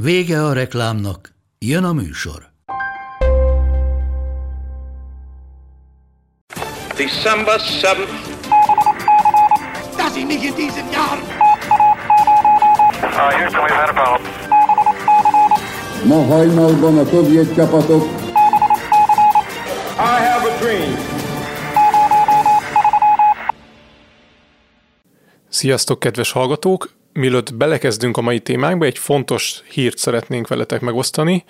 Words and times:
Vége 0.00 0.44
a 0.44 0.52
reklámnak, 0.52 1.34
jön 1.58 1.84
a 1.84 1.92
műsor. 1.92 2.52
December 6.96 7.60
7th. 7.60 8.08
Dass 9.96 10.16
ich 10.16 10.26
mich 10.26 10.44
in 10.44 10.54
diesem 10.54 10.90
Jahr 10.92 11.18
Uh, 13.02 13.30
Houston, 13.38 13.62
we've 13.62 13.74
had 13.74 13.88
a 13.88 13.92
problem. 13.92 14.32
Ma 16.08 16.34
hajnalban 16.34 16.98
a 16.98 17.04
szovjet 17.04 17.54
csapatok 17.54 18.02
I 19.98 20.20
have 20.28 20.48
a 20.50 20.58
dream. 20.60 20.96
Sziasztok, 25.48 25.98
kedves 25.98 26.32
hallgatók! 26.32 26.97
Mielőtt 27.18 27.54
belekezdünk 27.54 28.16
a 28.16 28.20
mai 28.20 28.40
témánkba, 28.40 28.84
egy 28.84 28.98
fontos 28.98 29.62
hírt 29.70 29.98
szeretnénk 29.98 30.48
veletek 30.48 30.80
megosztani, 30.80 31.44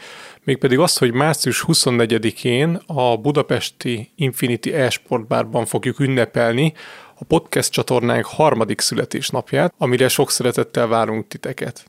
mégpedig 0.45 0.79
azt, 0.79 0.99
hogy 0.99 1.13
március 1.13 1.65
24-én 1.67 2.81
a 2.87 3.17
budapesti 3.17 4.13
Infinity 4.17 4.73
Esport 4.73 5.27
Bárban 5.27 5.67
fogjuk 5.67 5.99
ünnepelni 5.99 6.73
a 7.15 7.25
podcast 7.25 7.73
csatornánk 7.73 8.25
harmadik 8.25 8.81
születésnapját, 8.81 9.75
amire 9.79 10.09
sok 10.09 10.31
szeretettel 10.31 10.87
várunk 10.87 11.29
titeket. 11.29 11.85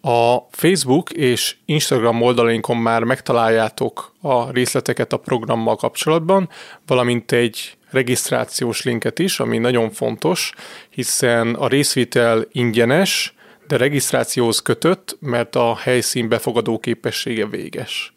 A 0.00 0.36
Facebook 0.50 1.10
és 1.10 1.56
Instagram 1.64 2.22
oldalainkon 2.22 2.76
már 2.76 3.02
megtaláljátok 3.02 4.14
a 4.20 4.50
részleteket 4.50 5.12
a 5.12 5.16
programmal 5.16 5.76
kapcsolatban, 5.76 6.48
valamint 6.86 7.32
egy 7.32 7.76
regisztrációs 7.94 8.82
linket 8.82 9.18
is, 9.18 9.40
ami 9.40 9.58
nagyon 9.58 9.90
fontos, 9.90 10.52
hiszen 10.90 11.54
a 11.54 11.68
részvétel 11.68 12.46
ingyenes, 12.52 13.34
de 13.66 13.76
regisztrációhoz 13.76 14.62
kötött, 14.62 15.16
mert 15.20 15.56
a 15.56 15.76
helyszín 15.76 16.28
befogadó 16.28 16.78
képessége 16.78 17.46
véges. 17.46 18.14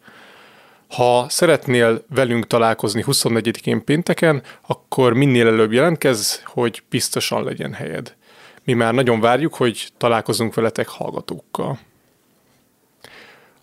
Ha 0.88 1.26
szeretnél 1.28 2.04
velünk 2.14 2.46
találkozni 2.46 3.04
24-én 3.06 3.84
pénteken, 3.84 4.42
akkor 4.66 5.12
minél 5.12 5.46
előbb 5.46 5.72
jelentkezz, 5.72 6.34
hogy 6.44 6.82
biztosan 6.90 7.44
legyen 7.44 7.72
helyed. 7.72 8.16
Mi 8.64 8.72
már 8.72 8.94
nagyon 8.94 9.20
várjuk, 9.20 9.54
hogy 9.54 9.88
találkozunk 9.96 10.54
veletek 10.54 10.88
hallgatókkal. 10.88 11.78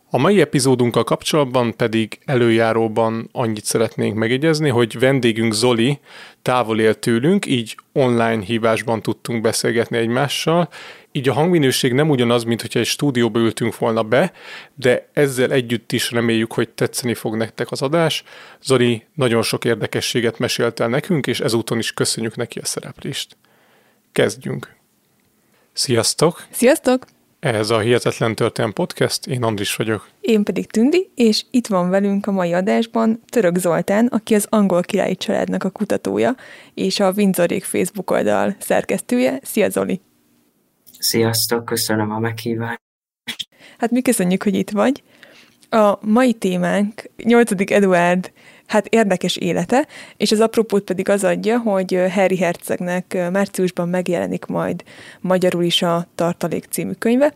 A 0.09 0.17
mai 0.17 0.41
epizódunkkal 0.41 1.03
kapcsolatban 1.03 1.75
pedig 1.75 2.19
előjáróban 2.25 3.29
annyit 3.31 3.65
szeretnénk 3.65 4.15
megjegyezni, 4.15 4.69
hogy 4.69 4.99
vendégünk 4.99 5.53
Zoli 5.53 5.99
távol 6.41 6.79
él 6.79 6.99
tőlünk, 6.99 7.45
így 7.45 7.77
online 7.93 8.41
hívásban 8.41 9.01
tudtunk 9.01 9.41
beszélgetni 9.41 9.97
egymással, 9.97 10.69
így 11.11 11.29
a 11.29 11.33
hangminőség 11.33 11.93
nem 11.93 12.09
ugyanaz, 12.09 12.43
mint 12.43 12.61
hogyha 12.61 12.79
egy 12.79 12.85
stúdióba 12.85 13.39
ültünk 13.39 13.77
volna 13.77 14.03
be, 14.03 14.31
de 14.75 15.09
ezzel 15.13 15.51
együtt 15.51 15.91
is 15.91 16.11
reméljük, 16.11 16.53
hogy 16.53 16.69
tetszeni 16.69 17.13
fog 17.13 17.35
nektek 17.35 17.71
az 17.71 17.81
adás. 17.81 18.23
Zoli 18.63 19.03
nagyon 19.13 19.41
sok 19.41 19.65
érdekességet 19.65 20.39
mesélt 20.39 20.79
el 20.79 20.87
nekünk, 20.87 21.27
és 21.27 21.39
ezúton 21.39 21.77
is 21.77 21.93
köszönjük 21.93 22.35
neki 22.35 22.59
a 22.59 22.65
szereplést. 22.65 23.37
Kezdjünk! 24.11 24.75
Sziasztok! 25.73 26.45
Sziasztok! 26.49 27.14
Ez 27.45 27.69
a 27.69 27.79
Hihetetlen 27.79 28.35
Történelem 28.35 28.73
Podcast, 28.73 29.27
én 29.27 29.43
Andris 29.43 29.75
vagyok. 29.75 30.09
Én 30.21 30.43
pedig 30.43 30.71
Tündi, 30.71 31.11
és 31.15 31.45
itt 31.51 31.67
van 31.67 31.89
velünk 31.89 32.27
a 32.27 32.31
mai 32.31 32.53
adásban 32.53 33.23
Török 33.29 33.57
Zoltán, 33.57 34.05
aki 34.05 34.35
az 34.35 34.47
angol 34.49 34.81
királyi 34.81 35.15
családnak 35.15 35.63
a 35.63 35.69
kutatója, 35.69 36.35
és 36.73 36.99
a 36.99 37.11
Windsorék 37.15 37.63
Facebook 37.63 38.11
oldal 38.11 38.55
szerkesztője. 38.59 39.39
Szia 39.43 39.69
Zoli! 39.69 40.01
Sziasztok, 40.99 41.65
köszönöm 41.65 42.11
a 42.11 42.19
meghívást. 42.19 42.81
Hát 43.77 43.91
mi 43.91 44.01
köszönjük, 44.01 44.43
hogy 44.43 44.55
itt 44.55 44.69
vagy. 44.69 45.03
A 45.69 45.97
mai 46.05 46.33
témánk 46.33 47.09
8. 47.23 47.71
Eduard 47.71 48.31
hát 48.67 48.87
érdekes 48.87 49.35
élete, 49.35 49.87
és 50.17 50.31
az 50.31 50.39
apropót 50.39 50.83
pedig 50.83 51.09
az 51.09 51.23
adja, 51.23 51.59
hogy 51.59 51.99
Harry 52.13 52.37
Hercegnek 52.37 53.29
márciusban 53.31 53.89
megjelenik 53.89 54.45
majd 54.45 54.83
magyarul 55.19 55.63
is 55.63 55.81
a 55.81 56.07
Tartalék 56.15 56.65
című 56.69 56.91
könyve, 56.91 57.33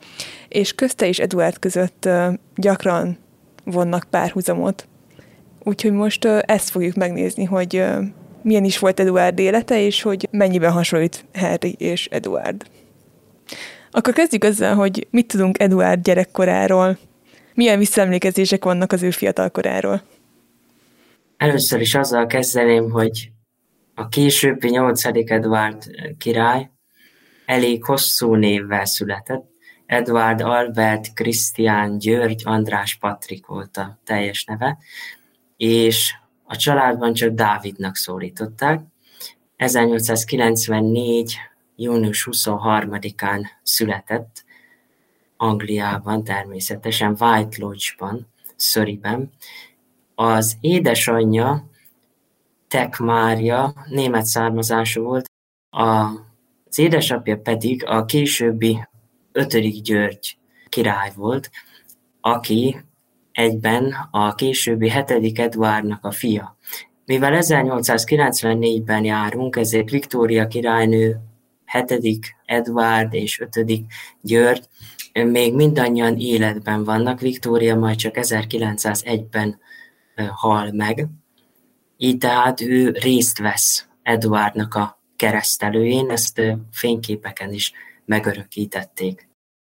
és 0.48 0.74
közte 0.74 1.08
és 1.08 1.20
Eduard 1.20 1.60
között 1.60 2.10
gyakran 2.56 3.18
vonnak 3.64 4.08
párhuzamot. 4.10 4.88
Úgyhogy 5.64 5.92
most 5.92 6.26
ezt 6.26 6.70
fogjuk 6.70 6.96
megnézni, 6.96 7.44
hogy 7.44 7.84
milyen 8.42 8.64
is 8.64 8.80
volt 8.80 9.00
Eduard 9.00 9.40
élete, 9.40 9.82
és 9.82 10.02
hogy 10.02 10.28
mennyiben 10.32 10.72
hasonlít 10.72 11.26
Harry 11.34 11.76
és 11.78 12.06
Eduard. 12.06 12.64
Akkor 13.92 14.14
kezdjük 14.14 14.44
ezzel, 14.44 14.76
hogy 14.76 15.08
mit 15.12 15.28
tudunk 15.28 15.60
Eduard 15.60 16.02
gyerekkoráról, 16.02 16.98
milyen 17.54 17.78
visszaemlékezések 17.80 18.64
vannak 18.64 18.92
az 18.92 19.04
ő 19.04 19.12
fiatalkoráról. 19.12 20.02
Először 21.40 21.82
is 21.82 21.96
azzal 21.96 22.26
kezdeném, 22.26 22.90
hogy 22.90 23.32
a 23.96 24.08
későbbi 24.08 24.70
8. 24.70 25.06
Edward 25.06 25.84
király 26.18 26.72
elég 27.46 27.84
hosszú 27.84 28.34
névvel 28.36 28.86
született. 28.86 29.50
Edward 29.86 30.42
Albert 30.42 31.14
Krisztián 31.14 31.98
György 31.98 32.42
András 32.46 32.96
Patrik 32.96 33.46
volt 33.46 33.78
a 33.78 34.00
teljes 34.04 34.44
neve, 34.44 34.78
és 35.58 36.14
a 36.44 36.56
családban 36.56 37.14
csak 37.14 37.34
Dávidnak 37.34 37.96
szólították. 37.96 38.82
1894. 39.56 41.38
június 41.76 42.28
23-án 42.32 43.46
született 43.64 44.44
Angliában, 45.38 46.24
természetesen 46.24 47.16
White 47.20 47.58
Lodge-ban, 47.60 48.28
Surreyben, 48.56 49.32
az 50.22 50.58
édesanyja, 50.62 51.70
Tek 52.68 52.98
Mária 52.98 53.74
német 53.90 54.26
származású 54.26 55.04
volt, 55.04 55.30
az 55.70 56.80
édesapja 56.80 57.38
pedig 57.38 57.86
a 57.86 58.06
későbbi 58.06 58.88
ötödik 59.32 59.82
György 59.82 60.38
király 60.70 61.12
volt, 61.16 61.50
aki 62.22 62.76
egyben 63.32 63.96
a 64.12 64.36
későbbi 64.36 64.90
hetedik 64.90 65.40
Edwardnak 65.40 66.06
a 66.06 66.12
fia. 66.12 66.58
Mivel 67.06 67.34
1894-ben 67.42 69.04
járunk, 69.04 69.56
ezért 69.56 69.90
Viktória 69.90 70.48
királynő, 70.48 71.20
hetedik 71.66 72.36
Edward 72.46 73.14
és 73.14 73.40
ötödik 73.40 73.86
György 74.22 74.64
még 75.14 75.56
mindannyian 75.56 76.18
életben 76.18 76.84
vannak, 76.84 77.20
Viktória 77.20 77.76
majd 77.76 77.98
csak 77.98 78.14
1901-ben 78.18 79.60
hal 80.26 80.72
meg. 80.72 81.08
Így 81.98 82.18
tehát 82.18 82.62
ő 82.62 82.90
részt 82.90 83.40
vesz 83.40 83.88
Eduardnak 84.04 84.76
a 84.76 85.00
keresztelőjén, 85.16 86.10
ezt 86.10 86.42
fényképeken 86.72 87.54
is 87.54 87.74
megörökítették. 88.06 89.28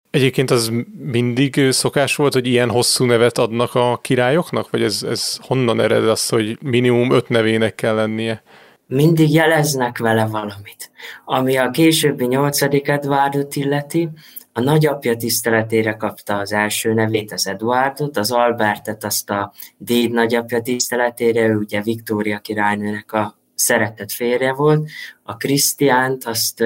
Egyébként 0.09 0.51
az 0.51 0.71
mindig 0.97 1.71
szokás 1.71 2.15
volt, 2.15 2.33
hogy 2.33 2.47
ilyen 2.47 2.69
hosszú 2.69 3.05
nevet 3.05 3.37
adnak 3.37 3.75
a 3.75 3.99
királyoknak, 4.01 4.69
vagy 4.69 4.83
ez, 4.83 5.03
ez 5.03 5.37
honnan 5.41 5.81
ered 5.81 6.07
az, 6.07 6.29
hogy 6.29 6.57
minimum 6.61 7.11
öt 7.11 7.29
nevének 7.29 7.75
kell 7.75 7.95
lennie? 7.95 8.43
Mindig 8.87 9.33
jeleznek 9.33 9.97
vele 9.97 10.25
valamit. 10.25 10.91
Ami 11.25 11.57
a 11.57 11.69
későbbi 11.69 12.25
nyolcadik 12.25 12.87
Edwardot 12.87 13.55
illeti, 13.55 14.09
a 14.53 14.61
nagyapja 14.61 15.15
tiszteletére 15.15 15.93
kapta 15.93 16.37
az 16.37 16.53
első 16.53 16.93
nevét, 16.93 17.31
az 17.31 17.47
Eduardot, 17.47 18.17
az 18.17 18.31
Albertet 18.31 19.03
azt 19.03 19.29
a 19.29 19.53
déd 19.77 20.11
nagyapja 20.11 20.61
tiszteletére, 20.61 21.47
ő 21.47 21.55
ugye 21.55 21.81
Viktória 21.81 22.39
királynőnek 22.39 23.11
a 23.11 23.39
szeretett 23.55 24.11
férje 24.11 24.53
volt, 24.53 24.89
a 25.23 25.37
Krisztiánt 25.37 26.25
azt 26.25 26.63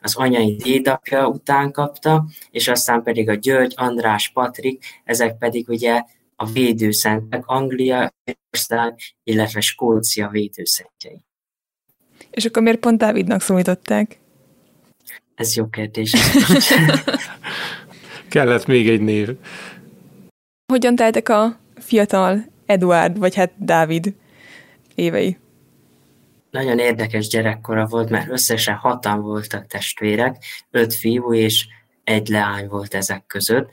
az 0.00 0.16
anyai 0.16 0.56
dédapja 0.56 1.28
után 1.28 1.72
kapta, 1.72 2.24
és 2.50 2.68
aztán 2.68 3.02
pedig 3.02 3.28
a 3.28 3.34
György, 3.34 3.72
András, 3.76 4.30
Patrik, 4.32 4.84
ezek 5.04 5.38
pedig 5.38 5.68
ugye 5.68 6.02
a 6.36 6.46
védőszentek, 6.46 7.46
Anglia, 7.46 8.12
Ország, 8.50 8.98
illetve 9.24 9.60
Skócia 9.60 10.28
védőszentjei. 10.28 11.24
És 12.30 12.44
akkor 12.44 12.62
miért 12.62 12.78
pont 12.78 12.98
Dávidnak 12.98 13.40
szólították? 13.40 14.18
Ez 15.34 15.56
jó 15.56 15.66
kérdés. 15.66 16.12
Kellett 18.28 18.66
még 18.66 18.88
egy 18.88 19.00
név. 19.00 19.28
Hogyan 20.72 20.96
teltek 20.96 21.28
a 21.28 21.58
fiatal 21.76 22.44
Eduard, 22.66 23.18
vagy 23.18 23.34
hát 23.34 23.52
Dávid 23.56 24.14
évei? 24.94 25.38
Nagyon 26.50 26.78
érdekes 26.78 27.28
gyerekkora 27.28 27.86
volt, 27.86 28.10
mert 28.10 28.30
összesen 28.30 28.74
hatan 28.74 29.20
voltak 29.20 29.66
testvérek, 29.66 30.44
öt 30.70 30.94
fiú 30.94 31.34
és 31.34 31.66
egy 32.04 32.28
leány 32.28 32.68
volt 32.68 32.94
ezek 32.94 33.26
között. 33.26 33.70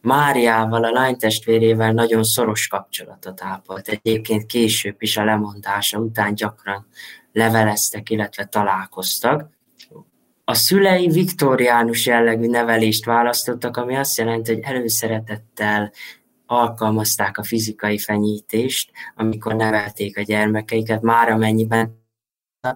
Máriával, 0.00 0.84
a 0.84 0.90
lány 0.90 1.16
testvérével 1.16 1.92
nagyon 1.92 2.24
szoros 2.24 2.66
kapcsolatot 2.66 3.42
ápolt. 3.42 3.88
Egyébként 3.88 4.46
később 4.46 4.96
is 4.98 5.16
a 5.16 5.24
lemondása 5.24 5.98
után 5.98 6.34
gyakran 6.34 6.86
leveleztek, 7.32 8.10
illetve 8.10 8.44
találkoztak. 8.44 9.48
A 10.50 10.54
szülei 10.54 11.08
viktoriánus 11.08 12.06
jellegű 12.06 12.46
nevelést 12.46 13.04
választottak, 13.04 13.76
ami 13.76 13.96
azt 13.96 14.18
jelenti, 14.18 14.52
hogy 14.54 14.62
előszeretettel 14.62 15.92
alkalmazták 16.46 17.38
a 17.38 17.42
fizikai 17.42 17.98
fenyítést, 17.98 18.90
amikor 19.16 19.54
nevelték 19.54 20.18
a 20.18 20.22
gyermekeiket, 20.22 21.02
már 21.02 21.28
amennyiben 21.28 21.98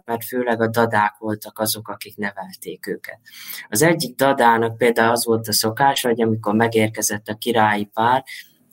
mert 0.05 0.25
főleg 0.25 0.61
a 0.61 0.69
dadák 0.69 1.17
voltak 1.19 1.59
azok, 1.59 1.88
akik 1.88 2.17
nevelték 2.17 2.87
őket. 2.87 3.21
Az 3.69 3.82
egyik 3.82 4.17
dadának 4.17 4.76
például 4.76 5.11
az 5.11 5.25
volt 5.25 5.49
a 5.49 5.53
szokás, 5.53 6.03
hogy 6.03 6.23
amikor 6.23 6.55
megérkezett 6.55 7.29
a 7.29 7.35
királyi 7.35 7.85
pár, 7.85 8.25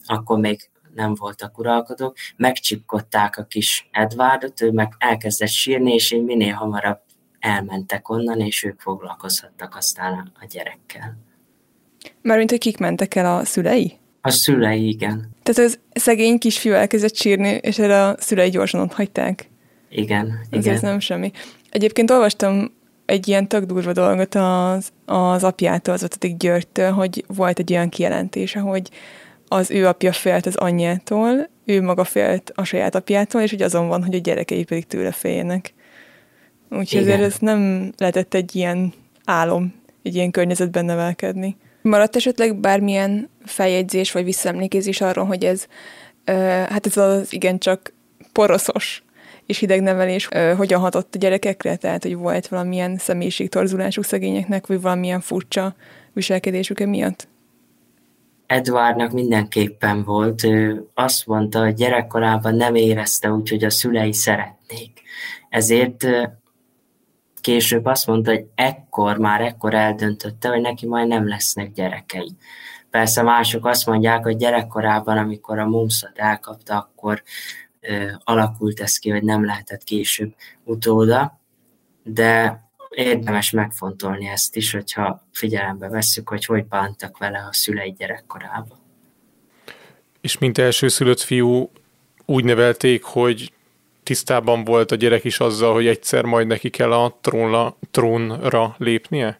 akkor 0.05 0.39
még 0.39 0.69
nem 0.93 1.13
voltak 1.15 1.57
uralkodók, 1.57 2.15
megcsipkodták 2.35 3.37
a 3.37 3.43
kis 3.43 3.87
Edwardot, 3.91 4.61
ő 4.61 4.71
meg 4.71 4.93
elkezdett 4.97 5.49
sírni, 5.49 5.93
és 5.93 6.11
én 6.11 6.23
minél 6.23 6.53
hamarabb 6.53 6.99
elmentek 7.41 8.09
onnan, 8.09 8.39
és 8.39 8.63
ők 8.63 8.79
foglalkozhattak 8.79 9.75
aztán 9.75 10.31
a 10.39 10.45
gyerekkel. 10.49 11.17
Mármint, 12.21 12.49
hogy 12.49 12.59
kik 12.59 12.77
mentek 12.77 13.15
el 13.15 13.37
a 13.37 13.45
szülei? 13.45 13.99
A 14.21 14.29
szülei, 14.29 14.87
igen. 14.87 15.29
Tehát 15.43 15.71
az 15.71 15.79
szegény 15.93 16.37
kisfiú 16.37 16.73
elkezdett 16.73 17.15
sírni, 17.15 17.49
és 17.49 17.79
erre 17.79 18.05
a 18.05 18.15
szülei 18.19 18.49
gyorsan 18.49 18.81
ott 18.81 18.93
hagyták. 18.93 19.49
Igen, 19.89 20.39
Ez, 20.49 20.59
igen. 20.59 20.73
ez 20.73 20.81
nem 20.81 20.99
semmi. 20.99 21.31
Egyébként 21.69 22.11
olvastam 22.11 22.71
egy 23.05 23.27
ilyen 23.27 23.47
tök 23.47 23.63
durva 23.63 23.93
dolgot 23.93 24.35
az, 24.35 24.91
az 25.05 25.43
apjától, 25.43 25.93
az 25.93 26.03
ötödik 26.03 26.37
Györgytől, 26.37 26.91
hogy 26.91 27.25
volt 27.27 27.59
egy 27.59 27.73
olyan 27.73 27.89
kijelentése, 27.89 28.59
hogy 28.59 28.89
az 29.47 29.71
ő 29.71 29.87
apja 29.87 30.11
félt 30.11 30.45
az 30.45 30.55
anyjától, 30.55 31.49
ő 31.65 31.81
maga 31.81 32.03
félt 32.03 32.51
a 32.55 32.63
saját 32.63 32.95
apjától, 32.95 33.41
és 33.41 33.49
hogy 33.49 33.61
azon 33.61 33.87
van, 33.87 34.03
hogy 34.03 34.15
a 34.15 34.19
gyerekei 34.19 34.63
pedig 34.63 34.87
tőle 34.87 35.11
féljenek. 35.11 35.73
Úgyhogy 36.71 37.01
Igen. 37.01 37.13
ezért 37.13 37.33
ez 37.33 37.39
nem 37.39 37.91
lehetett 37.97 38.33
egy 38.33 38.55
ilyen 38.55 38.93
álom, 39.25 39.73
egy 40.03 40.15
ilyen 40.15 40.31
környezetben 40.31 40.85
nevelkedni. 40.85 41.57
Maradt 41.81 42.15
esetleg 42.15 42.55
bármilyen 42.55 43.29
feljegyzés 43.45 44.11
vagy 44.11 44.23
visszaemlékezés 44.23 45.01
arról, 45.01 45.25
hogy 45.25 45.45
ez, 45.45 45.67
ö, 46.25 46.33
hát 46.69 46.85
ez 46.85 46.97
az 46.97 47.33
igencsak 47.33 47.93
poroszos 48.31 49.03
és 49.45 49.57
hideg 49.57 49.81
nevelés 49.81 50.27
ö, 50.31 50.53
hogyan 50.57 50.79
hatott 50.79 51.15
a 51.15 51.17
gyerekekre, 51.17 51.75
tehát 51.75 52.03
hogy 52.03 52.15
volt 52.15 52.47
valamilyen 52.47 52.97
személyiségtorzulásuk 52.97 54.03
szegényeknek, 54.03 54.67
vagy 54.67 54.81
valamilyen 54.81 55.21
furcsa 55.21 55.75
viselkedésük 56.13 56.79
emiatt? 56.79 57.27
Edwardnak 58.45 59.11
mindenképpen 59.11 60.03
volt. 60.03 60.43
Ő 60.43 60.87
azt 60.93 61.27
mondta, 61.27 61.63
hogy 61.63 61.73
gyerekkorában 61.73 62.55
nem 62.55 62.75
érezte 62.75 63.31
úgy, 63.31 63.49
hogy 63.49 63.63
a 63.63 63.69
szülei 63.69 64.13
szeretnék. 64.13 65.01
Ezért 65.49 66.07
később 67.41 67.85
azt 67.85 68.07
mondta, 68.07 68.31
hogy 68.31 68.45
ekkor, 68.55 69.17
már 69.17 69.41
ekkor 69.41 69.73
eldöntötte, 69.73 70.49
hogy 70.49 70.61
neki 70.61 70.87
majd 70.87 71.07
nem 71.07 71.27
lesznek 71.27 71.71
gyerekei. 71.71 72.35
Persze 72.89 73.21
mások 73.21 73.65
azt 73.65 73.85
mondják, 73.85 74.23
hogy 74.23 74.35
gyerekkorában, 74.35 75.17
amikor 75.17 75.59
a 75.59 75.67
mumszat 75.67 76.17
elkapta, 76.17 76.77
akkor 76.77 77.23
ö, 77.79 78.05
alakult 78.23 78.79
ez 78.79 78.97
ki, 78.97 79.09
hogy 79.09 79.23
nem 79.23 79.45
lehetett 79.45 79.83
később 79.83 80.33
utóda, 80.63 81.39
de 82.03 82.63
érdemes 82.89 83.51
megfontolni 83.51 84.27
ezt 84.27 84.55
is, 84.55 84.71
hogyha 84.71 85.27
figyelembe 85.33 85.87
vesszük, 85.87 86.29
hogy 86.29 86.45
hogy 86.45 86.65
bántak 86.65 87.17
vele 87.17 87.47
a 87.49 87.53
szülei 87.53 87.91
gyerekkorában. 87.97 88.79
És 90.21 90.37
mint 90.37 90.57
elsőszülött 90.57 91.19
fiú 91.19 91.71
úgy 92.25 92.43
nevelték, 92.43 93.03
hogy 93.03 93.53
tisztában 94.11 94.63
volt 94.63 94.91
a 94.91 94.95
gyerek 94.95 95.23
is 95.23 95.39
azzal, 95.39 95.73
hogy 95.73 95.87
egyszer 95.87 96.23
majd 96.23 96.47
neki 96.47 96.69
kell 96.69 96.91
a 96.91 97.17
trónla, 97.21 97.77
trónra 97.91 98.75
lépnie? 98.77 99.39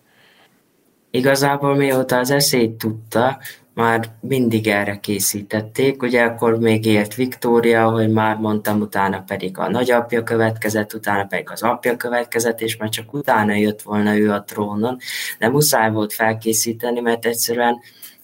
Igazából 1.09 1.75
mióta 1.75 2.18
az 2.18 2.31
eszét 2.31 2.71
tudta, 2.71 3.39
már 3.73 4.06
mindig 4.21 4.68
erre 4.68 5.00
készítették. 5.00 6.01
Ugye 6.03 6.23
akkor 6.23 6.59
még 6.59 6.85
élt 6.85 7.15
Viktória, 7.15 7.85
ahogy 7.85 8.09
már 8.09 8.38
mondtam, 8.38 8.81
utána 8.81 9.23
pedig 9.27 9.57
a 9.57 9.69
nagyapja 9.69 10.23
következett, 10.23 10.94
utána 10.94 11.24
pedig 11.24 11.50
az 11.50 11.63
apja 11.63 11.97
következett, 11.97 12.62
és 12.62 12.77
már 12.77 12.89
csak 12.89 13.13
utána 13.13 13.53
jött 13.53 13.81
volna 13.81 14.17
ő 14.17 14.31
a 14.31 14.44
trónon. 14.44 14.97
De 15.39 15.50
muszáj 15.50 15.91
volt 15.91 16.13
felkészíteni, 16.13 17.00
mert 17.00 17.25
egyszerűen 17.25 17.79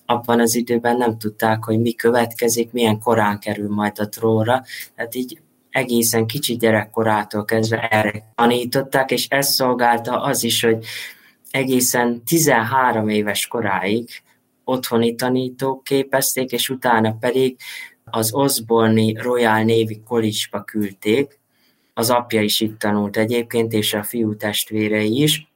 abban 0.05 0.39
az 0.39 0.55
időben 0.55 0.97
nem 0.97 1.17
tudták, 1.17 1.63
hogy 1.63 1.79
mi 1.79 1.93
következik, 1.93 2.71
milyen 2.71 3.00
korán 3.00 3.39
kerül 3.39 3.69
majd 3.69 4.00
a 4.00 4.09
trónra. 4.09 4.63
Tehát 4.95 5.15
így 5.15 5.39
egészen 5.77 6.25
kicsi 6.25 6.56
gyerekkorától 6.56 7.45
kezdve 7.45 7.88
erre 7.88 8.31
tanították, 8.35 9.12
és 9.12 9.27
ez 9.29 9.53
szolgálta 9.53 10.21
az 10.21 10.44
is, 10.44 10.63
hogy 10.63 10.85
egészen 11.51 12.24
13 12.24 13.09
éves 13.09 13.47
koráig 13.47 14.09
otthoni 14.63 15.15
tanítók 15.15 15.83
képezték, 15.83 16.51
és 16.51 16.69
utána 16.69 17.12
pedig 17.19 17.57
az 18.03 18.33
Osborne 18.33 19.21
Royal 19.21 19.59
Navy 19.59 20.01
College-ba 20.07 20.63
küldték. 20.63 21.39
Az 21.94 22.09
apja 22.09 22.41
is 22.41 22.59
itt 22.59 22.79
tanult 22.79 23.18
egyébként, 23.18 23.74
és 23.74 23.94
a 23.94 24.03
fiú 24.03 24.35
testvérei 24.35 25.21
is. 25.21 25.46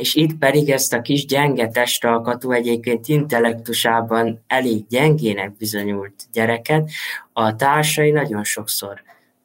És 0.00 0.14
itt 0.14 0.38
pedig 0.38 0.70
ezt 0.70 0.92
a 0.92 1.02
kis 1.02 1.26
gyenge 1.26 1.68
testalkatú, 1.68 2.50
egyébként 2.52 3.08
intellektusában 3.08 4.44
elég 4.46 4.86
gyengének 4.86 5.56
bizonyult 5.56 6.24
gyereket, 6.32 6.90
a 7.32 7.54
társai 7.56 8.10
nagyon 8.10 8.44
sokszor 8.44 9.02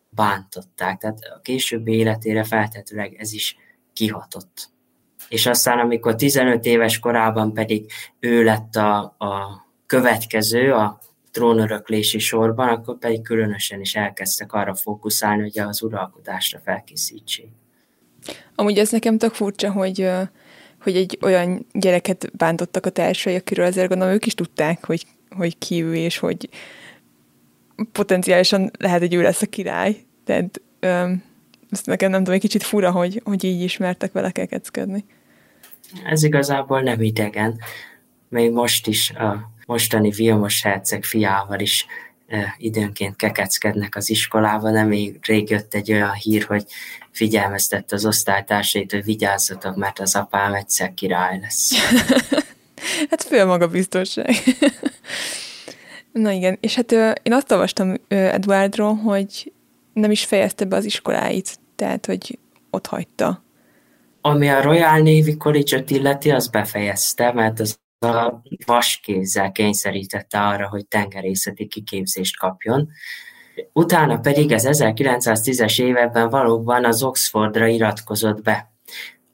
bántották. 0.10 1.00
Tehát 1.00 1.20
a 1.36 1.40
későbbi 1.42 1.94
életére 1.94 2.44
feltetőleg 2.44 3.16
ez 3.20 3.34
is 3.34 3.56
kihatott 3.94 4.72
és 5.32 5.46
aztán 5.46 5.80
amikor 5.80 6.16
15 6.16 6.66
éves 6.66 7.00
korában 7.00 7.54
pedig 7.54 7.92
ő 8.20 8.44
lett 8.44 8.76
a, 8.76 8.98
a 9.18 9.66
következő 9.86 10.74
a 10.74 11.00
trónöröklési 11.32 12.20
sorban, 12.20 12.68
akkor 12.68 12.98
pedig 12.98 13.22
különösen 13.22 13.80
is 13.80 13.96
elkezdtek 13.96 14.54
arra 14.54 14.76
fókuszálni, 14.76 15.42
hogy 15.42 15.60
az 15.60 15.82
uralkodásra 15.82 16.60
felkészítsék. 16.64 17.50
Amúgy 18.56 18.78
ez 18.78 18.92
nekem 18.92 19.18
tök 19.18 19.34
furcsa, 19.34 19.72
hogy, 19.72 20.10
hogy 20.82 20.96
egy 20.96 21.18
olyan 21.22 21.66
gyereket 21.74 22.32
bántottak 22.38 22.86
a 22.86 22.90
társai, 22.90 23.36
akiről 23.36 23.66
azért 23.66 23.88
gondolom 23.88 24.14
ők 24.14 24.26
is 24.26 24.34
tudták, 24.34 24.86
hogy, 24.86 25.06
hogy 25.30 25.58
ki 25.58 25.84
ő, 25.84 25.96
és 25.96 26.18
hogy 26.18 26.50
potenciálisan 27.92 28.72
lehet, 28.78 29.00
hogy 29.00 29.14
ő 29.14 29.22
lesz 29.22 29.42
a 29.42 29.46
király. 29.46 29.96
Tehát 30.26 30.62
ö, 30.80 31.12
ezt 31.72 31.86
nekem 31.86 32.10
nem 32.10 32.20
tudom, 32.20 32.34
egy 32.34 32.42
kicsit 32.42 32.64
fura, 32.64 32.92
hogy, 32.92 33.22
hogy 33.24 33.44
így 33.44 33.62
ismertek 33.62 34.12
vele 34.12 34.32
kekeckedni. 34.32 35.06
Ez 36.06 36.24
igazából 36.24 36.82
nem 36.82 37.02
idegen. 37.02 37.60
Még 38.30 38.52
most 38.52 38.88
is 38.88 39.10
a 39.10 39.52
mostani 39.66 40.10
Vilmos 40.10 40.64
herceg 40.64 41.04
fiával 41.04 41.60
is 41.60 41.86
időnként 42.58 43.16
kekeckednek 43.16 43.96
az 43.96 44.10
iskolában. 44.10 44.72
Nem 44.72 44.88
még 44.88 45.20
rég 45.22 45.50
jött 45.50 45.74
egy 45.74 45.92
olyan 45.92 46.14
hír, 46.14 46.44
hogy 46.44 46.66
figyelmeztette 47.12 47.96
az 47.96 48.06
osztálytársait, 48.06 48.92
hogy 48.92 49.04
vigyázzatok, 49.04 49.76
mert 49.76 50.00
az 50.00 50.16
apám 50.16 50.54
egyszer 50.54 50.94
király 50.94 51.40
lesz. 51.42 51.72
hát 53.10 53.24
föl 53.24 53.46
maga 53.46 53.68
biztonság. 53.68 54.34
Na 56.12 56.32
igen, 56.32 56.58
és 56.62 56.76
hát 56.76 56.92
én 57.24 57.34
azt 57.34 57.52
olvastam 57.52 57.94
ö, 58.08 58.16
Edwardról, 58.16 58.96
hogy 58.96 59.52
nem 59.94 60.12
is 60.12 60.26
fejezte 60.26 60.66
be 60.66 60.76
az 60.76 60.86
iskoláit, 60.86 61.60
tehát, 61.76 62.06
hogy 62.06 62.40
ott 62.70 62.88
hagyta. 62.88 63.44
Ami 64.22 64.50
a 64.50 64.62
Royal 64.62 64.98
Navy 64.98 65.38
College-ot 65.38 65.90
illeti, 65.90 66.32
az 66.32 66.48
befejezte, 66.48 67.32
mert 67.34 67.60
az 67.60 67.81
a 68.06 68.42
vaskézzel 68.66 69.52
kényszerítette 69.52 70.40
arra, 70.40 70.68
hogy 70.68 70.88
tengerészeti 70.88 71.68
kiképzést 71.68 72.38
kapjon. 72.38 72.90
Utána 73.74 74.20
pedig 74.20 74.54
az 74.54 74.68
1910-es 74.72 75.82
években 75.82 76.30
valóban 76.30 76.86
az 76.86 77.04
Oxfordra 77.04 77.68
iratkozott 77.68 78.42
be, 78.42 78.72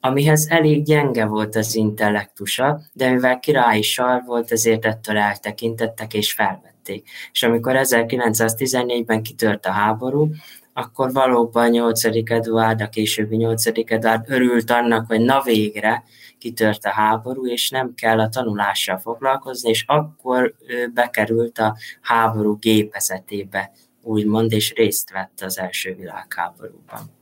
amihez 0.00 0.46
elég 0.50 0.84
gyenge 0.84 1.24
volt 1.24 1.56
az 1.56 1.74
intellektusa, 1.74 2.80
de 2.92 3.10
mivel 3.10 3.38
királyi 3.38 3.82
sar 3.82 4.22
volt, 4.26 4.52
ezért 4.52 4.84
ettől 4.84 5.16
eltekintettek 5.16 6.14
és 6.14 6.32
felvették. 6.32 7.08
És 7.32 7.42
amikor 7.42 7.74
1914-ben 7.78 9.22
kitört 9.22 9.66
a 9.66 9.70
háború, 9.70 10.30
akkor 10.72 11.12
valóban 11.12 11.70
8. 11.70 12.04
Eduard, 12.04 12.80
a 12.80 12.88
későbbi 12.88 13.36
8. 13.36 13.66
Eduard 13.66 14.30
örült 14.30 14.70
annak, 14.70 15.06
hogy 15.06 15.20
na 15.20 15.42
végre 15.42 16.04
kitört 16.38 16.84
a 16.84 16.90
háború, 16.90 17.46
és 17.46 17.70
nem 17.70 17.94
kell 17.94 18.20
a 18.20 18.28
tanulással 18.28 18.98
foglalkozni, 18.98 19.70
és 19.70 19.84
akkor 19.86 20.54
ő 20.66 20.90
bekerült 20.94 21.58
a 21.58 21.76
háború 22.00 22.56
gépezetébe, 22.60 23.72
úgymond, 24.02 24.52
és 24.52 24.72
részt 24.72 25.10
vett 25.10 25.40
az 25.40 25.58
első 25.58 25.94
világháborúban. 25.94 27.16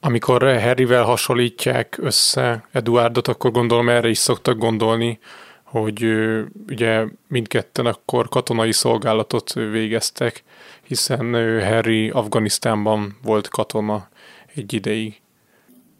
Amikor 0.00 0.42
Harryvel 0.42 1.04
hasonlítják 1.04 1.98
össze 1.98 2.68
Eduardot, 2.72 3.28
akkor 3.28 3.50
gondolom 3.50 3.88
erre 3.88 4.08
is 4.08 4.18
szoktak 4.18 4.58
gondolni, 4.58 5.18
hogy 5.62 6.04
ugye 6.68 7.04
mindketten 7.28 7.86
akkor 7.86 8.28
katonai 8.28 8.72
szolgálatot 8.72 9.52
végeztek, 9.52 10.42
hiszen 10.82 11.32
Harry 11.64 12.10
Afganisztánban 12.10 13.18
volt 13.22 13.48
katona 13.48 14.08
egy 14.54 14.72
ideig. 14.72 15.22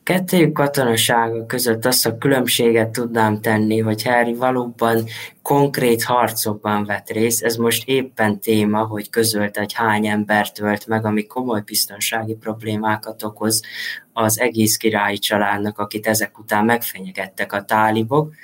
Kettőjük 0.05 0.53
katonasága 0.53 1.47
között 1.47 1.85
azt 1.85 2.07
a 2.07 2.19
különbséget 2.19 2.91
tudnám 2.91 3.41
tenni, 3.41 3.79
hogy 3.79 4.03
Harry 4.03 4.35
valóban 4.35 5.05
konkrét 5.43 6.03
harcokban 6.03 6.85
vett 6.85 7.11
részt. 7.11 7.43
Ez 7.43 7.57
most 7.57 7.89
éppen 7.89 8.41
téma, 8.41 8.85
hogy 8.85 9.11
közölt, 9.11 9.57
hogy 9.57 9.73
hány 9.73 10.07
embert 10.07 10.61
ölt 10.61 10.87
meg, 10.87 11.05
ami 11.05 11.27
komoly 11.27 11.61
biztonsági 11.61 12.35
problémákat 12.35 13.23
okoz 13.23 13.63
az 14.13 14.41
egész 14.41 14.77
királyi 14.77 15.19
családnak, 15.19 15.79
akit 15.79 16.07
ezek 16.07 16.39
után 16.39 16.65
megfenyegettek 16.65 17.53
a 17.53 17.65
tálibok. 17.65 18.35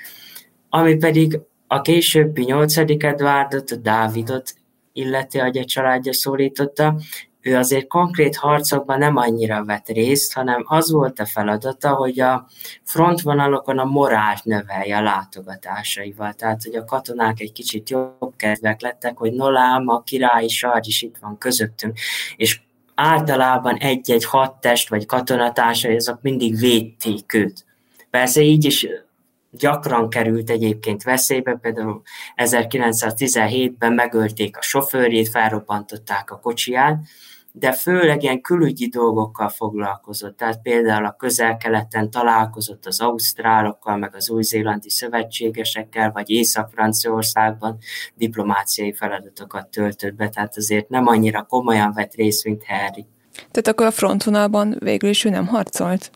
Ami 0.68 0.94
pedig 0.94 1.40
a 1.66 1.80
későbbi 1.80 2.44
8. 2.44 2.76
Edwardot, 2.76 3.82
Dávidot 3.82 4.54
illeti, 4.92 5.38
hogy 5.38 5.58
a 5.58 5.64
családja 5.64 6.12
szólította, 6.12 7.00
ő 7.42 7.56
azért 7.56 7.86
konkrét 7.86 8.36
harcokban 8.36 8.98
nem 8.98 9.16
annyira 9.16 9.64
vett 9.64 9.88
részt, 9.88 10.32
hanem 10.32 10.64
az 10.66 10.90
volt 10.90 11.20
a 11.20 11.26
feladata, 11.26 11.94
hogy 11.94 12.20
a 12.20 12.46
frontvonalokon 12.84 13.78
a 13.78 13.84
morált 13.84 14.44
növelje 14.44 14.96
a 14.96 15.02
látogatásaival. 15.02 16.32
Tehát, 16.32 16.62
hogy 16.62 16.74
a 16.74 16.84
katonák 16.84 17.40
egy 17.40 17.52
kicsit 17.52 17.90
jobb 17.90 18.32
kedvek 18.36 18.80
lettek, 18.80 19.16
hogy 19.16 19.32
nolám, 19.32 19.88
a 19.88 20.02
királyi 20.02 20.48
sarj 20.48 20.86
is 20.86 21.02
itt 21.02 21.16
van 21.20 21.38
közöttünk, 21.38 21.98
és 22.36 22.60
általában 22.94 23.76
egy-egy 23.76 24.24
hadtest 24.24 24.88
vagy 24.88 25.06
katonatársai, 25.06 25.96
azok 25.96 26.22
mindig 26.22 26.58
védték 26.58 27.34
őt. 27.34 27.64
Persze 28.10 28.40
így 28.40 28.64
is 28.64 28.86
gyakran 29.50 30.08
került 30.08 30.50
egyébként 30.50 31.02
veszélybe, 31.02 31.54
például 31.54 32.02
1917-ben 32.36 33.92
megölték 33.92 34.56
a 34.56 34.62
sofőrjét, 34.62 35.28
felrobbantották 35.28 36.30
a 36.30 36.38
kocsiját, 36.38 36.98
de 37.52 37.72
főleg 37.72 38.22
ilyen 38.22 38.40
külügyi 38.40 38.86
dolgokkal 38.86 39.48
foglalkozott. 39.48 40.36
Tehát 40.36 40.62
például 40.62 41.04
a 41.04 41.14
közel-keleten 41.18 42.10
találkozott 42.10 42.86
az 42.86 43.00
ausztrálokkal, 43.00 43.96
meg 43.96 44.14
az 44.14 44.30
új-zélandi 44.30 44.90
szövetségesekkel, 44.90 46.10
vagy 46.10 46.30
Észak-Franciaországban 46.30 47.78
diplomáciai 48.14 48.92
feladatokat 48.92 49.68
töltött 49.68 50.14
be, 50.14 50.28
tehát 50.28 50.56
azért 50.56 50.88
nem 50.88 51.06
annyira 51.06 51.42
komolyan 51.42 51.92
vett 51.92 52.14
részt, 52.14 52.44
mint 52.44 52.64
Harry. 52.66 53.06
Tehát 53.34 53.68
akkor 53.68 53.86
a 53.86 53.90
frontvonalban 53.90 54.76
végül 54.78 55.10
is 55.10 55.24
ő 55.24 55.30
nem 55.30 55.46
harcolt? 55.46 56.10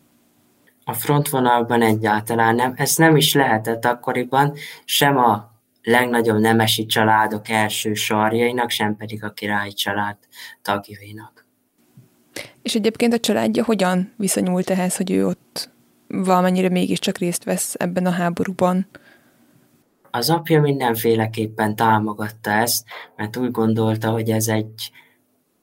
A 0.87 0.93
frontvonalban 0.93 1.81
egyáltalán 1.81 2.55
nem. 2.55 2.73
Ez 2.75 2.95
nem 2.95 3.15
is 3.15 3.33
lehetett 3.33 3.85
akkoriban, 3.85 4.53
sem 4.85 5.17
a 5.17 5.51
legnagyobb 5.83 6.39
nemesi 6.39 6.85
családok 6.85 7.49
első 7.49 7.93
sarjainak, 7.93 8.69
sem 8.69 8.95
pedig 8.95 9.23
a 9.23 9.31
királyi 9.31 9.73
család 9.73 10.17
tagjainak. 10.61 11.45
És 12.61 12.75
egyébként 12.75 13.13
a 13.13 13.19
családja 13.19 13.63
hogyan 13.63 14.13
viszonyult 14.17 14.69
ehhez, 14.69 14.97
hogy 14.97 15.11
ő 15.11 15.27
ott 15.27 15.69
valamennyire 16.07 16.69
mégiscsak 16.69 17.17
részt 17.17 17.43
vesz 17.43 17.75
ebben 17.77 18.05
a 18.05 18.09
háborúban? 18.11 18.87
Az 20.11 20.29
apja 20.29 20.61
mindenféleképpen 20.61 21.75
támogatta 21.75 22.51
ezt, 22.51 22.85
mert 23.15 23.37
úgy 23.37 23.51
gondolta, 23.51 24.09
hogy 24.09 24.29
ez 24.29 24.47
egy 24.47 24.91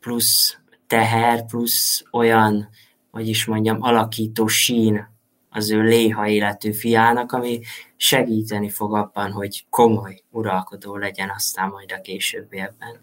plusz 0.01 0.59
teher, 0.87 1.47
plusz 1.47 2.05
olyan, 2.13 2.69
hogy 3.11 3.29
is 3.29 3.45
mondjam, 3.45 3.77
alakító 3.81 4.47
sín 4.47 5.11
az 5.53 5.71
ő 5.71 5.83
léha 5.83 6.29
életű 6.29 6.73
fiának, 6.73 7.33
ami 7.33 7.61
segíteni 7.97 8.71
fog 8.71 8.95
abban, 8.95 9.31
hogy 9.31 9.65
komoly 9.71 10.23
uralkodó 10.31 10.97
legyen 10.97 11.33
aztán 11.37 11.69
majd 11.69 11.93
a 11.93 12.01
későbbiekben. 12.01 13.01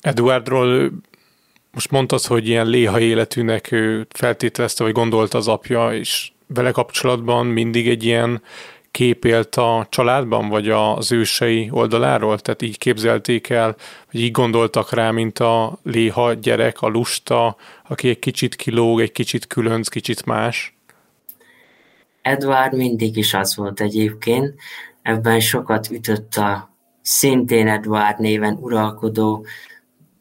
Eduardról 0.00 0.90
most 1.70 1.90
mondtad, 1.90 2.24
hogy 2.24 2.48
ilyen 2.48 2.66
léha 2.66 3.00
életűnek 3.00 3.74
feltételezte, 4.08 4.84
vagy 4.84 4.92
gondolta 4.92 5.38
az 5.38 5.48
apja, 5.48 5.94
és 5.94 6.32
vele 6.46 6.70
kapcsolatban 6.70 7.46
mindig 7.46 7.88
egy 7.88 8.04
ilyen 8.04 8.42
kép 8.90 9.24
élt 9.24 9.56
a 9.56 9.86
családban, 9.90 10.48
vagy 10.48 10.68
az 10.68 11.12
ősei 11.12 11.68
oldaláról? 11.72 12.38
Tehát 12.38 12.62
így 12.62 12.78
képzelték 12.78 13.48
el, 13.48 13.76
vagy 14.12 14.20
így 14.20 14.30
gondoltak 14.30 14.92
rá, 14.92 15.10
mint 15.10 15.38
a 15.38 15.78
léha 15.82 16.32
gyerek, 16.32 16.82
a 16.82 16.88
lusta, 16.88 17.56
aki 17.88 18.08
egy 18.08 18.18
kicsit 18.18 18.56
kilóg, 18.56 19.00
egy 19.00 19.12
kicsit 19.12 19.46
különc, 19.46 19.88
kicsit 19.88 20.24
más? 20.24 20.77
Edward 22.28 22.74
mindig 22.74 23.16
is 23.16 23.34
az 23.34 23.56
volt 23.56 23.80
egyébként, 23.80 24.54
ebben 25.02 25.40
sokat 25.40 25.90
ütött 25.90 26.34
a 26.34 26.70
szintén 27.02 27.68
Edward 27.68 28.18
néven 28.20 28.56
uralkodó 28.60 29.46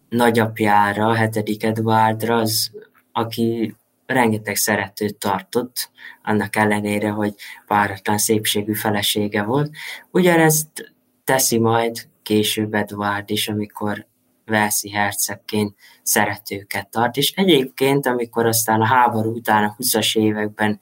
nagyapjára, 0.10 1.14
hetedik 1.14 1.64
Edwardra, 1.64 2.36
az, 2.36 2.72
aki 3.12 3.76
rengeteg 4.06 4.56
szeretőt 4.56 5.18
tartott, 5.18 5.90
annak 6.24 6.56
ellenére, 6.56 7.10
hogy 7.10 7.34
páratlan 7.68 8.18
szépségű 8.18 8.74
felesége 8.74 9.44
volt. 9.44 9.70
Ugyanezt 10.12 10.94
teszi 11.24 11.60
majd 11.60 12.08
később 12.24 12.74
Edward 12.74 13.30
is, 13.30 13.48
amikor 13.48 14.06
Velszi 14.46 14.90
hercegként 14.90 15.76
szeretőket 16.04 16.90
tart, 16.90 17.18
és 17.18 17.32
egyébként, 17.36 18.06
amikor 18.06 18.46
aztán 18.46 18.82
a 18.82 18.86
háború 18.86 19.36
után 19.36 19.64
a 19.64 19.76
20-as 19.80 20.18
években 20.18 20.80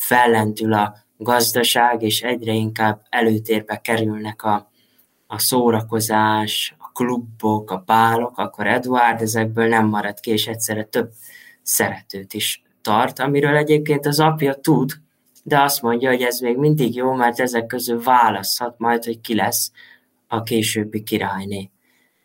fellentül 0.00 0.72
a 0.72 0.94
gazdaság, 1.16 2.02
és 2.02 2.22
egyre 2.22 2.52
inkább 2.52 3.02
előtérbe 3.08 3.76
kerülnek 3.76 4.42
a, 4.42 4.70
a 5.26 5.38
szórakozás, 5.38 6.74
a 6.78 6.90
klubok, 6.92 7.70
a 7.70 7.78
pálok, 7.78 8.38
akkor 8.38 8.66
Eduard 8.66 9.20
ezekből 9.20 9.68
nem 9.68 9.86
marad 9.86 10.20
ki, 10.20 10.30
és 10.30 10.46
egyszerre 10.46 10.84
több 10.84 11.10
szeretőt 11.62 12.32
is 12.32 12.62
tart, 12.82 13.18
amiről 13.18 13.56
egyébként 13.56 14.06
az 14.06 14.20
apja 14.20 14.54
tud, 14.54 14.92
de 15.42 15.60
azt 15.60 15.82
mondja, 15.82 16.08
hogy 16.10 16.22
ez 16.22 16.38
még 16.38 16.56
mindig 16.56 16.94
jó, 16.94 17.12
mert 17.12 17.40
ezek 17.40 17.66
közül 17.66 18.02
választhat 18.02 18.78
majd, 18.78 19.04
hogy 19.04 19.20
ki 19.20 19.34
lesz 19.34 19.72
a 20.28 20.42
későbbi 20.42 21.02
királyné. 21.02 21.70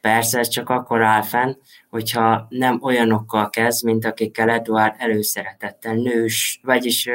Persze 0.01 0.39
ez 0.39 0.47
csak 0.47 0.69
akkor 0.69 1.01
áll 1.01 1.21
fenn, 1.21 1.53
hogyha 1.89 2.45
nem 2.49 2.79
olyanokkal 2.81 3.49
kezd, 3.49 3.83
mint 3.83 4.05
akikkel 4.05 4.49
Eduard 4.49 4.93
előszeretettel 4.97 5.93
nős, 5.93 6.59
vagyis 6.63 7.09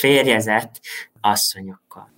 férjezett 0.00 0.80
asszonyokkal. 1.20 2.10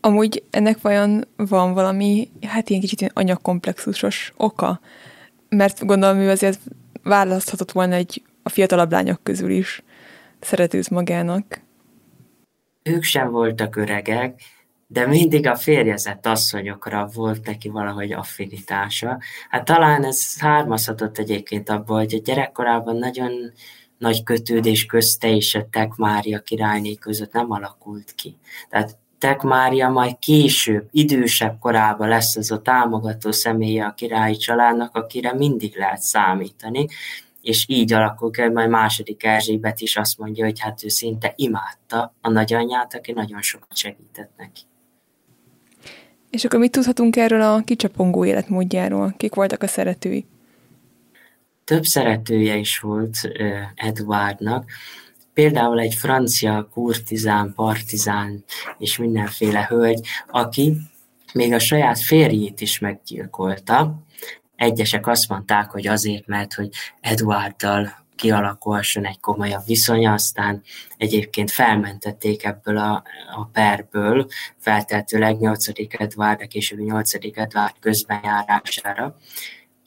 Amúgy 0.00 0.44
ennek 0.50 0.80
vajon 0.80 1.24
van 1.36 1.74
valami, 1.74 2.30
hát 2.46 2.68
ilyen 2.68 2.80
kicsit 2.80 3.10
anyakomplexusos 3.14 4.32
oka? 4.36 4.80
Mert 5.48 5.86
gondolom, 5.86 6.18
ő 6.18 6.30
azért 6.30 6.60
választhatott 7.02 7.72
volna 7.72 7.94
egy 7.94 8.22
a 8.42 8.48
fiatalabb 8.48 8.92
lányok 8.92 9.22
közül 9.22 9.50
is 9.50 9.82
szeretőz 10.40 10.88
magának. 10.88 11.60
Ők 12.82 13.02
sem 13.02 13.30
voltak 13.30 13.76
öregek, 13.76 14.40
de 14.86 15.06
mindig 15.06 15.46
a 15.46 15.56
férjezett 15.56 16.26
asszonyokra 16.26 17.08
volt 17.14 17.46
neki 17.46 17.68
valahogy 17.68 18.12
affinitása. 18.12 19.18
Hát 19.48 19.64
talán 19.64 20.04
ez 20.04 20.16
származhatott 20.16 21.18
egyébként 21.18 21.68
abból, 21.68 21.98
hogy 21.98 22.14
a 22.14 22.20
gyerekkorában 22.24 22.96
nagyon 22.96 23.32
nagy 24.02 24.22
kötődés 24.22 24.86
közte 24.86 25.34
és 25.34 25.54
a 25.54 25.66
Tek 25.70 25.94
Mária 25.94 26.38
királyné 26.38 26.94
között 26.94 27.32
nem 27.32 27.50
alakult 27.50 28.12
ki. 28.14 28.36
Tehát 28.68 28.96
Tek 29.18 29.42
Mária 29.42 29.88
majd 29.88 30.18
később, 30.18 30.88
idősebb 30.90 31.58
korában 31.58 32.08
lesz 32.08 32.36
az 32.36 32.50
a 32.50 32.62
támogató 32.62 33.30
személye 33.30 33.84
a 33.84 33.94
királyi 33.94 34.36
családnak, 34.36 34.96
akire 34.96 35.34
mindig 35.34 35.76
lehet 35.76 36.00
számítani, 36.00 36.86
és 37.42 37.64
így 37.68 37.92
alakul 37.92 38.30
ki, 38.30 38.48
majd 38.48 38.68
második 38.68 39.24
Erzsébet 39.24 39.80
is 39.80 39.96
azt 39.96 40.18
mondja, 40.18 40.44
hogy 40.44 40.60
hát 40.60 40.84
ő 40.84 40.88
szinte 40.88 41.32
imádta 41.36 42.14
a 42.20 42.30
nagyanyját, 42.30 42.94
aki 42.94 43.12
nagyon 43.12 43.42
sokat 43.42 43.76
segített 43.76 44.30
neki. 44.36 44.60
És 46.30 46.44
akkor 46.44 46.58
mit 46.58 46.70
tudhatunk 46.70 47.16
erről 47.16 47.40
a 47.40 47.62
kicsapongó 47.64 48.24
életmódjáról? 48.24 49.14
Kik 49.16 49.34
voltak 49.34 49.62
a 49.62 49.66
szeretői? 49.66 50.26
Több 51.64 51.84
szeretője 51.84 52.56
is 52.56 52.78
volt 52.78 53.16
Edwardnak, 53.74 54.70
például 55.34 55.80
egy 55.80 55.94
francia 55.94 56.68
kurtizán, 56.72 57.52
partizán 57.54 58.44
és 58.78 58.96
mindenféle 58.96 59.66
hölgy, 59.68 60.06
aki 60.28 60.76
még 61.32 61.52
a 61.52 61.58
saját 61.58 62.00
férjét 62.00 62.60
is 62.60 62.78
meggyilkolta. 62.78 64.02
Egyesek 64.56 65.06
azt 65.06 65.28
mondták, 65.28 65.70
hogy 65.70 65.86
azért, 65.86 66.26
mert 66.26 66.54
hogy 66.54 66.68
Eduarddal 67.00 68.00
kialakulhasson 68.16 69.06
egy 69.06 69.20
komolyabb 69.20 69.66
viszony, 69.66 70.06
aztán 70.06 70.62
egyébként 70.96 71.50
felmentették 71.50 72.44
ebből 72.44 72.76
a, 72.76 73.02
a 73.34 73.44
perből, 73.52 74.26
felteltőleg 74.58 75.38
8. 75.38 75.66
Edward, 75.98 76.40
a 76.40 76.46
későbbi 76.46 76.82
8. 76.82 77.14
Edward 77.14 77.74
közbenjárására. 77.80 79.16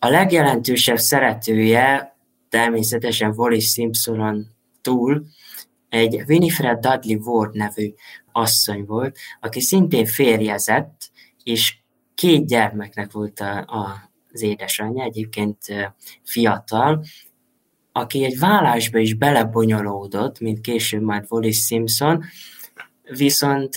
A 0.05 0.09
legjelentősebb 0.09 0.97
szeretője 0.97 2.15
természetesen 2.49 3.33
Wallis 3.35 3.71
Simpsonon 3.71 4.47
túl 4.81 5.25
egy 5.89 6.23
Winifred 6.27 6.79
Dudley 6.79 7.19
Ward 7.19 7.55
nevű 7.55 7.93
asszony 8.31 8.85
volt, 8.85 9.17
aki 9.39 9.61
szintén 9.61 10.05
férjezett, 10.05 11.11
és 11.43 11.77
két 12.15 12.47
gyermeknek 12.47 13.11
volt 13.11 13.39
a, 13.39 13.57
a, 13.57 14.11
az 14.31 14.41
édesanyja, 14.41 15.03
egyébként 15.03 15.57
fiatal, 16.23 17.03
aki 17.91 18.23
egy 18.23 18.39
vállásba 18.39 18.97
is 18.97 19.13
belebonyolódott, 19.13 20.39
mint 20.39 20.61
később 20.61 21.01
majd 21.01 21.25
Wallis 21.29 21.65
Simpson, 21.65 22.23
viszont 23.03 23.75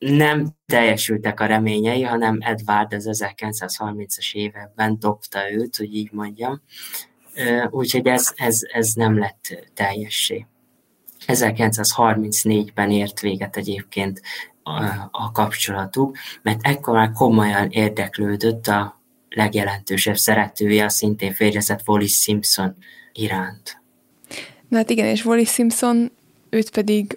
nem 0.00 0.48
teljesültek 0.66 1.40
a 1.40 1.46
reményei, 1.46 2.02
hanem 2.02 2.38
Edward 2.40 2.92
az 2.92 3.08
1930-as 3.10 4.32
években 4.32 4.98
dobta 4.98 5.52
őt, 5.52 5.76
hogy 5.76 5.94
így 5.94 6.12
mondjam. 6.12 6.62
Úgyhogy 7.70 8.06
ez, 8.06 8.32
ez, 8.36 8.60
ez 8.72 8.92
nem 8.92 9.18
lett 9.18 9.70
teljessé. 9.74 10.46
1934-ben 11.26 12.90
ért 12.90 13.20
véget 13.20 13.56
egyébként 13.56 14.20
a, 14.62 14.84
a 15.10 15.30
kapcsolatuk, 15.32 16.16
mert 16.42 16.58
ekkor 16.62 16.94
már 16.94 17.12
komolyan 17.12 17.70
érdeklődött 17.70 18.66
a 18.66 19.00
legjelentősebb 19.28 20.16
szeretője, 20.16 20.84
a 20.84 20.88
szintén 20.88 21.34
férjezett 21.34 21.88
Wallis 21.88 22.20
Simpson 22.20 22.76
iránt. 23.12 23.82
Na 24.68 24.76
hát 24.76 24.90
igen, 24.90 25.06
és 25.06 25.24
Wallis 25.24 25.50
Simpson, 25.50 26.12
őt 26.50 26.70
pedig 26.70 27.16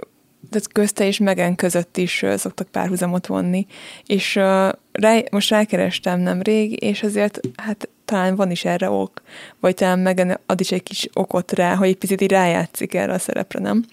tehát 0.53 0.72
közte 0.72 1.05
és 1.05 1.17
Megen 1.17 1.55
között 1.55 1.98
is 1.98 2.25
szoktak 2.36 2.67
párhuzamot 2.67 3.27
vonni, 3.27 3.65
és 4.05 4.36
uh, 4.36 4.43
rá, 4.91 5.17
most 5.31 5.50
rákerestem 5.50 6.19
nemrég, 6.19 6.83
és 6.83 7.03
azért 7.03 7.39
hát 7.55 7.89
talán 8.05 8.36
van 8.36 8.51
is 8.51 8.65
erre 8.65 8.89
ok, 8.89 9.22
vagy 9.60 9.74
talán 9.74 10.00
Megen 10.00 10.39
ad 10.45 10.60
is 10.60 10.72
egy 10.72 10.83
kis 10.83 11.10
okot 11.13 11.51
rá, 11.51 11.75
hogy 11.75 11.88
egy 11.88 11.98
picit 11.98 12.22
így 12.22 12.31
rájátszik 12.31 12.93
erre 12.93 13.13
a 13.13 13.19
szerepre, 13.19 13.60
nem? 13.60 13.86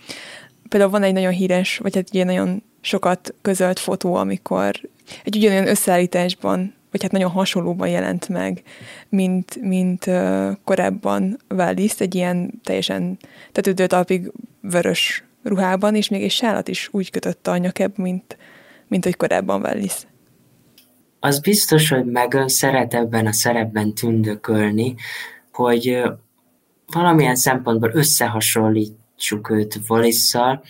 Például 0.69 0.90
van 0.90 1.02
egy 1.02 1.12
nagyon 1.12 1.33
híres, 1.33 1.79
vagy 1.79 1.95
hát 1.95 2.09
egy 2.12 2.25
nagyon 2.25 2.62
sokat 2.81 3.35
közölt 3.43 3.79
fotó, 3.79 4.14
amikor 4.14 4.81
egy 5.25 5.37
ugyanolyan 5.37 5.69
összeállításban 5.69 6.75
vagy 6.90 7.02
hát 7.02 7.12
nagyon 7.12 7.31
hasonlóban 7.31 7.88
jelent 7.88 8.29
meg, 8.29 8.62
mint, 9.09 9.59
mint 9.61 10.07
uh, 10.07 10.50
korábban 10.64 11.38
Wallis, 11.49 11.93
egy 11.99 12.14
ilyen 12.14 12.61
teljesen 12.64 13.19
tetődő 13.52 13.87
talpig 13.87 14.33
vörös 14.61 15.25
ruhában, 15.43 15.95
és 15.95 16.09
még 16.09 16.23
egy 16.23 16.31
sálat 16.31 16.69
is 16.69 16.89
úgy 16.93 17.11
kötött 17.11 17.47
a 17.47 17.57
nyakebb, 17.57 17.99
mint, 17.99 18.37
mint 18.89 19.05
hogy 19.05 19.17
korábban 19.17 19.61
Wallis. 19.61 20.07
Az 21.21 21.41
biztos, 21.41 21.89
hogy 21.89 22.05
Megan 22.05 22.49
szeret 22.49 22.95
ebben 22.95 23.27
a 23.27 23.33
szerepben 23.33 23.95
tündökölni, 23.95 24.95
hogy 25.53 26.03
valamilyen 26.93 27.37
szempontból 27.37 27.91
összehasonlítsuk 27.95 29.51
őt 29.51 29.79
Wallis-szal. 29.89 30.63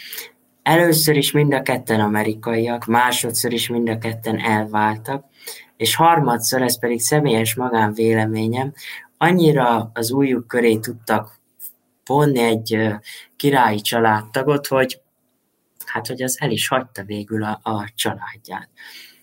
Először 0.63 1.17
is 1.17 1.33
mind 1.33 1.55
a 1.55 1.63
ketten 1.63 2.01
amerikaiak, 2.01 2.87
másodszor 2.87 3.53
is 3.53 3.69
mind 3.69 3.89
a 3.89 3.99
ketten 3.99 4.39
elváltak, 4.39 5.25
és 5.77 5.95
harmadszor, 5.95 6.63
ez 6.63 6.79
pedig 6.79 7.01
személyes 7.01 7.55
magánvéleményem, 7.55 8.73
annyira 9.19 9.91
az 9.95 10.13
újjuk 10.13 10.47
köré 10.47 10.77
tudtak 10.77 11.40
vonni 12.11 12.39
egy 12.39 12.79
királyi 13.37 13.81
családtagot, 13.81 14.67
hogy 14.67 15.01
hát, 15.85 16.07
hogy 16.07 16.23
az 16.23 16.37
el 16.41 16.51
is 16.51 16.69
hagyta 16.69 17.03
végül 17.03 17.43
a, 17.43 17.61
a 17.63 17.89
családját. 17.95 18.69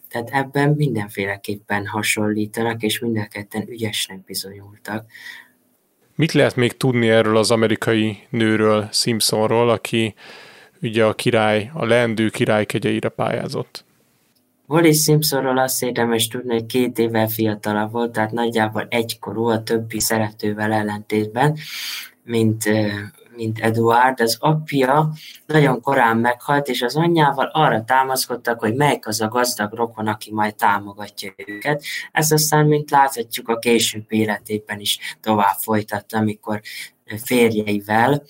Tehát 0.09 0.29
ebben 0.29 0.69
mindenféleképpen 0.69 1.85
hasonlítanak, 1.85 2.81
és 2.81 2.99
mindenketten 2.99 3.67
ügyesnek 3.69 4.23
bizonyultak. 4.23 5.05
Mit 6.15 6.31
lehet 6.31 6.55
még 6.55 6.77
tudni 6.77 7.09
erről 7.09 7.37
az 7.37 7.51
amerikai 7.51 8.27
nőről, 8.29 8.89
Simpsonról, 8.91 9.69
aki 9.69 10.13
ugye 10.81 11.05
a 11.05 11.13
király, 11.13 11.71
a 11.73 11.85
leendő 11.85 12.29
király 12.29 12.65
kegyeire 12.65 13.09
pályázott? 13.09 13.85
Wallis 14.67 15.01
Simpsonról 15.01 15.57
azt 15.57 15.83
érdemes 15.83 16.27
tudni, 16.27 16.53
hogy 16.53 16.65
két 16.65 16.99
évvel 16.99 17.27
fiatalabb 17.27 17.91
volt, 17.91 18.11
tehát 18.11 18.31
nagyjából 18.31 18.87
egykorú 18.89 19.45
a 19.45 19.63
többi 19.63 19.99
szeretővel 19.99 20.71
ellentétben, 20.71 21.57
mint, 22.27 22.69
mint 23.35 23.59
Eduard. 23.59 24.21
Az 24.21 24.37
apja 24.39 25.11
nagyon 25.45 25.81
korán 25.81 26.17
meghalt, 26.17 26.67
és 26.67 26.81
az 26.81 26.95
anyjával 26.95 27.49
arra 27.53 27.83
támaszkodtak, 27.83 28.59
hogy 28.59 28.75
melyik 28.75 29.07
az 29.07 29.21
a 29.21 29.27
gazdag 29.27 29.73
rokon, 29.73 30.07
aki 30.07 30.33
majd 30.33 30.55
támogatja 30.55 31.33
őket. 31.45 31.83
Ez 32.11 32.31
aztán, 32.31 32.65
mint 32.65 32.91
láthatjuk, 32.91 33.49
a 33.49 33.57
később 33.57 34.05
életében 34.07 34.79
is 34.79 35.17
tovább 35.21 35.55
folytatta, 35.59 36.17
amikor 36.17 36.61
férjeivel 37.23 38.23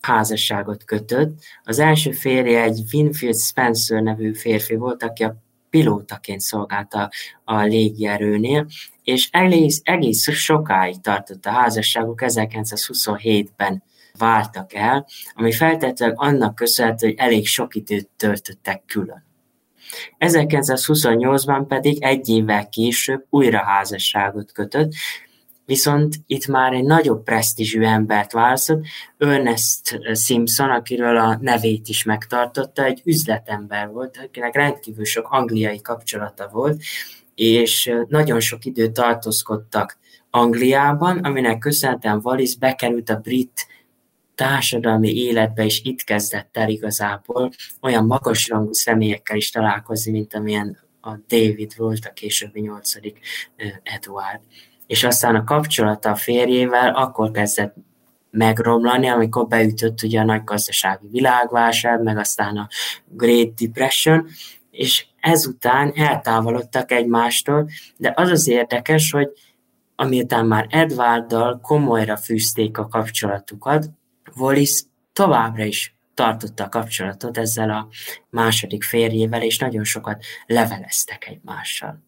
házasságot 0.00 0.84
kötött. 0.84 1.38
Az 1.64 1.78
első 1.78 2.12
férje 2.12 2.62
egy 2.62 2.82
Winfield 2.92 3.38
Spencer 3.38 4.02
nevű 4.02 4.34
férfi 4.34 4.74
volt, 4.74 5.02
aki 5.02 5.24
a 5.24 5.36
pilótaként 5.70 6.40
szolgálta 6.40 7.10
a 7.44 7.60
légierőnél, 7.60 8.66
és 9.06 9.28
egész, 9.30 9.80
egész 9.84 10.30
sokáig 10.30 11.00
tartott 11.00 11.46
a 11.46 11.50
házasságuk, 11.50 12.20
1927-ben 12.24 13.82
váltak 14.18 14.74
el, 14.74 15.06
ami 15.34 15.52
feltétlenül 15.52 16.14
annak 16.18 16.54
köszönhető, 16.54 17.06
hogy 17.06 17.16
elég 17.18 17.46
sok 17.46 17.74
időt 17.74 18.08
töltöttek 18.16 18.82
külön. 18.86 19.24
1928-ban 20.18 21.64
pedig 21.68 22.02
egy 22.02 22.28
évvel 22.28 22.68
később 22.68 23.26
újra 23.30 23.64
házasságot 23.64 24.52
kötött, 24.52 24.92
Viszont 25.64 26.14
itt 26.26 26.46
már 26.46 26.72
egy 26.72 26.84
nagyobb 26.84 27.22
presztízsű 27.22 27.82
embert 27.82 28.32
választott, 28.32 28.84
Ernest 29.18 30.00
Simpson, 30.14 30.70
akiről 30.70 31.16
a 31.16 31.38
nevét 31.40 31.88
is 31.88 32.04
megtartotta, 32.04 32.84
egy 32.84 33.02
üzletember 33.04 33.88
volt, 33.88 34.16
akinek 34.24 34.54
rendkívül 34.54 35.04
sok 35.04 35.26
angliai 35.30 35.80
kapcsolata 35.80 36.48
volt, 36.52 36.82
és 37.36 37.92
nagyon 38.08 38.40
sok 38.40 38.64
időt 38.64 38.92
tartózkodtak 38.92 39.98
Angliában, 40.30 41.18
aminek 41.18 41.58
köszönhetően 41.58 42.20
Wallis 42.22 42.56
bekerült 42.56 43.10
a 43.10 43.16
brit 43.16 43.66
társadalmi 44.34 45.14
életbe, 45.14 45.64
és 45.64 45.80
itt 45.84 46.02
kezdett 46.02 46.56
el 46.56 46.68
igazából 46.68 47.50
olyan 47.80 48.04
magasrangú 48.04 48.72
személyekkel 48.72 49.36
is 49.36 49.50
találkozni, 49.50 50.12
mint 50.12 50.34
amilyen 50.34 50.78
a 51.00 51.10
David 51.28 51.72
volt, 51.76 52.04
a 52.04 52.12
későbbi 52.12 52.60
nyolcadik 52.60 53.18
Edward. 53.82 54.40
És 54.86 55.04
aztán 55.04 55.34
a 55.34 55.44
kapcsolata 55.44 56.10
a 56.10 56.16
férjével 56.16 56.94
akkor 56.94 57.30
kezdett 57.30 57.74
megromlani, 58.30 59.06
amikor 59.06 59.46
beütött 59.46 60.02
ugye 60.02 60.20
a 60.20 60.24
nagy 60.24 60.44
gazdasági 60.44 61.06
világválság, 61.10 62.02
meg 62.02 62.18
aztán 62.18 62.56
a 62.56 62.68
Great 63.08 63.54
Depression, 63.54 64.28
és 64.70 65.06
ezután 65.26 65.92
eltávolodtak 65.94 66.92
egymástól, 66.92 67.68
de 67.96 68.12
az 68.16 68.30
az 68.30 68.48
érdekes, 68.48 69.10
hogy 69.10 69.28
amiután 69.96 70.46
már 70.46 70.66
Edwarddal 70.68 71.60
komolyra 71.62 72.16
fűzték 72.16 72.78
a 72.78 72.88
kapcsolatukat, 72.88 73.86
Wallis 74.36 74.82
továbbra 75.12 75.64
is 75.64 75.94
tartotta 76.14 76.64
a 76.64 76.68
kapcsolatot 76.68 77.38
ezzel 77.38 77.70
a 77.70 77.88
második 78.30 78.84
férjével, 78.84 79.42
és 79.42 79.58
nagyon 79.58 79.84
sokat 79.84 80.24
leveleztek 80.46 81.26
egymással. 81.28 81.98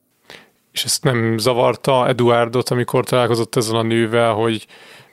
És 0.72 0.84
ezt 0.84 1.04
nem 1.04 1.38
zavarta 1.38 2.08
Eduardot, 2.08 2.70
amikor 2.70 3.04
találkozott 3.04 3.56
ezzel 3.56 3.76
a 3.76 3.82
nővel, 3.82 4.32
hogy 4.32 4.66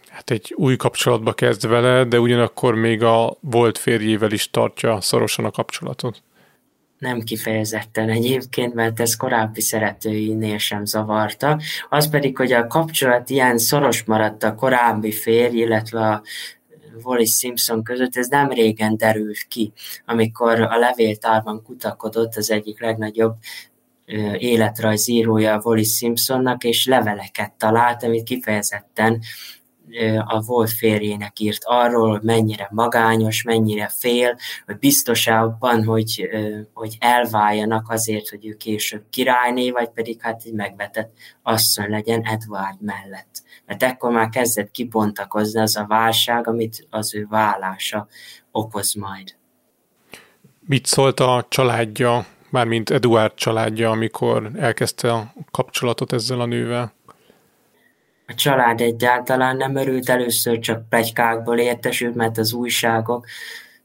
hát 0.09 0.31
egy 0.31 0.53
új 0.55 0.75
kapcsolatba 0.75 1.33
kezd 1.33 1.67
vele, 1.67 2.03
de 2.03 2.19
ugyanakkor 2.19 2.75
még 2.75 3.03
a 3.03 3.37
volt 3.39 3.77
férjével 3.77 4.31
is 4.31 4.49
tartja 4.49 5.01
szorosan 5.01 5.45
a 5.45 5.51
kapcsolatot? 5.51 6.23
Nem 7.05 7.21
kifejezetten 7.21 8.09
egyébként, 8.09 8.73
mert 8.73 8.99
ez 8.99 9.15
korábbi 9.15 9.61
szeretőinél 9.61 10.57
sem 10.57 10.85
zavarta. 10.85 11.59
Az 11.89 12.09
pedig, 12.09 12.37
hogy 12.37 12.51
a 12.51 12.67
kapcsolat 12.67 13.29
ilyen 13.29 13.57
szoros 13.57 14.03
maradt 14.03 14.43
a 14.43 14.55
korábbi 14.55 15.11
férj, 15.11 15.57
illetve 15.57 15.99
a 15.99 16.21
Wallis 17.03 17.37
Simpson 17.37 17.83
között, 17.83 18.15
ez 18.15 18.27
nem 18.27 18.49
régen 18.49 18.97
derült 18.97 19.45
ki, 19.47 19.73
amikor 20.05 20.61
a 20.61 20.77
levéltárban 20.77 21.63
kutakodott 21.63 22.35
az 22.35 22.51
egyik 22.51 22.81
legnagyobb 22.81 23.35
életrajzírója 24.37 25.61
Wallis 25.63 25.95
Simpsonnak, 25.95 26.63
és 26.63 26.85
leveleket 26.85 27.51
talált, 27.51 28.03
amit 28.03 28.23
kifejezetten 28.23 29.21
a 30.25 30.41
volt 30.41 30.69
férjének 30.69 31.39
írt 31.39 31.61
arról, 31.63 32.09
hogy 32.09 32.21
mennyire 32.21 32.67
magányos, 32.71 33.43
mennyire 33.43 33.87
fél, 33.87 34.37
hogy 34.65 34.77
biztos 34.77 35.27
abban, 35.27 35.83
hogy, 35.83 36.29
hogy 36.73 36.97
elváljanak 36.99 37.89
azért, 37.89 38.29
hogy 38.29 38.45
ő 38.45 38.53
később 38.53 39.03
királyné, 39.09 39.71
vagy 39.71 39.89
pedig 39.89 40.21
hát 40.21 40.41
egy 40.45 40.53
megvetett 40.53 41.13
asszony 41.43 41.89
legyen 41.89 42.21
Edward 42.23 42.81
mellett. 42.81 43.43
Mert 43.65 43.83
ekkor 43.83 44.11
már 44.11 44.29
kezdett 44.29 44.71
kibontakozni 44.71 45.59
az 45.59 45.75
a 45.75 45.85
válság, 45.87 46.47
amit 46.47 46.87
az 46.89 47.15
ő 47.15 47.27
vállása 47.29 48.07
okoz 48.51 48.93
majd. 48.93 49.35
Mit 50.67 50.85
szólt 50.85 51.19
a 51.19 51.45
családja, 51.49 52.25
mármint 52.49 52.89
Eduard 52.89 53.33
családja, 53.33 53.89
amikor 53.89 54.51
elkezdte 54.55 55.13
a 55.13 55.33
kapcsolatot 55.51 56.13
ezzel 56.13 56.39
a 56.39 56.45
nővel? 56.45 56.93
A 58.27 58.33
család 58.33 58.81
egyáltalán 58.81 59.57
nem 59.57 59.75
örült, 59.75 60.09
először 60.09 60.59
csak 60.59 60.89
plegykákból 60.89 61.59
értesült, 61.59 62.15
mert 62.15 62.37
az 62.37 62.53
újságok 62.53 63.25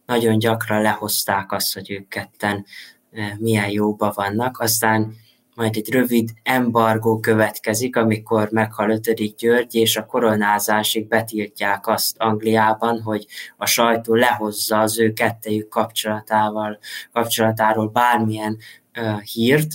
nagyon 0.07 0.38
gyakran 0.38 0.83
lehozták 0.83 1.53
azt, 1.53 1.74
hogy 1.74 1.90
ők 1.90 2.09
ketten 2.09 2.64
eh, 3.11 3.33
milyen 3.38 3.70
jóba 3.70 4.12
vannak, 4.14 4.61
aztán 4.61 5.14
majd 5.55 5.76
egy 5.76 5.90
rövid 5.90 6.31
embargó 6.42 7.20
következik, 7.20 7.96
amikor 7.96 8.48
meghal 8.50 8.90
5. 8.90 9.37
György, 9.37 9.74
és 9.74 9.96
a 9.96 10.07
koronázásig 10.07 11.09
betiltják 11.09 11.87
azt 11.87 12.18
Angliában, 12.18 13.03
hogy 13.03 13.26
a 13.57 13.66
sajtó 13.66 14.14
lehozza 14.14 14.79
az 14.81 14.98
ő 14.98 15.12
kettejük 15.12 15.68
kapcsolatával, 15.68 16.79
kapcsolatáról 17.12 17.88
bármilyen 17.88 18.57
uh, 18.98 19.20
hírt, 19.20 19.68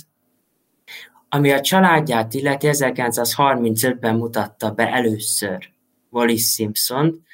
ami 1.28 1.50
a 1.52 1.60
családját 1.60 2.34
illeti 2.34 2.68
1935-ben 2.70 4.14
mutatta 4.14 4.70
be 4.70 4.92
először 4.92 5.70
Wallis 6.10 6.52
Simpson, 6.52 7.24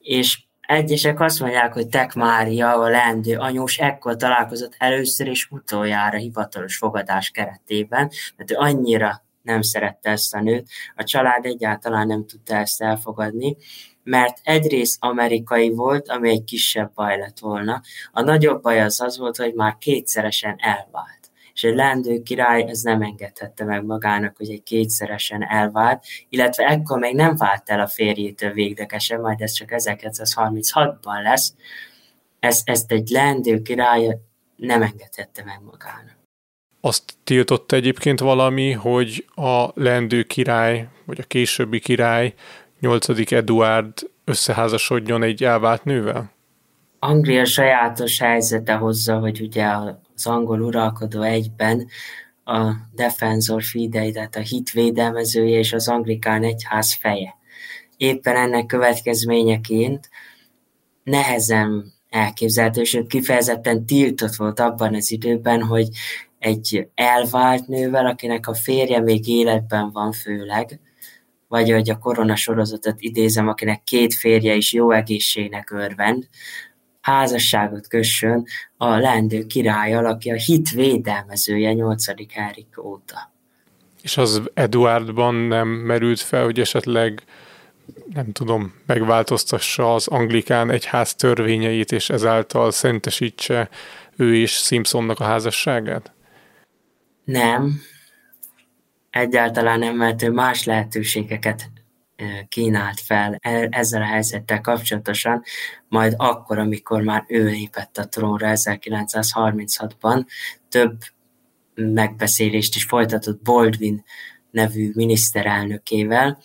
és 0.00 0.38
Egyesek 0.72 1.20
azt 1.20 1.40
mondják, 1.40 1.72
hogy 1.72 1.88
Tek 1.88 2.14
Mária, 2.14 2.74
a 2.74 2.88
leendő 2.88 3.36
anyós 3.36 3.78
ekkor 3.78 4.16
találkozott 4.16 4.74
először 4.78 5.26
és 5.26 5.48
utoljára 5.50 6.16
hivatalos 6.16 6.76
fogadás 6.76 7.30
keretében, 7.30 8.10
mert 8.36 8.50
ő 8.50 8.54
annyira 8.56 9.22
nem 9.42 9.62
szerette 9.62 10.10
ezt 10.10 10.34
a 10.34 10.40
nőt, 10.40 10.68
a 10.96 11.04
család 11.04 11.44
egyáltalán 11.44 12.06
nem 12.06 12.26
tudta 12.26 12.54
ezt 12.54 12.82
elfogadni, 12.82 13.56
mert 14.02 14.38
egyrészt 14.42 14.96
amerikai 15.00 15.70
volt, 15.70 16.08
ami 16.08 16.30
egy 16.30 16.44
kisebb 16.44 16.92
baj 16.94 17.18
lett 17.18 17.38
volna, 17.38 17.80
a 18.12 18.22
nagyobb 18.22 18.62
baj 18.62 18.80
az 18.80 19.00
az 19.00 19.18
volt, 19.18 19.36
hogy 19.36 19.54
már 19.54 19.78
kétszeresen 19.78 20.56
elvált 20.58 21.21
és 21.62 21.68
egy 21.68 21.76
lendő 21.76 22.22
király 22.22 22.64
ez 22.68 22.80
nem 22.80 23.02
engedhette 23.02 23.64
meg 23.64 23.84
magának, 23.84 24.36
hogy 24.36 24.50
egy 24.50 24.62
kétszeresen 24.62 25.42
elvált, 25.48 26.04
illetve 26.28 26.64
ekkor 26.64 26.98
még 26.98 27.14
nem 27.14 27.36
vált 27.36 27.70
el 27.70 27.80
a 27.80 27.86
férjétől 27.86 28.52
véglegesen, 28.52 29.20
majd 29.20 29.40
ez 29.40 29.52
csak 29.52 29.68
1936-ban 29.72 31.22
lesz, 31.22 31.54
ezt, 32.40 32.68
ezt 32.68 32.92
egy 32.92 33.08
lendő 33.08 33.62
király 33.62 34.18
nem 34.56 34.82
engedhette 34.82 35.42
meg 35.44 35.60
magának. 35.64 36.16
Azt 36.80 37.14
tiltotta 37.24 37.76
egyébként 37.76 38.20
valami, 38.20 38.72
hogy 38.72 39.26
a 39.34 39.66
lendő 39.74 40.22
király, 40.22 40.88
vagy 41.04 41.20
a 41.20 41.26
későbbi 41.26 41.80
király, 41.80 42.34
8. 42.80 43.32
Eduard 43.32 43.92
összeházasodjon 44.24 45.22
egy 45.22 45.44
elvált 45.44 45.84
nővel? 45.84 46.32
Anglia 46.98 47.44
sajátos 47.44 48.18
helyzete 48.18 48.74
hozza, 48.74 49.18
hogy 49.18 49.40
ugye 49.40 49.64
az 50.14 50.26
angol 50.26 50.60
uralkodó 50.60 51.22
egyben 51.22 51.86
a 52.44 52.72
defensor 52.94 53.62
fidei, 53.62 54.12
tehát 54.12 54.36
a 54.36 54.40
hitvédelmezője 54.40 55.58
és 55.58 55.72
az 55.72 55.88
anglikán 55.88 56.42
egyház 56.42 56.94
feje. 56.94 57.36
Éppen 57.96 58.36
ennek 58.36 58.66
következményeként 58.66 60.10
nehezen 61.04 61.92
elképzelhető, 62.08 62.84
sőt 62.84 63.06
kifejezetten 63.06 63.86
tiltott 63.86 64.34
volt 64.34 64.60
abban 64.60 64.94
az 64.94 65.10
időben, 65.10 65.62
hogy 65.62 65.88
egy 66.38 66.88
elvált 66.94 67.66
nővel, 67.66 68.06
akinek 68.06 68.46
a 68.46 68.54
férje 68.54 69.00
még 69.00 69.28
életben 69.28 69.90
van 69.90 70.12
főleg, 70.12 70.80
vagy 71.48 71.70
hogy 71.70 71.90
a 71.90 71.98
korona 71.98 72.36
sorozatot 72.36 73.00
idézem, 73.00 73.48
akinek 73.48 73.82
két 73.82 74.14
férje 74.14 74.54
is 74.54 74.72
jó 74.72 74.90
egészségnek 74.90 75.70
örvend, 75.70 76.28
házasságot 77.02 77.88
kössön 77.88 78.46
a 78.76 78.96
lendő 78.96 79.46
királyjal, 79.46 80.06
aki 80.06 80.30
a 80.30 80.34
hit 80.34 80.70
védelmezője 80.70 81.72
8. 81.72 82.32
Henrik 82.32 82.84
óta. 82.84 83.32
És 84.02 84.16
az 84.16 84.42
Eduardban 84.54 85.34
nem 85.34 85.68
merült 85.68 86.20
fel, 86.20 86.44
hogy 86.44 86.60
esetleg 86.60 87.22
nem 88.14 88.32
tudom, 88.32 88.74
megváltoztassa 88.86 89.94
az 89.94 90.06
anglikán 90.06 90.70
egyház 90.70 91.14
törvényeit, 91.14 91.92
és 91.92 92.10
ezáltal 92.10 92.70
szentesítse 92.70 93.68
ő 94.16 94.36
és 94.36 94.52
Simpsonnak 94.52 95.20
a 95.20 95.24
házasságát? 95.24 96.12
Nem, 97.24 97.80
egyáltalán 99.10 99.78
nem, 99.78 99.96
mert 99.96 100.22
ő 100.22 100.30
más 100.30 100.64
lehetőségeket 100.64 101.70
kínált 102.48 103.00
fel 103.00 103.36
e, 103.40 103.66
ezzel 103.70 104.02
a 104.02 104.06
helyzettel 104.06 104.60
kapcsolatosan, 104.60 105.42
majd 105.88 106.14
akkor, 106.16 106.58
amikor 106.58 107.02
már 107.02 107.24
ő 107.28 107.44
lépett 107.44 107.98
a 107.98 108.08
trónra 108.08 108.50
1936-ban, 108.54 110.24
több 110.68 110.98
megbeszélést 111.74 112.76
is 112.76 112.84
folytatott 112.84 113.42
Baldwin 113.42 114.04
nevű 114.50 114.90
miniszterelnökével. 114.94 116.38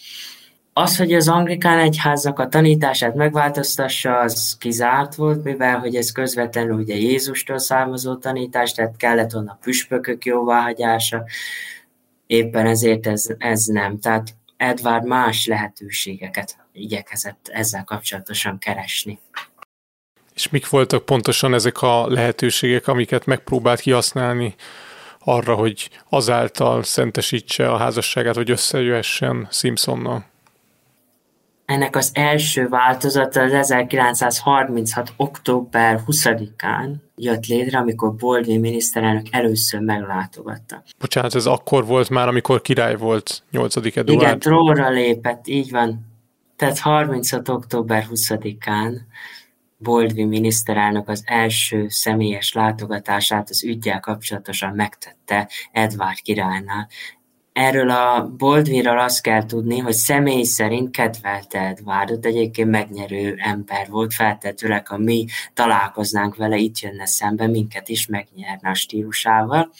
Az, 0.73 0.97
hogy 0.97 1.13
az 1.13 1.27
anglikán 1.27 1.79
egyháznak 1.79 2.39
a 2.39 2.47
tanítását 2.47 3.15
megváltoztassa, 3.15 4.19
az 4.19 4.55
kizárt 4.59 5.15
volt, 5.15 5.43
mivel 5.43 5.79
hogy 5.79 5.95
ez 5.95 6.11
közvetlenül 6.11 6.79
ugye 6.79 6.95
Jézustól 6.95 7.57
származó 7.57 8.15
tanítás, 8.15 8.71
tehát 8.71 8.97
kellett 8.97 9.31
volna 9.31 9.57
püspökök 9.61 10.25
jóváhagyása, 10.25 11.23
éppen 12.27 12.65
ezért 12.65 13.07
ez, 13.07 13.25
ez 13.37 13.65
nem. 13.65 13.99
Tehát 13.99 14.35
Edward 14.57 15.05
más 15.05 15.45
lehetőségeket 15.45 16.57
igyekezett 16.71 17.49
ezzel 17.51 17.83
kapcsolatosan 17.83 18.57
keresni. 18.57 19.19
És 20.33 20.49
mik 20.49 20.69
voltak 20.69 21.05
pontosan 21.05 21.53
ezek 21.53 21.81
a 21.81 22.07
lehetőségek, 22.07 22.87
amiket 22.87 23.25
megpróbált 23.25 23.79
kihasználni 23.79 24.55
arra, 25.19 25.55
hogy 25.55 25.89
azáltal 26.09 26.83
szentesítse 26.83 27.71
a 27.71 27.77
házasságát, 27.77 28.35
hogy 28.35 28.49
összejöhessen 28.49 29.47
Simpsonnal? 29.51 30.25
Ennek 31.65 31.95
az 31.95 32.11
első 32.13 32.67
változata 32.67 33.41
az 33.41 33.51
1936. 33.51 35.13
október 35.17 36.01
20-án 36.07 36.93
jött 37.19 37.45
létre, 37.45 37.77
amikor 37.77 38.15
Baldwin 38.15 38.59
miniszterelnök 38.59 39.25
először 39.29 39.79
meglátogatta. 39.79 40.83
Bocsánat, 40.99 41.35
ez 41.35 41.45
akkor 41.45 41.85
volt 41.85 42.09
már, 42.09 42.27
amikor 42.27 42.61
király 42.61 42.95
volt 42.95 43.43
8. 43.51 43.75
Eduard? 43.75 44.09
Igen, 44.09 44.39
trónra 44.39 44.89
lépett, 44.89 45.47
így 45.47 45.71
van. 45.71 46.05
Tehát 46.55 46.79
36. 46.79 47.49
október 47.49 48.07
20-án 48.11 48.93
Baldwin 49.79 50.27
miniszterelnök 50.27 51.09
az 51.09 51.23
első 51.25 51.85
személyes 51.89 52.53
látogatását 52.53 53.49
az 53.49 53.63
ügyel 53.63 53.99
kapcsolatosan 53.99 54.75
megtette 54.75 55.49
Edward 55.71 56.21
királynál, 56.21 56.87
Erről 57.57 57.89
a 57.89 58.31
Boldviról 58.37 58.99
azt 58.99 59.21
kell 59.21 59.45
tudni, 59.45 59.77
hogy 59.77 59.93
személy 59.93 60.43
szerint 60.43 60.91
kedvelte 60.91 61.59
Edwardot, 61.59 62.25
egyébként 62.25 62.69
megnyerő 62.69 63.35
ember 63.37 63.87
volt, 63.89 64.13
feltetőleg, 64.13 64.87
ha 64.87 64.97
mi 64.97 65.25
találkoznánk 65.53 66.35
vele, 66.35 66.57
itt 66.57 66.79
jönne 66.79 67.05
szembe, 67.05 67.47
minket 67.47 67.89
is 67.89 68.07
megnyerne 68.07 68.69
a 68.69 68.73
stílusával 68.73 69.71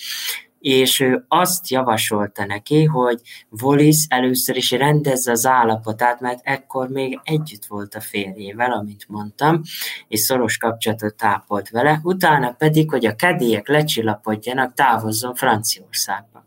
és 0.59 0.99
ő 0.99 1.25
azt 1.27 1.69
javasolta 1.69 2.45
neki, 2.45 2.83
hogy 2.83 3.21
Wallis 3.61 4.05
először 4.09 4.55
is 4.55 4.71
rendezze 4.71 5.31
az 5.31 5.45
állapotát, 5.45 6.19
mert 6.19 6.39
ekkor 6.43 6.89
még 6.89 7.19
együtt 7.23 7.65
volt 7.65 7.95
a 7.95 8.01
férjével, 8.01 8.71
amint 8.71 9.07
mondtam, 9.07 9.61
és 10.07 10.19
szoros 10.19 10.57
kapcsolatot 10.57 11.15
tápolt 11.15 11.69
vele, 11.69 11.99
utána 12.03 12.51
pedig, 12.51 12.89
hogy 12.89 13.05
a 13.05 13.15
kedélyek 13.15 13.67
lecsillapodjanak, 13.67 14.73
távozzon 14.73 15.35
Franciaországba. 15.35 16.45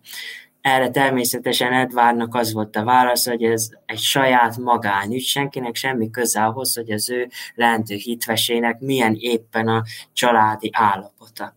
Erre 0.61 0.91
természetesen 0.91 1.73
Edvárnak 1.73 2.35
az 2.35 2.53
volt 2.53 2.77
a 2.77 2.85
válasz, 2.85 3.27
hogy 3.27 3.43
ez 3.43 3.69
egy 3.87 3.99
saját 3.99 4.57
magányügy, 4.57 5.23
senkinek 5.23 5.75
semmi 5.75 6.11
köze 6.11 6.45
ahhoz, 6.45 6.75
hogy 6.75 6.91
az 6.91 7.11
ő 7.11 7.29
lehető 7.55 7.95
hitvesének 7.95 8.81
milyen 8.81 9.17
éppen 9.19 9.69
a 9.69 9.83
családi 10.13 10.71
állapota. 10.73 11.57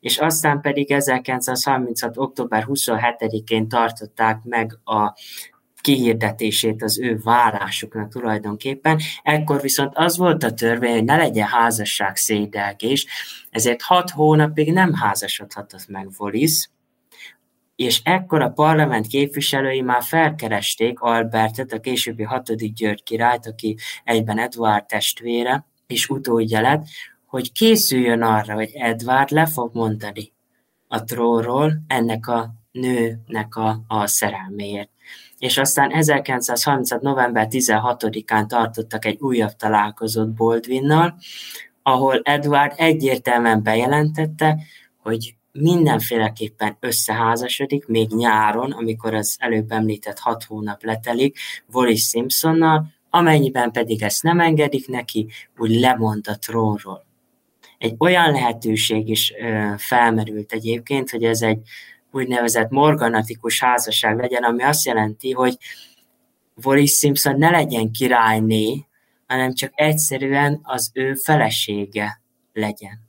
És 0.00 0.18
aztán 0.18 0.60
pedig 0.60 0.92
1936. 0.92 2.16
október 2.16 2.64
27-én 2.68 3.68
tartották 3.68 4.42
meg 4.42 4.78
a 4.84 5.14
kihirdetését 5.80 6.82
az 6.82 7.00
ő 7.00 7.20
várásuknak 7.22 8.10
tulajdonképpen. 8.10 9.00
Ekkor 9.22 9.60
viszont 9.60 9.92
az 9.94 10.16
volt 10.16 10.42
a 10.42 10.54
törvény, 10.54 10.92
hogy 10.92 11.04
ne 11.04 11.16
legyen 11.16 11.46
házasság 11.46 12.16
szédelgés, 12.16 13.06
ezért 13.50 13.82
hat 13.82 14.10
hónapig 14.10 14.72
nem 14.72 14.92
házasodhatott 14.94 15.88
meg 15.88 16.08
Volis, 16.16 16.68
és 17.76 18.00
ekkor 18.04 18.42
a 18.42 18.50
parlament 18.50 19.06
képviselői 19.06 19.80
már 19.80 20.02
felkeresték 20.02 21.00
Albertet, 21.00 21.72
a 21.72 21.80
későbbi 21.80 22.22
hatodik 22.22 22.72
György 22.72 23.02
királyt, 23.02 23.46
aki 23.46 23.76
egyben 24.04 24.38
Eduard 24.38 24.86
testvére, 24.86 25.66
és 25.86 26.08
utódja 26.08 26.60
lett, 26.60 26.84
hogy 27.26 27.52
készüljön 27.52 28.22
arra, 28.22 28.54
hogy 28.54 28.70
Edward 28.74 29.30
le 29.30 29.46
fog 29.46 29.74
mondani 29.74 30.32
a 30.88 31.04
trónról 31.04 31.72
ennek 31.86 32.26
a 32.26 32.54
nőnek 32.72 33.56
a, 33.56 33.84
a 33.86 34.06
szerelméért. 34.06 34.90
És 35.38 35.58
aztán 35.58 35.90
1930. 35.90 36.90
november 36.90 37.46
16-án 37.50 38.46
tartottak 38.46 39.04
egy 39.04 39.20
újabb 39.20 39.52
találkozót 39.52 40.34
Baldwinnal, 40.34 41.14
ahol 41.82 42.20
Edward 42.22 42.72
egyértelműen 42.76 43.62
bejelentette, 43.62 44.58
hogy 45.02 45.34
mindenféleképpen 45.58 46.76
összeházasodik, 46.80 47.86
még 47.86 48.10
nyáron, 48.10 48.72
amikor 48.72 49.14
az 49.14 49.36
előbb 49.38 49.70
említett 49.70 50.18
hat 50.18 50.44
hónap 50.44 50.82
letelik, 50.82 51.38
Wallis 51.72 52.08
Simpsonnal, 52.08 52.86
amennyiben 53.10 53.70
pedig 53.70 54.02
ezt 54.02 54.22
nem 54.22 54.40
engedik 54.40 54.88
neki, 54.88 55.26
úgy 55.56 55.70
lemond 55.70 56.28
a 56.28 56.38
trónról. 56.38 57.04
Egy 57.78 57.94
olyan 57.98 58.30
lehetőség 58.32 59.08
is 59.08 59.32
ö, 59.40 59.72
felmerült 59.76 60.52
egyébként, 60.52 61.10
hogy 61.10 61.24
ez 61.24 61.42
egy 61.42 61.58
úgynevezett 62.10 62.70
morganatikus 62.70 63.60
házasság 63.60 64.18
legyen, 64.18 64.42
ami 64.42 64.62
azt 64.62 64.84
jelenti, 64.84 65.32
hogy 65.32 65.56
Wallis 66.64 66.98
Simpson 66.98 67.38
ne 67.38 67.50
legyen 67.50 67.90
királyné, 67.90 68.86
hanem 69.26 69.54
csak 69.54 69.70
egyszerűen 69.74 70.60
az 70.62 70.90
ő 70.92 71.14
felesége 71.14 72.22
legyen. 72.52 73.03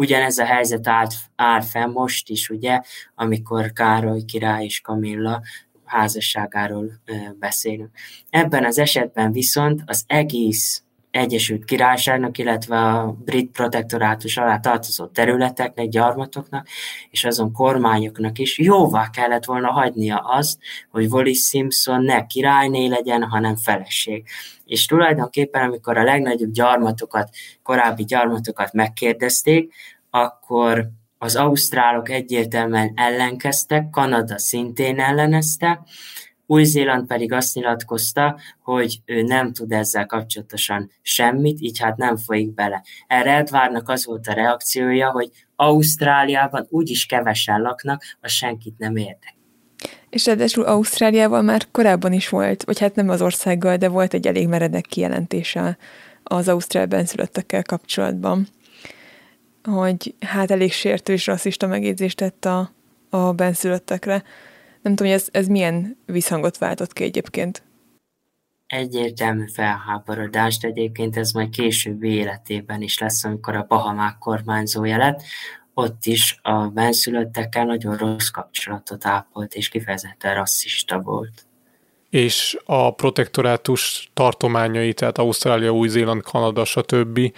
Ugyanez 0.00 0.38
a 0.38 0.44
helyzet 0.44 0.88
állt, 0.88 1.14
áll 1.36 1.60
fenn 1.60 1.90
most 1.90 2.28
is, 2.28 2.50
ugye, 2.50 2.80
amikor 3.14 3.72
Károly 3.72 4.22
király 4.22 4.64
és 4.64 4.80
Kamilla 4.80 5.42
házasságáról 5.84 6.92
beszélünk. 7.38 7.90
Ebben 8.30 8.64
az 8.64 8.78
esetben 8.78 9.32
viszont 9.32 9.82
az 9.86 10.04
egész 10.06 10.82
Egyesült 11.10 11.64
Királyságnak, 11.64 12.38
illetve 12.38 12.76
a 12.76 13.16
brit 13.24 13.50
protektorátus 13.50 14.36
alá 14.36 14.58
tartozó 14.58 15.06
területeknek, 15.06 15.88
gyarmatoknak 15.88 16.66
és 17.10 17.24
azon 17.24 17.52
kormányoknak 17.52 18.38
is 18.38 18.58
jóvá 18.58 19.10
kellett 19.10 19.44
volna 19.44 19.70
hagynia 19.70 20.16
azt, 20.16 20.58
hogy 20.90 21.06
Wallis 21.06 21.38
Simpson 21.38 22.02
ne 22.02 22.26
királyné 22.26 22.86
legyen, 22.86 23.22
hanem 23.22 23.56
feleség. 23.56 24.24
És 24.64 24.86
tulajdonképpen, 24.86 25.62
amikor 25.66 25.98
a 25.98 26.04
legnagyobb 26.04 26.50
gyarmatokat, 26.50 27.28
korábbi 27.62 28.04
gyarmatokat 28.04 28.72
megkérdezték, 28.72 29.74
akkor 30.10 30.88
az 31.18 31.36
ausztrálok 31.36 32.08
egyértelműen 32.10 32.92
ellenkeztek, 32.96 33.90
Kanada 33.90 34.38
szintén 34.38 35.00
ellenezte, 35.00 35.82
új-Zéland 36.50 37.06
pedig 37.06 37.32
azt 37.32 37.54
nyilatkozta, 37.54 38.38
hogy 38.62 39.00
ő 39.04 39.22
nem 39.22 39.52
tud 39.52 39.72
ezzel 39.72 40.06
kapcsolatosan 40.06 40.90
semmit, 41.02 41.60
így 41.60 41.78
hát 41.78 41.96
nem 41.96 42.16
folyik 42.16 42.54
bele. 42.54 42.84
Erre 43.06 43.36
Edvárnak 43.36 43.88
az 43.88 44.06
volt 44.06 44.26
a 44.26 44.32
reakciója, 44.32 45.10
hogy 45.10 45.30
Ausztráliában 45.56 46.66
úgyis 46.70 47.06
kevesen 47.06 47.60
laknak, 47.60 48.02
az 48.20 48.30
senkit 48.30 48.78
nem 48.78 48.96
érdek. 48.96 49.34
És 50.10 50.26
ráadásul 50.26 50.64
Ausztráliával 50.64 51.42
már 51.42 51.66
korábban 51.70 52.12
is 52.12 52.28
volt, 52.28 52.64
vagy 52.64 52.78
hát 52.78 52.94
nem 52.94 53.08
az 53.08 53.22
országgal, 53.22 53.76
de 53.76 53.88
volt 53.88 54.14
egy 54.14 54.26
elég 54.26 54.48
meredek 54.48 54.84
kijelentése 54.84 55.78
az 56.22 56.48
ausztrál 56.48 56.86
benszülöttekkel 56.86 57.62
kapcsolatban, 57.62 58.46
hogy 59.62 60.14
hát 60.20 60.50
elég 60.50 60.72
sértő 60.72 61.12
és 61.12 61.26
rasszista 61.26 61.66
megjegyzést 61.66 62.16
tett 62.16 62.44
a, 62.44 62.70
a 63.10 63.32
benszülöttekre. 63.32 64.22
Nem 64.82 64.94
tudom, 64.94 65.12
hogy 65.12 65.20
ez, 65.20 65.28
ez 65.30 65.46
milyen 65.46 65.96
visszhangot 66.06 66.58
váltott 66.58 66.92
ki 66.92 67.04
egyébként. 67.04 67.62
Egyértelmű 68.66 69.44
felháborodást 69.52 70.64
egyébként 70.64 71.16
ez 71.16 71.30
majd 71.30 71.50
későbbi 71.50 72.08
életében 72.08 72.82
is 72.82 72.98
lesz, 72.98 73.24
amikor 73.24 73.56
a 73.56 73.66
Bahamák 73.68 74.18
kormányzója 74.18 74.96
lett. 74.96 75.22
Ott 75.74 76.04
is 76.06 76.38
a 76.42 76.66
benszülöttekkel 76.66 77.64
nagyon 77.64 77.96
rossz 77.96 78.28
kapcsolatot 78.28 79.06
ápolt, 79.06 79.54
és 79.54 79.68
kifejezetten 79.68 80.34
rasszista 80.34 81.00
volt. 81.00 81.44
És 82.10 82.58
a 82.64 82.94
protektorátus 82.94 84.10
tartományai, 84.14 84.92
tehát 84.92 85.18
Ausztrália, 85.18 85.70
Új-Zéland, 85.70 86.22
Kanada, 86.22 86.64
stb 86.64 87.32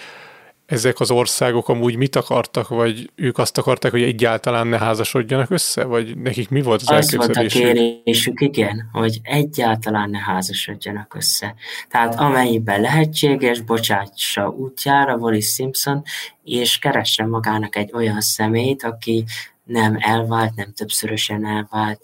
ezek 0.73 1.01
az 1.01 1.11
országok 1.11 1.69
amúgy 1.69 1.97
mit 1.97 2.17
akartak, 2.17 2.69
vagy 2.69 3.11
ők 3.15 3.39
azt 3.39 3.59
akarták, 3.59 3.91
hogy 3.91 4.03
egyáltalán 4.03 4.67
ne 4.67 4.79
házasodjanak 4.79 5.51
össze, 5.51 5.85
vagy 5.85 6.19
nekik 6.19 6.49
mi 6.49 6.63
volt 6.63 6.81
az, 6.81 6.91
az 6.91 6.95
elképzelésük? 6.95 7.61
Az 7.61 7.61
volt 7.61 7.77
a 7.77 8.01
kérésük, 8.03 8.41
igen, 8.41 8.89
hogy 8.93 9.21
egyáltalán 9.23 10.11
ne 10.11 10.19
házasodjanak 10.19 11.15
össze. 11.15 11.55
Tehát 11.89 12.15
amennyiben 12.15 12.81
lehetséges, 12.81 13.61
bocsátsa 13.61 14.49
útjára 14.49 15.17
Wallis 15.17 15.53
Simpson, 15.53 16.03
és 16.45 16.79
keressen 16.79 17.29
magának 17.29 17.77
egy 17.77 17.91
olyan 17.93 18.21
személyt, 18.21 18.83
aki 18.83 19.25
nem 19.65 19.97
elvált, 20.01 20.55
nem 20.55 20.73
többszörösen 20.73 21.47
elvált, 21.47 22.01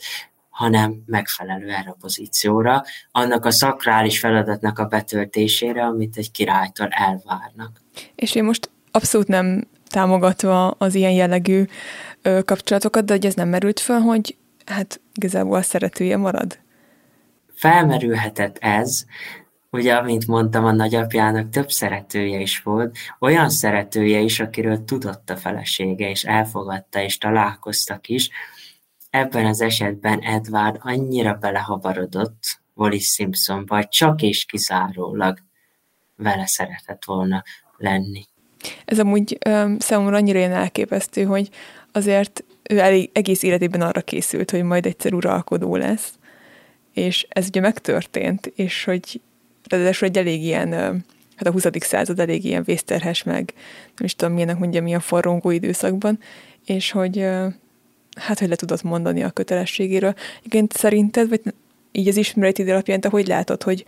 hanem 0.48 1.02
megfelelő 1.06 1.68
erre 1.68 1.90
a 1.90 1.96
pozícióra, 2.00 2.84
annak 3.10 3.44
a 3.44 3.50
szakrális 3.50 4.18
feladatnak 4.18 4.78
a 4.78 4.84
betöltésére, 4.84 5.84
amit 5.84 6.16
egy 6.16 6.30
királytól 6.30 6.88
elvárnak. 6.90 7.86
És 8.14 8.34
én 8.34 8.44
most 8.44 8.70
abszolút 8.90 9.26
nem 9.26 9.66
támogatva 9.88 10.70
az 10.70 10.94
ilyen 10.94 11.12
jellegű 11.12 11.64
ö, 12.22 12.42
kapcsolatokat, 12.44 13.04
de 13.04 13.12
hogy 13.12 13.26
ez 13.26 13.34
nem 13.34 13.48
merült 13.48 13.80
fel, 13.80 14.00
hogy 14.00 14.36
hát 14.66 15.00
igazából 15.14 15.56
a 15.56 15.62
szeretője 15.62 16.16
marad? 16.16 16.58
Felmerülhetett 17.54 18.58
ez, 18.58 19.04
ugye, 19.70 19.94
amint 19.94 20.26
mondtam, 20.26 20.64
a 20.64 20.72
nagyapjának 20.72 21.50
több 21.50 21.70
szeretője 21.70 22.40
is 22.40 22.62
volt, 22.62 22.96
olyan 23.20 23.50
szeretője 23.50 24.18
is, 24.18 24.40
akiről 24.40 24.84
tudott 24.84 25.30
a 25.30 25.36
felesége, 25.36 26.10
és 26.10 26.24
elfogadta, 26.24 27.02
és 27.02 27.18
találkoztak 27.18 28.08
is, 28.08 28.30
Ebben 29.10 29.46
az 29.46 29.60
esetben 29.60 30.20
Edward 30.20 30.76
annyira 30.80 31.34
belehabarodott 31.34 32.60
Wallis 32.74 33.12
Simpsonba, 33.12 33.74
hogy 33.74 33.88
csak 33.88 34.22
és 34.22 34.44
kizárólag 34.44 35.38
vele 36.16 36.46
szeretett 36.46 37.04
volna 37.04 37.42
lenni. 37.78 38.22
Ez 38.84 38.98
amúgy 38.98 39.38
um, 39.48 39.78
számomra 39.78 40.16
annyira 40.16 40.38
ilyen 40.38 40.52
elképesztő, 40.52 41.22
hogy 41.24 41.48
azért 41.92 42.44
ő 42.70 42.78
elég, 42.78 43.10
egész 43.12 43.42
életében 43.42 43.80
arra 43.80 44.00
készült, 44.00 44.50
hogy 44.50 44.62
majd 44.62 44.86
egyszer 44.86 45.12
uralkodó 45.12 45.76
lesz, 45.76 46.12
és 46.92 47.26
ez 47.28 47.46
ugye 47.46 47.60
megtörtént, 47.60 48.46
és 48.46 48.84
hogy 48.84 49.20
ráadásul 49.68 50.08
egy 50.08 50.18
elég 50.18 50.42
ilyen, 50.42 50.72
hát 51.36 51.46
a 51.46 51.50
20. 51.50 51.66
század 51.80 52.20
elég 52.20 52.44
ilyen 52.44 52.62
vészterhes 52.62 53.22
meg, 53.22 53.52
nem 53.96 54.04
is 54.04 54.16
tudom 54.16 54.34
milyenek 54.34 54.58
mondja, 54.58 54.82
milyen 54.82 55.00
forrongó 55.00 55.50
időszakban, 55.50 56.18
és 56.66 56.90
hogy 56.90 57.26
hát, 58.16 58.38
hogy 58.38 58.48
le 58.48 58.56
tudod 58.56 58.80
mondani 58.82 59.22
a 59.22 59.30
kötelességéről. 59.30 60.14
Igen, 60.42 60.68
szerinted, 60.70 61.28
vagy 61.28 61.40
így 61.92 62.08
az 62.08 62.16
ismeretid 62.16 62.68
alapján, 62.68 63.00
te 63.00 63.08
hogy 63.08 63.26
látod, 63.26 63.62
hogy 63.62 63.84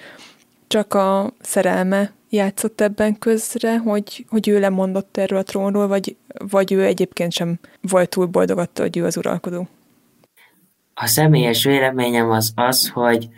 csak 0.67 0.95
a 0.95 1.33
szerelme 1.41 2.13
játszott 2.31 2.81
ebben 2.81 3.19
közre, 3.19 3.79
hogy, 3.79 4.25
hogy 4.29 4.49
ő 4.49 4.61
lemondott 4.61 5.17
erről 5.17 5.39
a 5.39 5.43
trónról, 5.43 5.87
vagy, 5.87 6.17
vagy 6.51 6.73
ő 6.73 6.85
egyébként 6.85 7.33
sem 7.33 7.59
volt 7.81 8.09
túl 8.09 8.27
boldog 8.27 8.59
attól, 8.59 8.87
hogy 8.87 8.97
ő 8.97 9.05
az 9.05 9.17
uralkodó? 9.17 9.69
A 10.95 11.07
személyes 11.07 11.65
véleményem 11.65 12.31
az 12.31 12.53
az, 12.55 12.89
hogy 12.89 13.29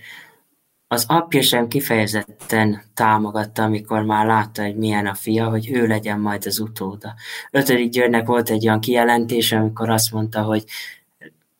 az 0.86 1.04
apja 1.08 1.42
sem 1.42 1.68
kifejezetten 1.68 2.82
támogatta, 2.94 3.62
amikor 3.62 4.02
már 4.02 4.26
látta, 4.26 4.62
hogy 4.62 4.76
milyen 4.76 5.06
a 5.06 5.14
fia, 5.14 5.48
hogy 5.48 5.70
ő 5.72 5.86
legyen 5.86 6.20
majd 6.20 6.46
az 6.46 6.60
utóda. 6.60 7.14
Ötödik 7.50 7.90
Györgynek 7.90 8.26
volt 8.26 8.50
egy 8.50 8.66
olyan 8.66 8.80
kijelentés, 8.80 9.52
amikor 9.52 9.90
azt 9.90 10.12
mondta, 10.12 10.42
hogy 10.42 10.64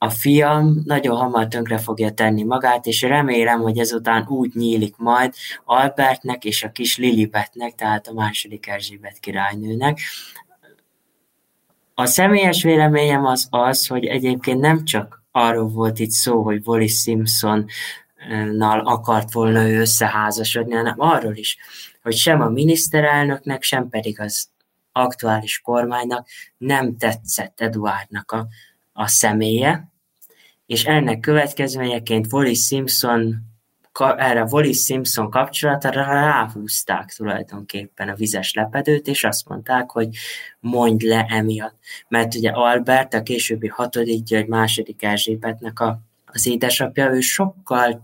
a 0.02 0.10
fiam 0.10 0.82
nagyon 0.84 1.16
hamar 1.16 1.48
tönkre 1.48 1.78
fogja 1.78 2.10
tenni 2.10 2.42
magát, 2.42 2.86
és 2.86 3.02
remélem, 3.02 3.60
hogy 3.60 3.78
ezután 3.78 4.26
úgy 4.28 4.54
nyílik 4.54 4.96
majd 4.96 5.34
Albertnek 5.64 6.44
és 6.44 6.62
a 6.62 6.70
kis 6.70 6.98
Lilibetnek, 6.98 7.74
tehát 7.74 8.06
a 8.06 8.12
második 8.12 8.66
Erzsébet 8.66 9.18
királynőnek. 9.18 9.98
A 11.94 12.06
személyes 12.06 12.62
véleményem 12.62 13.24
az 13.24 13.46
az, 13.50 13.86
hogy 13.86 14.04
egyébként 14.04 14.60
nem 14.60 14.84
csak 14.84 15.22
arról 15.30 15.68
volt 15.68 15.98
itt 15.98 16.10
szó, 16.10 16.42
hogy 16.42 16.60
Wallis 16.64 17.00
Simpson 17.00 17.66
nal 18.52 18.80
akart 18.80 19.32
volna 19.32 19.68
ő 19.68 19.80
összeházasodni, 19.80 20.74
hanem 20.74 20.94
arról 20.96 21.36
is, 21.36 21.56
hogy 22.02 22.16
sem 22.16 22.40
a 22.40 22.48
miniszterelnöknek, 22.48 23.62
sem 23.62 23.88
pedig 23.88 24.20
az 24.20 24.48
aktuális 24.92 25.60
kormánynak 25.60 26.28
nem 26.58 26.96
tetszett 26.96 27.60
Eduardnak 27.60 28.30
a, 28.30 28.46
a 28.92 29.08
személye, 29.08 29.90
és 30.72 30.84
ennek 30.84 31.20
következményeként 31.20 32.32
Wallis 32.32 32.66
Simpson 32.66 33.50
erre 34.16 34.46
Wallis 34.50 34.84
Simpson 34.84 35.30
kapcsolatára 35.30 36.04
ráhúzták 36.04 37.12
tulajdonképpen 37.16 38.08
a 38.08 38.14
vizes 38.14 38.52
lepedőt, 38.54 39.06
és 39.06 39.24
azt 39.24 39.48
mondták, 39.48 39.90
hogy 39.90 40.08
mondj 40.60 41.06
le 41.06 41.26
emiatt. 41.28 41.76
Mert 42.08 42.34
ugye 42.34 42.50
Albert, 42.50 43.14
a 43.14 43.22
későbbi 43.22 43.66
hatodik 43.66 44.22
György 44.22 44.46
második 44.46 45.02
Erzsébetnek 45.02 45.80
a, 45.80 46.00
az 46.26 46.46
édesapja, 46.46 47.14
ő 47.14 47.20
sokkal 47.20 48.00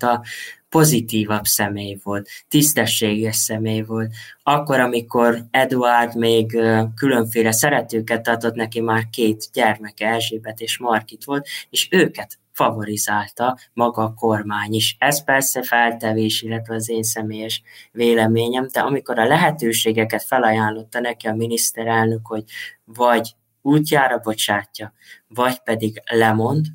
pozitívabb 0.69 1.45
személy 1.45 1.99
volt, 2.03 2.29
tisztességes 2.49 3.37
személy 3.37 3.81
volt. 3.81 4.13
Akkor, 4.43 4.81
amikor 4.81 5.45
Eduard 5.51 6.17
még 6.17 6.59
különféle 6.95 7.53
szeretőket 7.53 8.29
adott 8.29 8.55
neki, 8.55 8.81
már 8.81 9.09
két 9.11 9.45
gyermeke, 9.53 10.07
Erzsébet 10.07 10.61
és 10.61 10.79
Markit 10.79 11.25
volt, 11.25 11.47
és 11.71 11.89
őket 11.91 12.39
favorizálta 12.59 13.59
maga 13.73 14.03
a 14.03 14.15
kormány 14.15 14.75
is. 14.75 14.97
Ez 14.99 15.25
persze 15.25 15.63
feltevés, 15.63 16.43
illetve 16.43 16.75
az 16.75 16.89
én 16.89 17.03
személyes 17.03 17.63
véleményem, 17.93 18.67
de 18.73 18.81
amikor 18.81 19.19
a 19.19 19.27
lehetőségeket 19.27 20.23
felajánlotta 20.23 21.01
neki 21.01 21.27
a 21.27 21.35
miniszterelnök, 21.35 22.27
hogy 22.27 22.45
vagy 22.85 23.35
útjára 23.63 24.19
bocsátja, 24.19 24.93
vagy 25.29 25.63
pedig 25.63 26.03
lemond, 26.11 26.67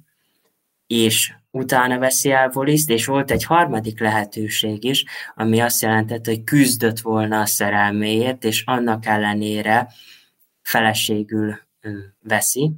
és 0.88 1.34
utána 1.52 1.98
veszi 1.98 2.32
el 2.32 2.50
Voliszt, 2.50 2.89
és 2.89 3.06
volt 3.06 3.32
egy 3.32 3.43
harmadik 3.43 4.00
lehetőség 4.00 4.84
is, 4.84 5.06
ami 5.36 5.60
azt 5.60 5.82
jelentett, 5.82 6.26
hogy 6.26 6.43
küzdött 6.43 7.00
volna 7.00 7.39
a 7.39 7.46
szerelméért, 7.46 8.43
és 8.43 8.63
annak 8.65 9.06
ellenére 9.06 9.88
feleségül 10.62 11.60
veszi. 12.22 12.72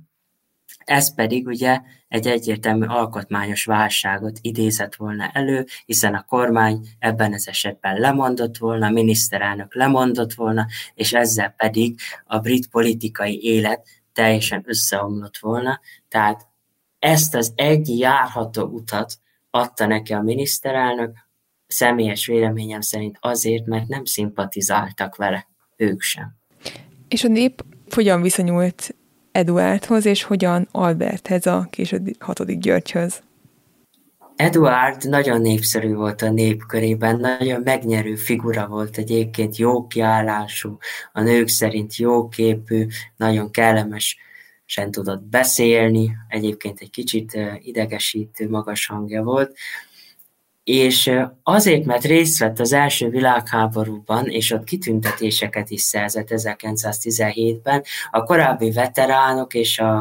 Ez 0.86 1.16
pedig 1.16 1.48
ugye 1.48 1.82
egy 2.16 2.28
egyértelmű 2.28 2.86
alkotmányos 2.86 3.66
válságot 3.66 4.38
idézett 4.42 4.96
volna 4.96 5.30
elő, 5.34 5.66
hiszen 5.86 6.14
a 6.14 6.26
kormány 6.28 6.88
ebben 7.00 7.34
az 7.34 7.48
esetben 7.48 8.00
lemondott 8.00 8.58
volna, 8.58 8.86
a 8.86 8.90
miniszterelnök 8.92 9.76
lemondott 9.76 10.34
volna, 10.34 10.66
és 10.94 11.14
ezzel 11.14 11.50
pedig 11.58 12.00
a 12.26 12.40
brit 12.40 12.68
politikai 12.68 13.44
élet 13.44 13.88
teljesen 14.14 14.64
összeomlott 14.66 15.38
volna, 15.38 15.80
tehát 16.08 16.48
ezt 17.00 17.36
az 17.36 17.54
egy 17.56 18.00
járható 18.00 18.64
utat 18.64 19.14
adta 19.50 19.86
neki 19.86 20.14
a 20.14 20.22
miniszterelnök, 20.22 21.18
személyes 21.68 22.26
véleményem 22.26 22.82
szerint 22.82 23.18
azért, 23.20 23.66
mert 23.66 23.88
nem 23.88 24.06
szimpatizáltak 24.06 25.16
vele, 25.16 25.48
ők 25.76 26.02
sem. 26.02 26.36
És 27.08 27.24
a 27.24 27.28
nép 27.28 27.66
hogyan 27.90 28.22
viszonyult 28.22 28.96
Eduardhoz, 29.36 30.06
és 30.06 30.24
hogyan 30.24 30.68
Alberthez, 30.72 31.46
a 31.46 31.68
később 31.70 32.08
hatodik 32.20 32.58
Györgyhöz? 32.58 33.22
Eduard 34.36 35.10
nagyon 35.10 35.42
népszerű 35.42 35.94
volt 35.94 36.22
a 36.22 36.32
nép 36.32 36.66
körében, 36.66 37.20
nagyon 37.20 37.62
megnyerő 37.64 38.16
figura 38.16 38.68
volt 38.68 38.98
egyébként, 38.98 39.58
jó 39.58 39.88
kiállású, 39.88 40.78
a 41.14 41.22
nők 41.22 41.48
szerint 41.48 41.96
jó 41.96 42.28
képű, 42.28 42.88
nagyon 43.18 43.52
kellemes 43.52 44.18
sem 44.66 44.92
tudott 44.92 45.24
beszélni, 45.24 46.16
egyébként 46.28 46.80
egy 46.80 46.90
kicsit 46.90 47.38
idegesítő 47.60 48.50
magas 48.50 48.86
hangja 48.86 49.24
volt, 49.24 49.58
és 50.66 51.12
azért, 51.44 51.86
mert 51.86 52.04
részt 52.04 52.40
vett 52.40 52.60
az 52.60 52.74
első 52.74 53.10
világháborúban, 53.10 54.26
és 54.26 54.52
ott 54.52 54.64
kitüntetéseket 54.64 55.70
is 55.70 55.82
szerzett 55.82 56.28
1917-ben, 56.32 57.84
a 58.12 58.24
korábbi 58.24 58.72
veteránok 58.72 59.54
és 59.54 59.80
a, 59.80 59.98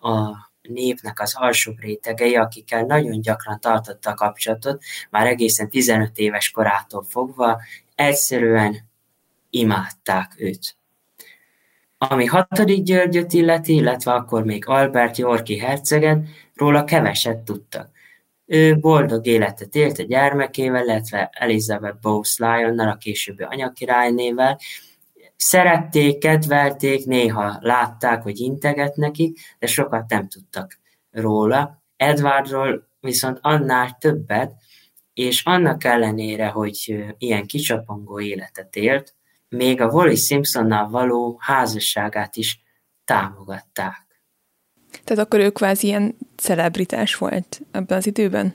a 0.00 0.36
népnek 0.62 1.20
az 1.20 1.34
alsóbb 1.36 1.80
rétegei, 1.80 2.36
akikkel 2.36 2.82
nagyon 2.82 3.20
gyakran 3.20 3.60
tartotta 3.60 4.10
a 4.10 4.14
kapcsolatot, 4.14 4.82
már 5.10 5.26
egészen 5.26 5.68
15 5.68 6.18
éves 6.18 6.50
korától 6.50 7.04
fogva, 7.08 7.60
egyszerűen 7.94 8.76
imádták 9.50 10.34
őt. 10.36 10.76
Ami 11.98 12.24
hatodik 12.24 12.82
Györgyöt 12.82 13.32
illeti, 13.32 13.74
illetve 13.74 14.12
akkor 14.12 14.44
még 14.44 14.66
Albert 14.66 15.16
Yorki 15.16 15.58
herceget, 15.58 16.24
róla 16.54 16.84
keveset 16.84 17.38
tudtak. 17.38 17.98
Ő 18.52 18.78
boldog 18.78 19.26
életet 19.26 19.74
élt 19.74 19.98
a 19.98 20.02
gyermekével, 20.02 20.84
illetve 20.84 21.30
Elizabeth 21.32 21.98
Bowes 22.00 22.38
Lyonnal, 22.38 22.88
a 22.88 22.96
későbbi 22.96 23.42
anyakirálynével. 23.42 24.58
Szerették, 25.36 26.18
kedvelték, 26.18 27.04
néha 27.06 27.58
látták, 27.60 28.22
hogy 28.22 28.38
integet 28.38 28.96
nekik, 28.96 29.38
de 29.58 29.66
sokat 29.66 30.08
nem 30.08 30.28
tudtak 30.28 30.78
róla. 31.10 31.82
Edwardról 31.96 32.88
viszont 33.00 33.38
annál 33.40 33.96
többet, 34.00 34.52
és 35.14 35.44
annak 35.44 35.84
ellenére, 35.84 36.46
hogy 36.46 37.04
ilyen 37.18 37.46
kicsapongó 37.46 38.20
életet 38.20 38.76
élt, 38.76 39.14
még 39.48 39.80
a 39.80 39.90
Wallis 39.90 40.24
Simpsonnal 40.24 40.88
való 40.88 41.36
házasságát 41.40 42.36
is 42.36 42.62
támogatták. 43.04 44.09
Tehát 45.04 45.24
akkor 45.24 45.40
ő 45.40 45.50
kvázi 45.50 45.86
ilyen 45.86 46.16
celebritás 46.36 47.14
volt 47.14 47.60
ebben 47.70 47.98
az 47.98 48.06
időben? 48.06 48.54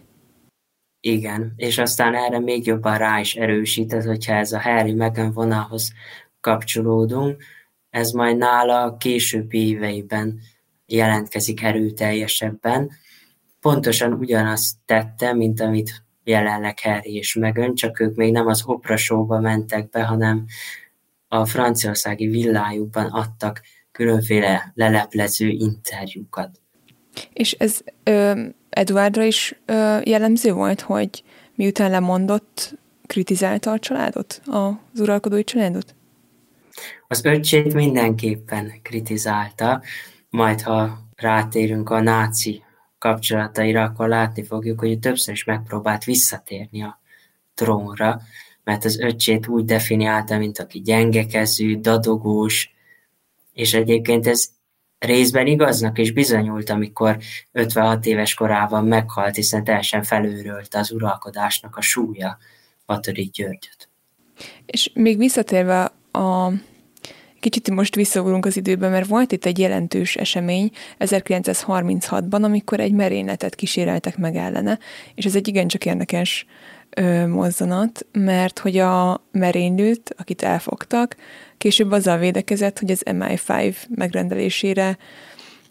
Igen, 1.00 1.54
és 1.56 1.78
aztán 1.78 2.16
erre 2.16 2.40
még 2.40 2.66
jobban 2.66 2.98
rá 2.98 3.20
is 3.20 3.36
erősített, 3.36 4.04
hogyha 4.04 4.34
ez 4.34 4.52
a 4.52 4.62
Harry 4.62 4.94
Meghan 4.94 5.32
vonalhoz 5.32 5.94
kapcsolódunk, 6.40 7.44
ez 7.90 8.12
majd 8.12 8.38
nála 8.38 8.82
a 8.82 8.98
későbbi 8.98 9.68
éveiben 9.68 10.40
jelentkezik 10.86 11.64
erőteljesebben. 11.64 12.92
Pontosan 13.60 14.14
ugyanazt 14.14 14.78
tette, 14.86 15.34
mint 15.34 15.62
amit 15.62 16.04
jelenleg 16.24 16.80
Harry 16.80 17.16
és 17.16 17.36
Meghan, 17.36 17.76
csak 17.76 18.00
ők 18.00 18.16
még 18.16 18.32
nem 18.32 18.48
az 18.48 18.64
opera 18.66 19.40
mentek 19.40 19.90
be, 19.90 20.04
hanem 20.04 20.46
a 21.28 21.46
franciaországi 21.46 22.28
villájukban 22.28 23.06
adtak 23.06 23.62
különféle 23.96 24.72
leleplező 24.74 25.48
interjúkat. 25.48 26.62
És 27.34 27.52
ez 27.52 27.82
ö, 28.04 28.44
Eduardra 28.70 29.24
is 29.24 29.56
ö, 29.66 29.98
jellemző 30.04 30.54
volt, 30.54 30.82
hogy 30.82 31.24
miután 31.56 31.92
lemondott, 31.92 32.78
kritizálta 33.06 33.72
a 33.72 33.80
családot, 33.80 34.42
az 34.46 35.00
uralkodói 35.00 35.44
családot? 35.44 35.96
Az 37.08 37.26
öccsét 37.26 37.74
mindenképpen 37.74 38.72
kritizálta, 38.82 39.82
majd 40.30 40.62
ha 40.62 41.00
rátérünk 41.16 41.90
a 41.90 42.02
náci 42.02 42.64
kapcsolataira, 42.98 43.84
akkor 43.84 44.08
látni 44.08 44.44
fogjuk, 44.44 44.80
hogy 44.80 45.00
többször 45.00 45.34
is 45.34 45.44
megpróbált 45.44 46.04
visszatérni 46.04 46.84
a 46.84 47.00
trónra, 47.54 48.22
mert 48.64 48.86
az 48.86 49.00
öccsét 49.00 49.48
úgy 49.48 49.66
definiálta, 49.66 50.38
mint 50.38 50.60
aki 50.60 50.82
gyengekezű, 50.82 51.80
dadogós, 51.80 52.75
és 53.56 53.74
egyébként 53.74 54.28
ez 54.28 54.48
részben 55.00 55.48
igaznak 55.48 55.98
is 55.98 56.12
bizonyult, 56.12 56.70
amikor 56.70 57.18
56 57.52 58.06
éves 58.06 58.34
korában 58.34 58.86
meghalt, 58.86 59.36
hiszen 59.36 59.64
teljesen 59.64 60.04
felőrölte 60.04 60.80
az 60.80 60.92
uralkodásnak 60.92 61.76
a 61.76 61.82
súlya 61.82 62.38
Batory 62.86 63.30
Györgyöt. 63.34 63.90
És 64.66 64.92
még 64.94 65.18
visszatérve 65.18 65.92
a 66.12 66.52
Kicsit 67.40 67.70
most 67.70 67.96
visszaugrunk 67.96 68.46
az 68.46 68.58
időben, 68.58 68.92
mert 68.92 69.08
volt 69.08 69.32
itt 69.32 69.46
egy 69.46 69.60
jelentős 69.60 70.16
esemény 70.16 70.72
1936-ban, 71.00 72.44
amikor 72.44 72.80
egy 72.80 72.92
merényletet 72.92 73.56
kíséreltek 73.56 74.18
meg 74.18 74.36
ellene, 74.36 74.80
és 75.16 75.26
ez 75.26 75.36
egy 75.36 75.48
igencsak 75.48 75.86
érdekes 75.86 76.46
ö, 76.90 77.28
mozzanat, 77.28 78.06
mert 78.12 78.60
hogy 78.60 78.78
a 78.78 79.24
merénylőt, 79.32 80.16
akit 80.18 80.42
elfogtak, 80.42 81.16
később 81.58 81.92
azzal 81.92 82.18
védekezett, 82.18 82.80
hogy 82.80 82.92
az 82.92 83.04
MI5 83.06 83.76
megrendelésére 83.96 84.98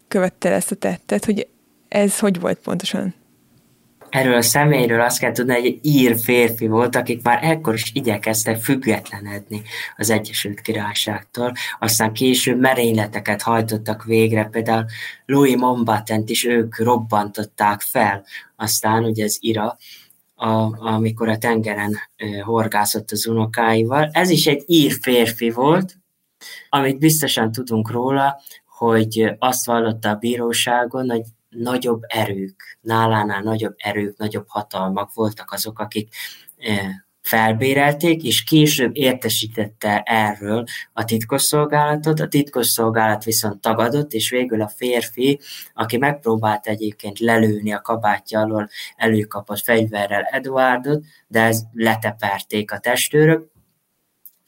követte 0.07 0.51
ezt 0.51 0.71
a 0.71 0.75
tettet, 0.75 1.25
hogy 1.25 1.47
ez 1.87 2.19
hogy 2.19 2.39
volt 2.39 2.57
pontosan? 2.57 3.13
Erről 4.09 4.35
a 4.35 4.41
személyről 4.41 5.01
azt 5.01 5.19
kell 5.19 5.31
tudni, 5.31 5.53
hogy 5.53 5.65
egy 5.65 5.79
ír 5.81 6.19
férfi 6.19 6.67
volt, 6.67 6.95
akik 6.95 7.21
már 7.23 7.43
ekkor 7.43 7.73
is 7.73 7.91
igyekeztek 7.93 8.61
függetlenedni 8.61 9.61
az 9.97 10.09
Egyesült 10.09 10.61
Királyságtól, 10.61 11.53
aztán 11.79 12.13
később 12.13 12.59
merényleteket 12.59 13.41
hajtottak 13.41 14.03
végre, 14.03 14.43
például 14.43 14.85
Louis 15.25 15.55
Mombatent 15.55 16.29
is 16.29 16.45
ők 16.45 16.79
robbantották 16.79 17.81
fel, 17.81 18.23
aztán 18.55 19.03
ugye 19.03 19.23
az 19.23 19.37
IRA, 19.41 19.77
a, 20.35 20.87
amikor 20.87 21.29
a 21.29 21.37
tengeren 21.37 21.93
horgászott 22.41 23.11
az 23.11 23.27
unokáival. 23.27 24.09
Ez 24.11 24.29
is 24.29 24.47
egy 24.47 24.63
ír 24.65 24.97
férfi 25.01 25.49
volt, 25.49 25.97
amit 26.69 26.99
biztosan 26.99 27.51
tudunk 27.51 27.91
róla, 27.91 28.41
hogy 28.65 29.35
azt 29.39 29.65
vallotta 29.65 30.09
a 30.09 30.15
bíróságon, 30.15 31.09
hogy 31.09 31.23
nagyobb 31.49 32.01
erők, 32.07 32.77
nálánál 32.81 33.41
nagyobb 33.41 33.73
erők, 33.77 34.17
nagyobb 34.17 34.45
hatalmak 34.47 35.13
voltak 35.13 35.51
azok, 35.51 35.79
akik 35.79 36.13
felbérelték, 37.25 38.23
és 38.23 38.43
később 38.43 38.95
értesítette 38.95 40.01
erről 40.05 40.63
a 40.93 41.05
titkosszolgálatot, 41.05 42.19
a 42.19 42.27
titkosszolgálat 42.27 43.23
viszont 43.23 43.61
tagadott, 43.61 44.11
és 44.11 44.29
végül 44.29 44.61
a 44.61 44.67
férfi, 44.67 45.39
aki 45.73 45.97
megpróbált 45.97 46.67
egyébként 46.67 47.19
lelőni 47.19 47.73
a 47.73 47.81
kabátja 47.81 48.39
alól 48.39 48.69
előkapott 48.95 49.61
fegyverrel 49.63 50.23
Eduardot, 50.23 51.03
de 51.27 51.41
ez 51.41 51.63
leteperték 51.73 52.71
a 52.71 52.79
testőrök, 52.79 53.53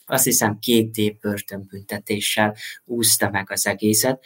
azt 0.09 0.23
hiszem 0.23 0.59
két 0.59 0.97
év 0.97 1.19
börtönbüntetéssel 1.19 2.55
úszta 2.85 3.29
meg 3.29 3.51
az 3.51 3.67
egészet. 3.67 4.23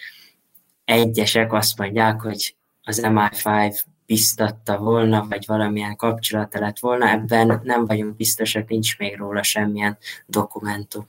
Egyesek 0.85 1.53
azt 1.53 1.77
mondják, 1.77 2.21
hogy 2.21 2.55
az 2.83 3.01
MI5 3.03 3.81
biztatta 4.11 4.77
volna, 4.77 5.25
vagy 5.29 5.43
valamilyen 5.47 5.95
kapcsolata 5.95 6.59
lett 6.59 6.79
volna, 6.79 7.09
ebben 7.09 7.61
nem 7.63 7.85
vagyunk 7.85 8.15
biztosak, 8.15 8.69
nincs 8.69 8.97
még 8.97 9.17
róla 9.17 9.43
semmilyen 9.43 9.97
dokumentum. 10.25 11.07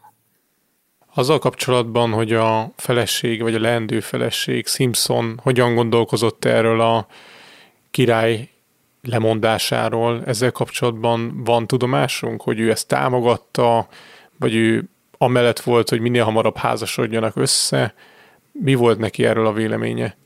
Azzal 1.15 1.39
kapcsolatban, 1.39 2.13
hogy 2.13 2.33
a 2.33 2.71
feleség, 2.77 3.43
vagy 3.43 3.55
a 3.55 3.61
leendő 3.61 4.01
feleség, 4.01 4.67
Simpson 4.67 5.41
hogyan 5.43 5.75
gondolkozott 5.75 6.45
erről 6.45 6.81
a 6.81 7.07
király 7.91 8.49
lemondásáról, 9.03 10.23
ezzel 10.25 10.53
kapcsolatban 10.53 11.45
van 11.45 11.67
tudomásunk, 11.67 12.43
hogy 12.43 12.61
ő 12.61 12.71
ezt 12.71 12.89
támogatta, 12.89 13.89
vagy 14.39 14.55
ő 14.55 14.89
amellett 15.19 15.61
volt, 15.61 15.89
hogy 15.89 16.01
minél 16.01 16.25
hamarabb 16.25 16.57
házasodjanak 16.57 17.37
össze. 17.37 17.95
Mi 18.53 18.75
volt 18.75 18.99
neki 18.99 19.25
erről 19.25 19.47
a 19.47 19.53
véleménye? 19.53 20.17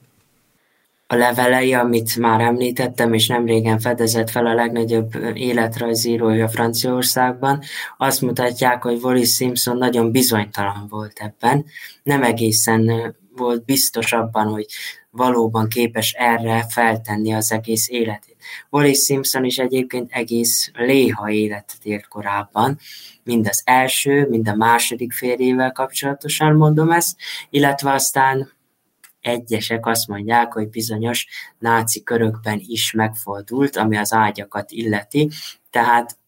A 1.09 1.15
levelei, 1.15 1.75
amit 1.75 2.17
már 2.17 2.41
említettem, 2.41 3.13
és 3.13 3.27
nem 3.27 3.47
régen 3.47 3.79
fedezett 3.79 4.31
fel 4.31 4.47
a 4.47 4.55
legnagyobb 4.55 5.15
életrajzírója 5.35 6.49
Franciaországban, 6.49 7.63
azt 7.97 8.21
mutatják, 8.21 8.83
hogy 8.83 8.99
Wallis 9.03 9.35
Simpson 9.35 9.77
nagyon 9.77 10.11
bizonytalan 10.11 10.87
volt 10.89 11.19
ebben. 11.19 11.65
Nem 12.03 12.23
egészen 12.23 13.15
volt 13.37 13.65
biztos 13.65 14.13
abban, 14.13 14.47
hogy 14.47 14.67
valóban 15.11 15.69
képes 15.69 16.13
erre 16.13 16.67
feltenni 16.69 17.33
az 17.33 17.53
egész 17.53 17.89
életét. 17.89 18.37
Wallis 18.71 18.99
Simpson 18.99 19.45
is 19.45 19.59
egyébként 19.59 20.13
egész 20.13 20.71
léha 20.75 21.31
életet 21.31 21.79
élt 21.83 22.09
korábban, 22.09 22.79
mind 23.23 23.49
az 23.49 23.63
első, 23.65 24.27
mind 24.29 24.49
a 24.49 24.55
második 24.55 25.13
férjével 25.13 25.73
kapcsolatosan 25.73 26.55
mondom 26.55 26.91
ezt, 26.91 27.17
illetve 27.51 27.93
aztán 27.93 28.56
egyesek 29.27 29.87
azt 29.87 30.09
mondják, 30.09 30.53
hogy 30.53 30.69
bizonyos 30.69 31.27
náci 31.59 32.03
körökben 32.03 32.63
is 32.67 32.93
megfordult, 32.93 33.77
ami 33.77 33.97
az 33.97 34.13
ágyakat 34.13 34.71
illeti, 34.71 35.31
tehát 35.71 36.19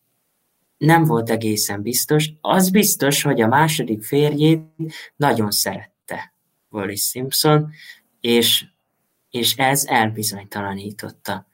nem 0.77 1.05
volt 1.05 1.31
egészen 1.31 1.83
biztos. 1.83 2.31
Az 2.41 2.71
biztos, 2.71 3.23
hogy 3.23 3.41
a 3.41 3.47
második 3.47 4.03
férjét 4.03 4.63
nagyon 5.17 5.51
szerette 5.51 6.35
Wallis 6.71 7.03
Simpson, 7.03 7.71
és, 8.21 8.65
és 9.31 9.55
ez 9.57 9.85
elbizonytalanította. 9.87 11.47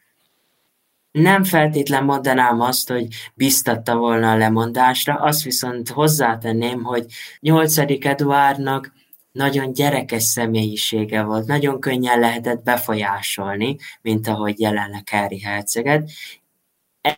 Nem 1.10 1.44
feltétlen 1.44 2.04
mondanám 2.04 2.60
azt, 2.60 2.88
hogy 2.88 3.06
biztatta 3.34 3.96
volna 3.96 4.30
a 4.30 4.36
lemondásra, 4.36 5.14
azt 5.14 5.42
viszont 5.42 5.88
hozzátenném, 5.88 6.82
hogy 6.82 7.06
8. 7.40 7.78
Eduardnak 7.78 8.92
nagyon 9.34 9.72
gyerekes 9.72 10.22
személyisége 10.22 11.22
volt, 11.22 11.46
nagyon 11.46 11.80
könnyen 11.80 12.18
lehetett 12.18 12.62
befolyásolni, 12.62 13.76
mint 14.02 14.26
ahogy 14.26 14.60
jelenleg 14.60 15.08
Harry 15.08 15.40
herceget. 15.40 16.10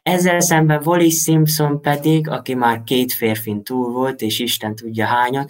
Ezzel 0.03 0.41
szemben 0.41 0.83
Wallis 0.85 1.23
Simpson 1.23 1.81
pedig, 1.81 2.29
aki 2.29 2.55
már 2.55 2.83
két 2.83 3.13
férfin 3.13 3.63
túl 3.63 3.93
volt, 3.93 4.21
és 4.21 4.39
Isten 4.39 4.75
tudja 4.75 5.07
hányan, 5.07 5.47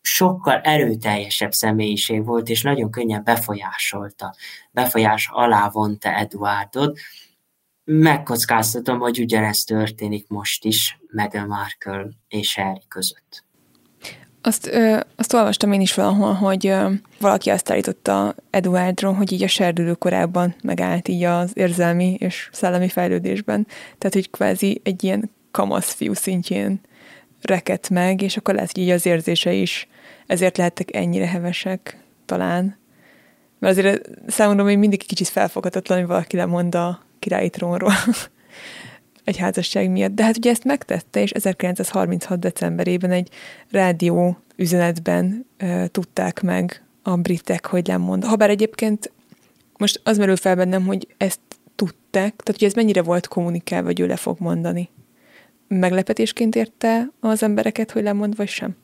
sokkal 0.00 0.60
erőteljesebb 0.60 1.52
személyiség 1.52 2.24
volt, 2.24 2.48
és 2.48 2.62
nagyon 2.62 2.90
könnyen 2.90 3.24
befolyásolta, 3.24 4.34
befolyás 4.70 5.28
alá 5.32 5.68
vonta 5.68 6.14
Eduardot. 6.14 6.98
Megkockáztatom, 7.84 8.98
hogy 8.98 9.20
ugyanezt 9.20 9.66
történik 9.66 10.28
most 10.28 10.64
is 10.64 10.98
Meghan 11.06 11.46
Markle 11.46 12.06
és 12.28 12.54
Harry 12.54 12.84
között. 12.88 13.43
Azt, 14.46 14.66
ö, 14.66 14.96
azt 15.16 15.32
olvastam 15.32 15.72
én 15.72 15.80
is 15.80 15.94
valahol, 15.94 16.32
hogy 16.32 16.66
ö, 16.66 16.90
valaki 17.20 17.50
azt 17.50 17.70
állította 17.70 18.34
Eduardról, 18.50 19.12
hogy 19.12 19.32
így 19.32 19.42
a 19.42 19.48
serdülő 19.48 19.92
korában 19.92 20.54
megállt 20.62 21.08
így 21.08 21.22
az 21.22 21.50
érzelmi 21.54 22.16
és 22.18 22.48
szellemi 22.52 22.88
fejlődésben. 22.88 23.66
Tehát, 23.98 24.14
hogy 24.14 24.30
kvázi 24.30 24.80
egy 24.84 25.04
ilyen 25.04 25.30
kamasz 25.50 25.92
fiú 25.92 26.12
szintjén 26.12 26.80
rekett 27.42 27.88
meg, 27.88 28.22
és 28.22 28.36
akkor 28.36 28.54
lehet, 28.54 28.72
hogy 28.72 28.82
így 28.82 28.90
az 28.90 29.06
érzése 29.06 29.52
is 29.52 29.88
ezért 30.26 30.56
lehettek 30.56 30.96
ennyire 30.96 31.26
hevesek 31.26 31.98
talán. 32.26 32.78
Mert 33.58 33.76
azért 33.76 34.08
számomra 34.26 34.62
még 34.64 34.78
mindig 34.78 35.06
kicsit 35.06 35.28
felfoghatatlan, 35.28 35.98
hogy 35.98 36.06
valaki 36.06 36.36
lemond 36.36 36.74
a 36.74 37.00
királyi 37.18 37.50
trónról 37.50 37.92
egy 39.24 39.36
házasság 39.36 39.90
miatt. 39.90 40.14
De 40.14 40.24
hát 40.24 40.36
ugye 40.36 40.50
ezt 40.50 40.64
megtette, 40.64 41.22
és 41.22 41.30
1936. 41.30 42.38
decemberében 42.38 43.10
egy 43.10 43.28
rádió 43.70 44.38
üzenetben 44.56 45.46
e, 45.56 45.86
tudták 45.88 46.42
meg 46.42 46.84
a 47.02 47.16
britek, 47.16 47.66
hogy 47.66 47.86
lemond. 47.86 48.24
Habár 48.24 48.50
egyébként 48.50 49.12
most 49.78 50.00
az 50.04 50.18
merül 50.18 50.36
fel 50.36 50.56
bennem, 50.56 50.86
hogy 50.86 51.06
ezt 51.16 51.40
tudták, 51.74 52.34
tehát 52.36 52.60
hogy 52.60 52.64
ez 52.64 52.74
mennyire 52.74 53.02
volt 53.02 53.28
kommunikálva, 53.28 53.86
hogy 53.86 54.00
ő 54.00 54.06
le 54.06 54.16
fog 54.16 54.36
mondani. 54.40 54.88
Meglepetésként 55.68 56.54
érte 56.54 57.08
az 57.20 57.42
embereket, 57.42 57.90
hogy 57.90 58.02
lemond, 58.02 58.36
vagy 58.36 58.48
sem? 58.48 58.76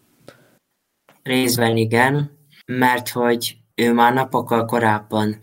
Részben 1.23 1.77
igen, 1.77 2.31
mert 2.67 3.09
hogy 3.09 3.57
ő 3.75 3.93
már 3.93 4.13
napokkal 4.15 4.65
korábban 4.65 5.39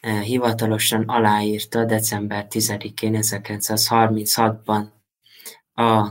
hivatalosan 0.00 1.02
aláírta 1.02 1.84
december 1.84 2.46
10-én 2.50 3.18
1936-ban 3.20 4.84
a 5.74 6.08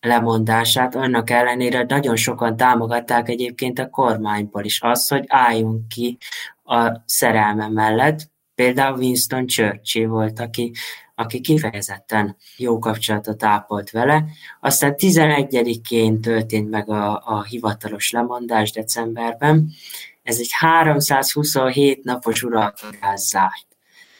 lemondását, 0.00 0.94
annak 0.94 1.30
ellenére 1.30 1.84
nagyon 1.88 2.16
sokan 2.16 2.56
támogatták 2.56 3.28
egyébként 3.28 3.78
a 3.78 3.90
kormányból 3.90 4.64
is 4.64 4.80
azt, 4.80 5.08
hogy 5.08 5.24
álljunk 5.26 5.88
ki 5.88 6.18
a 6.64 7.02
szerelme 7.06 7.68
mellett. 7.68 8.30
Például 8.54 8.98
Winston 8.98 9.46
Churchill 9.46 10.06
volt, 10.06 10.40
aki, 10.40 10.72
aki 11.14 11.40
kifejezetten 11.40 12.36
jó 12.56 12.78
kapcsolatot 12.78 13.44
ápolt 13.44 13.90
vele. 13.90 14.24
Aztán 14.60 14.94
11-én 14.98 16.20
történt 16.20 16.70
meg 16.70 16.90
a, 16.90 17.22
a 17.24 17.42
hivatalos 17.42 18.10
lemondás 18.10 18.70
decemberben, 18.70 19.68
ez 20.22 20.38
egy 20.38 20.50
327 20.52 22.04
napos 22.04 22.42
uralkodás 22.42 23.20
zárt. 23.20 23.66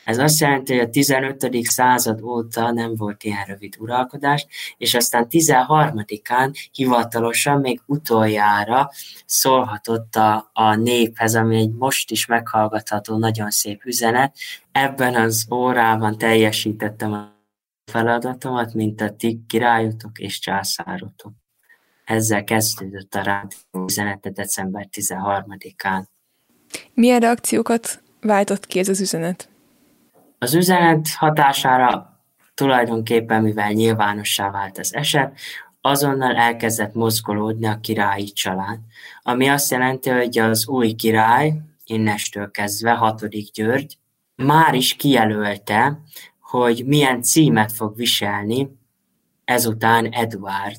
Ez 0.05 0.19
azt 0.19 0.41
jelenti, 0.41 0.77
hogy 0.77 0.87
a 0.87 0.91
15. 0.91 1.47
század 1.63 2.23
óta 2.23 2.71
nem 2.71 2.95
volt 2.97 3.25
ilyen 3.25 3.45
rövid 3.47 3.75
uralkodás, 3.79 4.47
és 4.77 4.95
aztán 4.95 5.27
13-án 5.31 6.55
hivatalosan 6.73 7.61
még 7.61 7.81
utoljára 7.87 8.91
szólhatott 9.27 10.17
a, 10.17 10.51
a 10.53 10.75
néphez, 10.75 11.35
ami 11.35 11.57
egy 11.57 11.73
most 11.73 12.11
is 12.11 12.27
meghallgatható 12.27 13.19
nagyon 13.19 13.51
szép 13.51 13.85
üzenet. 13.85 14.37
Ebben 14.73 15.15
az 15.15 15.47
órában 15.51 16.19
teljesítettem 16.19 17.13
a 17.13 17.33
feladatomat, 17.93 18.75
mint 18.75 19.01
a 19.01 19.17
ti 19.17 19.41
királyotok 19.49 20.19
és 20.19 20.39
császárotok. 20.39 21.42
Ezzel 22.13 22.45
kezdődött 22.45 23.15
a 23.15 23.23
rádió 23.23 23.85
üzenete 23.87 24.31
december 24.31 24.89
13-án. 24.93 26.05
Milyen 26.95 27.21
reakciókat 27.21 28.03
váltott 28.21 28.67
ki 28.67 28.79
ez 28.79 28.89
az 28.89 29.01
üzenet? 29.01 29.49
Az 30.39 30.55
üzenet 30.55 31.09
hatására 31.17 32.21
tulajdonképpen, 32.55 33.43
mivel 33.43 33.73
nyilvánossá 33.73 34.51
vált 34.51 34.79
az 34.79 34.95
eset, 34.95 35.39
azonnal 35.81 36.37
elkezdett 36.37 36.95
mozgolódni 36.95 37.67
a 37.67 37.81
királyi 37.81 38.33
család, 38.33 38.79
ami 39.23 39.49
azt 39.49 39.71
jelenti, 39.71 40.11
hogy 40.11 40.39
az 40.39 40.69
új 40.69 40.93
király, 40.93 41.53
innestől 41.85 42.51
kezdve, 42.51 42.91
hatodik 42.91 43.53
György, 43.53 43.99
már 44.37 44.75
is 44.75 44.95
kijelölte, 44.95 46.01
hogy 46.41 46.85
milyen 46.87 47.23
címet 47.23 47.73
fog 47.73 47.97
viselni 47.97 48.69
ezután 49.45 50.07
Eduard 50.07 50.77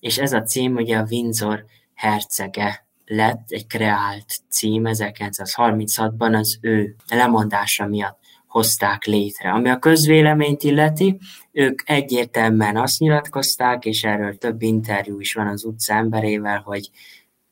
és 0.00 0.18
ez 0.18 0.32
a 0.32 0.42
cím 0.42 0.74
ugye 0.74 0.98
a 0.98 1.06
Windsor 1.10 1.64
hercege 1.94 2.86
lett, 3.06 3.50
egy 3.50 3.66
kreált 3.66 4.38
cím 4.48 4.82
1936-ban 4.86 6.38
az 6.38 6.58
ő 6.60 6.94
lemondása 7.08 7.86
miatt 7.86 8.18
hozták 8.46 9.04
létre. 9.04 9.50
Ami 9.50 9.68
a 9.68 9.78
közvéleményt 9.78 10.62
illeti, 10.62 11.18
ők 11.52 11.82
egyértelműen 11.84 12.76
azt 12.76 12.98
nyilatkozták, 12.98 13.84
és 13.84 14.04
erről 14.04 14.38
több 14.38 14.62
interjú 14.62 15.20
is 15.20 15.34
van 15.34 15.46
az 15.46 15.64
utca 15.64 15.94
emberével, 15.94 16.60
hogy 16.60 16.90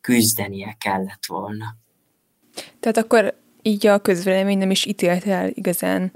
küzdenie 0.00 0.76
kellett 0.80 1.26
volna. 1.26 1.76
Tehát 2.80 2.96
akkor 2.96 3.38
így 3.62 3.86
a 3.86 3.98
közvélemény 3.98 4.58
nem 4.58 4.70
is 4.70 4.84
ítélte 4.84 5.32
el 5.32 5.50
igazán 5.54 6.12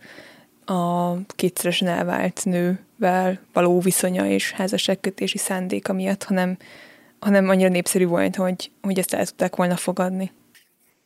a 0.69 1.17
kétszeresen 1.27 1.89
elvált 1.89 2.45
nővel 2.45 3.41
való 3.53 3.81
viszonya 3.81 4.27
és 4.27 4.53
házasságkötési 4.53 5.39
szándéka 5.39 5.93
miatt, 5.93 6.25
hanem, 6.25 6.57
hanem 7.19 7.49
annyira 7.49 7.69
népszerű 7.69 8.07
volt, 8.07 8.37
hogy, 8.37 8.71
hogy 8.83 8.99
ezt 8.99 9.15
el 9.15 9.27
tudták 9.27 9.57
volna 9.57 9.77
fogadni. 9.77 10.33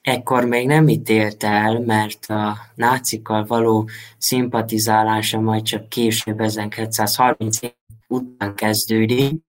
Ekkor 0.00 0.44
még 0.44 0.66
nem 0.66 0.88
ítélt 0.88 1.44
el, 1.44 1.80
mert 1.80 2.24
a 2.26 2.56
nácikkal 2.74 3.44
való 3.44 3.88
szimpatizálása 4.18 5.40
majd 5.40 5.62
csak 5.62 5.88
később 5.88 6.40
1930 6.40 7.62
év 7.62 7.72
után 8.08 8.54
kezdődik. 8.54 9.42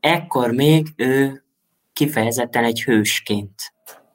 Ekkor 0.00 0.50
még 0.50 0.86
ő 0.96 1.44
kifejezetten 1.92 2.64
egy 2.64 2.82
hősként 2.82 3.54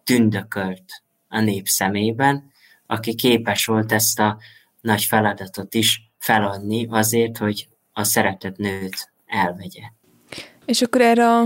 tündökölt 0.03 1.03
a 1.27 1.39
nép 1.39 1.67
szemében, 1.67 2.51
aki 2.85 3.15
képes 3.15 3.65
volt 3.65 3.91
ezt 3.91 4.19
a 4.19 4.37
nagy 4.81 5.03
feladatot 5.03 5.73
is 5.73 6.11
feladni 6.17 6.87
azért, 6.89 7.37
hogy 7.37 7.67
a 7.93 8.03
szeretett 8.03 8.57
nőt 8.57 9.11
elvegye. 9.25 9.83
És 10.65 10.81
akkor 10.81 11.01
erre 11.01 11.27
a 11.29 11.43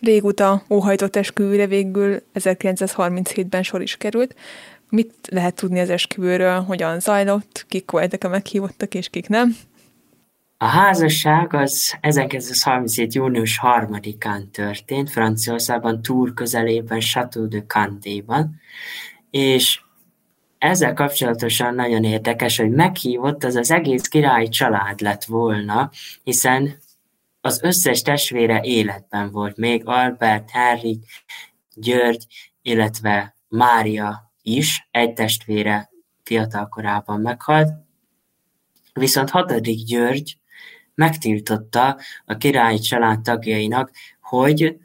régóta 0.00 0.62
óhajtott 0.70 1.16
esküvőre 1.16 1.66
végül 1.66 2.22
1937-ben 2.34 3.62
sor 3.62 3.82
is 3.82 3.96
került. 3.96 4.34
Mit 4.88 5.14
lehet 5.30 5.54
tudni 5.54 5.80
az 5.80 5.90
esküvőről, 5.90 6.60
hogyan 6.60 7.00
zajlott, 7.00 7.64
kik 7.68 7.90
voltak 7.90 8.24
a 8.24 8.28
meghívottak 8.28 8.94
és 8.94 9.08
kik 9.08 9.28
nem? 9.28 9.56
A 10.58 10.64
házasság 10.64 11.54
az 11.54 11.96
1937. 12.00 13.14
június 13.14 13.60
3-án 13.62 14.50
történt, 14.50 15.10
Franciaországban, 15.10 16.02
Tours 16.02 16.32
közelében, 16.34 17.00
Chateau 17.00 17.48
de 17.48 17.62
Candéban, 17.66 18.60
és 19.30 19.80
ezzel 20.58 20.94
kapcsolatosan 20.94 21.74
nagyon 21.74 22.04
érdekes, 22.04 22.56
hogy 22.56 22.70
meghívott 22.70 23.44
az 23.44 23.54
az 23.54 23.70
egész 23.70 24.02
királyi 24.08 24.48
család 24.48 25.00
lett 25.00 25.24
volna, 25.24 25.90
hiszen 26.22 26.78
az 27.40 27.62
összes 27.62 28.02
testvére 28.02 28.60
életben 28.62 29.30
volt, 29.30 29.56
még 29.56 29.82
Albert, 29.84 30.50
Henrik, 30.50 31.04
György, 31.74 32.26
illetve 32.62 33.36
Mária 33.48 34.32
is, 34.42 34.88
egy 34.90 35.12
testvére 35.12 35.90
fiatal 36.22 36.68
korában 36.68 37.20
meghalt, 37.20 37.68
viszont 38.92 39.30
hatodik 39.30 39.84
György 39.84 40.38
megtiltotta 40.94 41.98
a 42.24 42.36
királyi 42.36 42.78
család 42.78 43.20
tagjainak, 43.20 43.90
hogy 44.20 44.76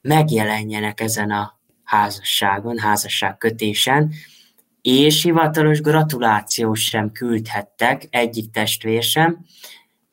megjelenjenek 0.00 1.00
ezen 1.00 1.30
a 1.30 1.60
házasságon, 1.84 2.78
házasságkötésen, 2.78 4.12
és 4.82 5.22
hivatalos 5.22 5.80
gratulációt 5.80 6.76
sem 6.76 7.12
küldhettek, 7.12 8.06
egyik 8.10 8.50
testvér 8.50 9.02
sem, 9.02 9.44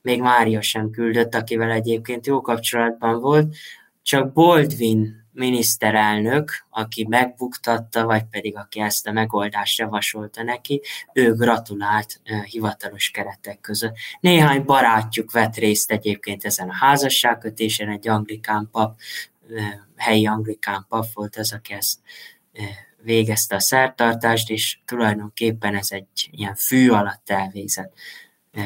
még 0.02 0.22
Mária 0.22 0.62
sem 0.62 0.90
küldött, 0.90 1.36
akivel 1.36 1.72
egyébként 1.72 2.26
jó 2.28 2.42
kapcsolatban 2.42 3.20
volt, 3.20 3.56
csak 4.02 4.34
Boldvin 4.34 5.28
miniszterelnök, 5.32 6.52
aki 6.70 7.06
megbuktatta, 7.10 8.06
vagy 8.06 8.24
pedig 8.24 8.58
aki 8.58 8.80
ezt 8.80 9.08
a 9.08 9.12
megoldást 9.12 9.80
javasolta 9.80 10.44
neki, 10.44 10.82
ő 11.14 11.34
gratulált 11.34 12.22
hivatalos 12.44 13.10
keretek 13.10 13.60
között. 13.60 13.96
Néhány 14.20 14.66
barátjuk 14.66 15.32
vett 15.32 15.56
részt 15.56 15.92
egyébként 15.92 16.46
ezen 16.46 16.70
a 16.70 16.74
házasságkötésen, 16.74 17.90
egy 17.90 18.08
anglikán 18.08 18.70
pap, 18.72 19.00
helyi 19.96 20.28
anglikán 20.28 20.86
pap 20.90 21.06
volt 21.14 21.36
az, 21.36 21.54
aki 21.54 21.74
ezt 21.74 22.00
végezte 23.04 23.56
a 23.56 23.60
szertartást, 23.60 24.50
és 24.50 24.80
tulajdonképpen 24.86 25.76
ez 25.76 25.88
egy 25.90 26.30
ilyen 26.32 26.56
fű 26.56 26.90
alatt 26.90 27.30
elvégzett 27.30 27.94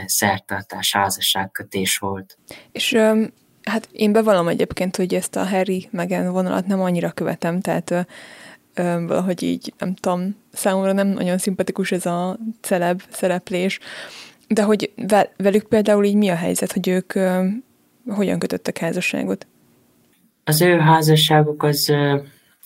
szertartás, 0.06 0.92
házasságkötés 0.92 1.98
volt. 1.98 2.38
És 2.72 2.94
hát 3.64 3.90
én 3.92 4.12
bevallom 4.12 4.48
egyébként, 4.48 4.96
hogy 4.96 5.14
ezt 5.14 5.36
a 5.36 5.48
Harry 5.48 5.88
Meghan 5.92 6.32
vonalat 6.32 6.68
nem 6.68 6.82
annyira 6.82 7.12
követem, 7.12 7.62
tehát 7.62 8.08
valahogy 8.76 9.44
így, 9.44 9.74
nem 9.78 9.96
tudom, 9.96 10.36
számomra 10.52 10.92
nem 10.92 11.08
nagyon 11.08 11.38
szimpatikus 11.38 11.92
ez 11.92 12.06
a 12.06 12.38
celeb 12.62 13.02
szereplés, 13.12 13.80
de 14.48 14.64
hogy 14.64 14.94
velük 15.38 15.68
például 15.68 16.04
így 16.06 16.16
mi 16.16 16.30
a 16.30 16.36
helyzet, 16.36 16.72
hogy 16.72 16.88
ők 16.88 17.14
hogyan 18.08 18.40
kötöttek 18.40 18.78
házasságot? 18.78 19.48
Az 20.44 20.62
ő 20.62 20.78
házasságuk 20.78 21.64
az 21.64 21.94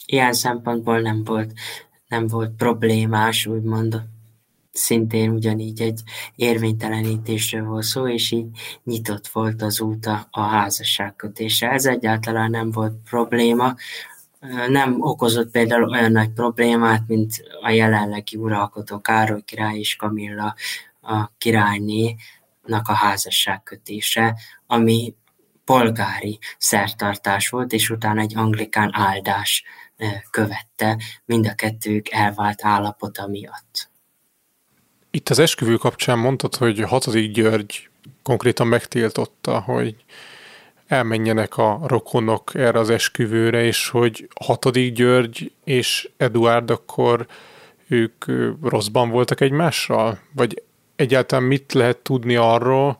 ilyen 0.05 0.33
szempontból 0.33 0.99
nem 0.99 1.23
volt, 1.23 1.53
nem 2.07 2.27
volt 2.27 2.55
problémás, 2.55 3.45
úgymond 3.45 4.01
szintén 4.71 5.29
ugyanígy 5.29 5.81
egy 5.81 6.01
érvénytelenítésről 6.35 7.65
volt 7.65 7.83
szó, 7.83 8.07
és 8.07 8.31
így 8.31 8.47
nyitott 8.83 9.27
volt 9.27 9.61
az 9.61 9.81
út 9.81 10.05
a, 10.05 10.27
a 10.31 10.41
házasságkötésre. 10.41 11.69
Ez 11.69 11.85
egyáltalán 11.85 12.49
nem 12.49 12.71
volt 12.71 12.93
probléma, 13.09 13.75
nem 14.67 15.01
okozott 15.01 15.51
például 15.51 15.89
olyan 15.89 16.11
nagy 16.11 16.29
problémát, 16.29 17.03
mint 17.07 17.33
a 17.61 17.69
jelenlegi 17.69 18.37
uralkodó 18.37 18.99
Károly 18.99 19.41
király 19.41 19.77
és 19.77 19.95
Kamilla 19.95 20.55
a 21.01 21.31
királynénak 21.37 22.87
a 22.87 22.93
házasságkötése, 22.93 24.35
ami 24.67 25.15
polgári 25.65 26.39
szertartás 26.57 27.49
volt, 27.49 27.73
és 27.73 27.89
utána 27.89 28.21
egy 28.21 28.37
anglikán 28.37 28.89
áldás 28.93 29.63
követte 30.31 30.97
mind 31.25 31.47
a 31.47 31.53
kettők 31.53 32.09
elvált 32.09 32.65
állapota 32.65 33.27
miatt. 33.27 33.89
Itt 35.11 35.29
az 35.29 35.39
esküvő 35.39 35.75
kapcsán 35.75 36.19
mondtad, 36.19 36.55
hogy 36.55 36.79
hatodik 36.79 37.31
György 37.31 37.89
konkrétan 38.23 38.67
megtiltotta, 38.67 39.59
hogy 39.59 39.95
elmenjenek 40.87 41.57
a 41.57 41.79
rokonok 41.83 42.55
erre 42.55 42.79
az 42.79 42.89
esküvőre, 42.89 43.63
és 43.63 43.89
hogy 43.89 44.27
hatodik 44.41 44.93
György 44.93 45.51
és 45.63 46.09
Eduard 46.17 46.69
akkor 46.69 47.27
ők 47.87 48.25
rosszban 48.61 49.09
voltak 49.09 49.41
egymással? 49.41 50.19
Vagy 50.35 50.63
egyáltalán 50.95 51.43
mit 51.43 51.73
lehet 51.73 51.97
tudni 51.97 52.35
arról, 52.35 52.97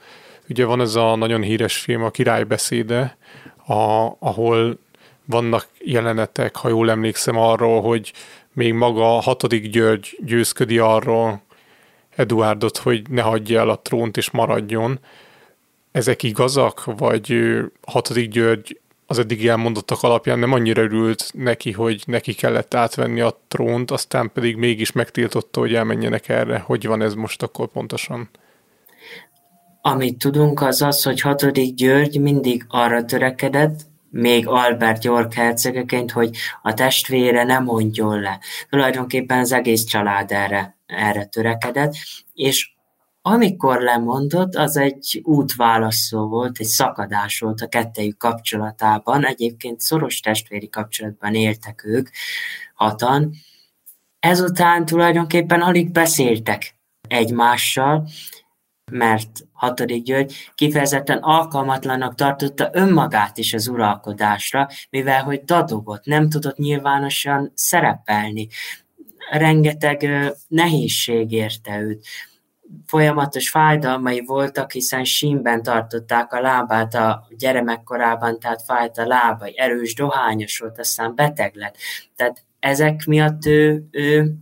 ugye 0.49 0.65
van 0.65 0.81
ez 0.81 0.95
a 0.95 1.15
nagyon 1.15 1.41
híres 1.41 1.77
film, 1.77 2.03
a 2.03 2.09
Király 2.09 2.43
beszéde, 2.43 3.17
a, 3.65 4.11
ahol 4.19 4.79
vannak 5.27 5.67
jelenetek, 5.79 6.55
ha 6.55 6.69
jól 6.69 6.89
emlékszem 6.89 7.37
arról, 7.37 7.81
hogy 7.81 8.13
még 8.53 8.73
maga 8.73 9.17
a 9.17 9.21
hatodik 9.21 9.69
György 9.69 10.17
győzködi 10.25 10.77
arról 10.77 11.41
Eduardot, 12.15 12.77
hogy 12.77 13.09
ne 13.09 13.21
hagyja 13.21 13.59
el 13.59 13.69
a 13.69 13.79
trónt 13.79 14.17
és 14.17 14.31
maradjon. 14.31 14.99
Ezek 15.91 16.23
igazak, 16.23 16.83
vagy 16.83 17.35
hatodik 17.81 18.29
György 18.29 18.79
az 19.05 19.19
eddig 19.19 19.47
elmondottak 19.47 20.03
alapján 20.03 20.39
nem 20.39 20.53
annyira 20.53 20.81
örült 20.81 21.31
neki, 21.33 21.71
hogy 21.71 22.03
neki 22.05 22.33
kellett 22.33 22.73
átvenni 22.73 23.21
a 23.21 23.39
trónt, 23.47 23.91
aztán 23.91 24.31
pedig 24.33 24.55
mégis 24.55 24.91
megtiltotta, 24.91 25.59
hogy 25.59 25.73
elmenjenek 25.73 26.29
erre. 26.29 26.59
Hogy 26.59 26.87
van 26.87 27.01
ez 27.01 27.13
most 27.13 27.43
akkor 27.43 27.67
pontosan? 27.67 28.29
Amit 29.81 30.17
tudunk 30.17 30.61
az 30.61 30.81
az, 30.81 31.03
hogy 31.03 31.21
hatodik 31.21 31.73
György 31.73 32.19
mindig 32.19 32.65
arra 32.67 33.05
törekedett, 33.05 33.79
még 34.17 34.47
Albert 34.47 35.03
York 35.03 35.33
hercegeként, 35.33 36.11
hogy 36.11 36.37
a 36.61 36.73
testvére 36.73 37.43
nem 37.43 37.63
mondjon 37.63 38.19
le. 38.19 38.39
Tulajdonképpen 38.69 39.39
az 39.39 39.51
egész 39.51 39.83
család 39.83 40.31
erre, 40.31 40.77
erre 40.85 41.25
törekedett, 41.25 41.93
és 42.33 42.71
amikor 43.21 43.81
lemondott, 43.81 44.55
az 44.55 44.77
egy 44.77 45.21
útválaszó 45.23 46.27
volt, 46.27 46.59
egy 46.59 46.65
szakadás 46.65 47.39
volt 47.39 47.61
a 47.61 47.67
kettejük 47.67 48.17
kapcsolatában. 48.17 49.25
Egyébként 49.25 49.81
szoros 49.81 50.19
testvéri 50.19 50.69
kapcsolatban 50.69 51.35
éltek 51.35 51.83
ők 51.85 52.09
hatan. 52.73 53.33
Ezután 54.19 54.85
tulajdonképpen 54.85 55.61
alig 55.61 55.91
beszéltek 55.91 56.75
egymással, 57.07 58.07
mert 58.91 59.29
hatodik 59.51 60.03
György 60.03 60.33
kifejezetten 60.55 61.17
alkalmatlanak 61.17 62.15
tartotta 62.15 62.69
önmagát 62.73 63.37
is 63.37 63.53
az 63.53 63.67
uralkodásra, 63.67 64.67
mivel 64.89 65.23
hogy 65.23 65.43
dadogott, 65.43 66.05
nem 66.05 66.29
tudott 66.29 66.57
nyilvánosan 66.57 67.51
szerepelni. 67.55 68.47
Rengeteg 69.31 70.09
nehézség 70.47 71.31
érte 71.31 71.79
őt. 71.79 72.05
Folyamatos 72.85 73.49
fájdalmai 73.49 74.23
voltak, 74.25 74.71
hiszen 74.71 75.03
sínben 75.03 75.63
tartották 75.63 76.33
a 76.33 76.41
lábát 76.41 76.93
a 76.93 77.27
gyermekkorában, 77.37 78.39
tehát 78.39 78.63
fájt 78.63 78.97
a 78.97 79.05
lábai, 79.05 79.59
erős 79.59 79.93
dohányos 79.93 80.59
volt, 80.59 80.79
aztán 80.79 81.15
beteg 81.15 81.55
lett. 81.55 81.75
Tehát 82.15 82.43
ezek 82.59 83.05
miatt 83.05 83.45
ő, 83.45 83.87
ő 83.91 84.33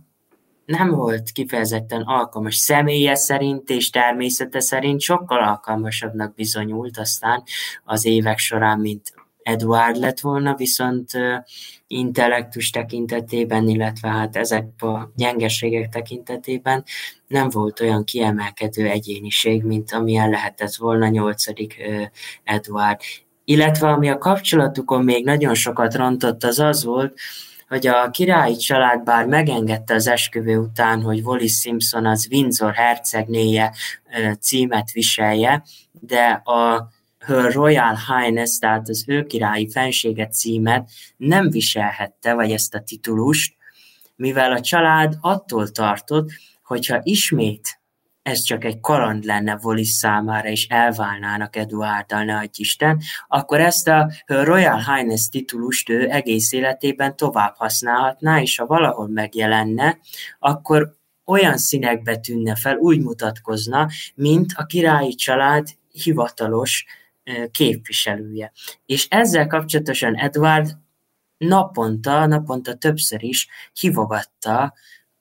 nem 0.66 0.90
volt 0.90 1.30
kifejezetten 1.30 2.02
alkalmas. 2.02 2.56
Személye 2.56 3.14
szerint 3.14 3.70
és 3.70 3.90
természete 3.90 4.60
szerint 4.60 5.00
sokkal 5.00 5.42
alkalmasabbnak 5.42 6.34
bizonyult 6.34 6.98
aztán 6.98 7.42
az 7.84 8.04
évek 8.04 8.38
során, 8.38 8.78
mint 8.78 9.14
Eduard 9.42 9.96
lett 9.96 10.20
volna, 10.20 10.54
viszont 10.54 11.10
intellektus 11.86 12.70
tekintetében, 12.70 13.68
illetve 13.68 14.08
hát 14.08 14.36
ezek 14.36 14.82
a 14.82 15.12
gyengeségek 15.16 15.88
tekintetében 15.88 16.84
nem 17.26 17.48
volt 17.48 17.80
olyan 17.80 18.04
kiemelkedő 18.04 18.86
egyéniség, 18.86 19.62
mint 19.62 19.92
amilyen 19.92 20.30
lehetett 20.30 20.74
volna 20.74 21.08
nyolcadik 21.08 21.82
Eduard. 22.44 23.00
Illetve 23.44 23.88
ami 23.88 24.08
a 24.08 24.18
kapcsolatukon 24.18 25.04
még 25.04 25.24
nagyon 25.24 25.54
sokat 25.54 25.94
rontott, 25.94 26.44
az 26.44 26.58
az 26.58 26.84
volt, 26.84 27.18
hogy 27.68 27.86
a 27.86 28.10
királyi 28.10 28.56
család 28.56 29.04
bár 29.04 29.26
megengedte 29.26 29.94
az 29.94 30.06
esküvő 30.06 30.58
után, 30.58 31.02
hogy 31.02 31.20
Wallis 31.20 31.58
Simpson 31.58 32.06
az 32.06 32.28
Windsor 32.30 32.74
hercegnéje 32.74 33.72
címet 34.40 34.90
viselje, 34.90 35.62
de 35.92 36.24
a 36.44 36.88
Her 37.18 37.52
Royal 37.52 37.98
Highness, 38.06 38.58
tehát 38.58 38.88
az 38.88 39.04
ő 39.06 39.24
királyi 39.24 39.70
fenséget 39.70 40.34
címet 40.34 40.90
nem 41.16 41.50
viselhette, 41.50 42.34
vagy 42.34 42.50
ezt 42.50 42.74
a 42.74 42.80
titulust, 42.80 43.54
mivel 44.16 44.52
a 44.52 44.60
család 44.60 45.16
attól 45.20 45.68
tartott, 45.68 46.30
hogyha 46.62 47.00
ismét 47.02 47.80
ez 48.26 48.42
csak 48.42 48.64
egy 48.64 48.80
kaland 48.80 49.24
lenne 49.24 49.58
Wallis 49.62 49.88
számára, 49.88 50.48
és 50.48 50.66
elválnának 50.66 51.56
Eduarddal, 51.56 52.24
ne 52.24 52.36
adj 52.36 52.60
Isten, 52.60 53.00
akkor 53.28 53.60
ezt 53.60 53.88
a 53.88 54.10
Royal 54.26 54.78
Highness 54.78 55.28
titulust 55.28 55.88
ő 55.88 56.10
egész 56.10 56.52
életében 56.52 57.16
tovább 57.16 57.54
használhatná, 57.56 58.40
és 58.40 58.56
ha 58.56 58.66
valahol 58.66 59.08
megjelenne, 59.08 59.98
akkor 60.38 60.96
olyan 61.24 61.56
színekbe 61.56 62.16
tűnne 62.16 62.56
fel, 62.56 62.76
úgy 62.76 63.00
mutatkozna, 63.00 63.88
mint 64.14 64.52
a 64.54 64.66
királyi 64.66 65.14
család 65.14 65.68
hivatalos 65.92 66.84
képviselője. 67.50 68.52
És 68.86 69.06
ezzel 69.10 69.46
kapcsolatosan 69.46 70.14
Edward 70.14 70.76
naponta, 71.38 72.26
naponta 72.26 72.74
többször 72.74 73.22
is 73.22 73.48
hívogatta 73.80 74.74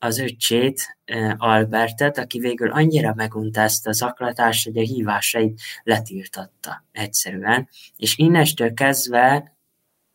az 0.05 0.19
öccsét, 0.19 0.97
Albertet, 1.37 2.17
aki 2.17 2.39
végül 2.39 2.71
annyira 2.71 3.13
megunta 3.15 3.61
ezt 3.61 3.87
a 3.87 3.91
zaklatást, 3.91 4.65
hogy 4.65 4.77
a 4.77 4.81
hívásait 4.81 5.61
letiltatta 5.83 6.85
egyszerűen. 6.91 7.69
És 7.97 8.17
innestől 8.17 8.73
kezdve 8.73 9.57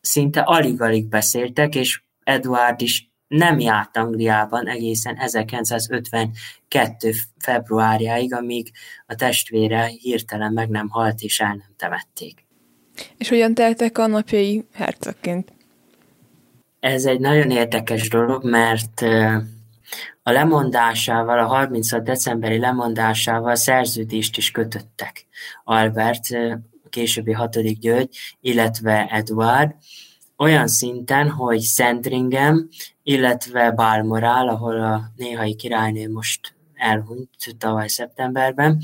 szinte 0.01 0.39
alig-alig 0.39 1.07
beszéltek, 1.07 1.75
és 1.75 2.01
Edward 2.23 2.81
is 2.81 3.09
nem 3.27 3.59
járt 3.59 3.97
Angliában 3.97 4.67
egészen 4.67 5.17
1952. 5.17 7.11
februárjáig, 7.39 8.33
amíg 8.33 8.71
a 9.05 9.15
testvére 9.15 9.85
hirtelen 9.85 10.53
meg 10.53 10.69
nem 10.69 10.89
halt 10.89 11.21
és 11.21 11.39
el 11.39 11.47
nem 11.55 11.73
temették. 11.77 12.45
És 13.17 13.29
hogyan 13.29 13.53
teltek 13.53 13.97
a 13.97 14.07
napjai 14.07 14.65
hercegként? 14.73 15.53
Ez 16.79 17.05
egy 17.05 17.19
nagyon 17.19 17.51
érdekes 17.51 18.09
dolog, 18.09 18.43
mert 18.43 19.01
a 20.23 20.31
lemondásával, 20.31 21.39
a 21.39 21.45
36. 21.45 22.03
decemberi 22.03 22.59
lemondásával 22.59 23.55
szerződést 23.55 24.37
is 24.37 24.51
kötöttek 24.51 25.25
Albert, 25.63 26.27
későbbi 26.89 27.31
hatodik 27.31 27.79
György, 27.79 28.17
illetve 28.41 29.07
Eduard, 29.09 29.71
olyan 30.37 30.67
szinten, 30.67 31.29
hogy 31.29 31.61
Sandringham, 31.61 32.67
illetve 33.03 33.71
Balmoral, 33.71 34.49
ahol 34.49 34.81
a 34.83 35.01
néhai 35.15 35.55
királynő 35.55 36.11
most 36.11 36.55
elhunyt 36.73 37.55
tavaly 37.57 37.87
szeptemberben, 37.87 38.79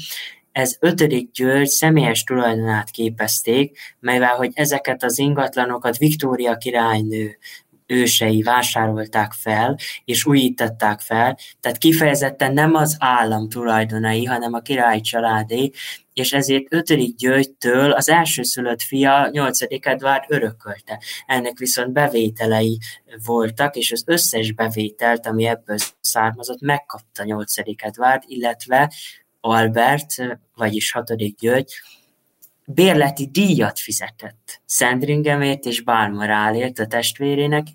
ez 0.51 0.77
ötödik 0.79 1.31
György 1.31 1.67
személyes 1.67 2.23
tulajdonát 2.23 2.89
képezték, 2.89 3.77
melyvel, 3.99 4.35
hogy 4.35 4.51
ezeket 4.53 5.03
az 5.03 5.17
ingatlanokat 5.19 5.97
Viktória 5.97 6.57
királynő 6.57 7.37
ősei 7.87 8.41
vásárolták 8.41 9.31
fel, 9.31 9.77
és 10.05 10.25
újították 10.25 10.99
fel, 10.99 11.37
tehát 11.59 11.77
kifejezetten 11.77 12.53
nem 12.53 12.75
az 12.75 12.95
állam 12.99 13.49
tulajdonai, 13.49 14.25
hanem 14.25 14.53
a 14.53 14.59
király 14.59 14.99
családé, 14.99 15.71
és 16.13 16.33
ezért 16.33 16.65
ötödik 16.69 17.15
Györgytől 17.15 17.91
az 17.91 18.09
elsőszülött 18.09 18.81
fia, 18.81 19.29
nyolcadik 19.31 19.85
Edvard 19.85 20.23
örökölte. 20.27 21.01
Ennek 21.25 21.57
viszont 21.57 21.91
bevételei 21.91 22.79
voltak, 23.25 23.75
és 23.75 23.91
az 23.91 24.03
összes 24.05 24.51
bevételt, 24.51 25.25
ami 25.25 25.45
ebből 25.45 25.77
származott, 25.99 26.61
megkapta 26.61 27.23
nyolcadik 27.23 27.83
Edvard, 27.83 28.23
illetve 28.25 28.91
Albert, 29.39 30.13
vagyis 30.55 30.91
hatodik 30.91 31.39
György, 31.39 31.71
bérleti 32.69 33.29
díjat 33.31 33.79
fizetett 33.79 34.61
Sandringhamért 34.65 35.65
és 35.65 35.81
Balmorálért 35.81 36.79
a 36.79 36.87
testvérének, 36.87 37.67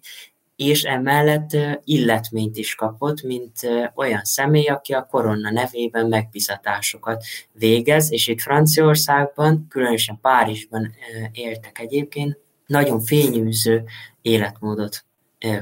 és 0.56 0.82
emellett 0.82 1.56
illetményt 1.84 2.56
is 2.56 2.74
kapott, 2.74 3.22
mint 3.22 3.52
olyan 3.94 4.24
személy, 4.24 4.66
aki 4.66 4.92
a 4.92 5.06
korona 5.10 5.50
nevében 5.50 6.06
megbizatásokat 6.06 7.24
végez, 7.52 8.12
és 8.12 8.26
itt 8.26 8.40
Franciaországban, 8.40 9.66
különösen 9.68 10.18
Párizsban 10.20 10.92
éltek 11.32 11.78
egyébként, 11.78 12.38
nagyon 12.66 13.00
fényűző 13.00 13.84
életmódot 14.22 15.04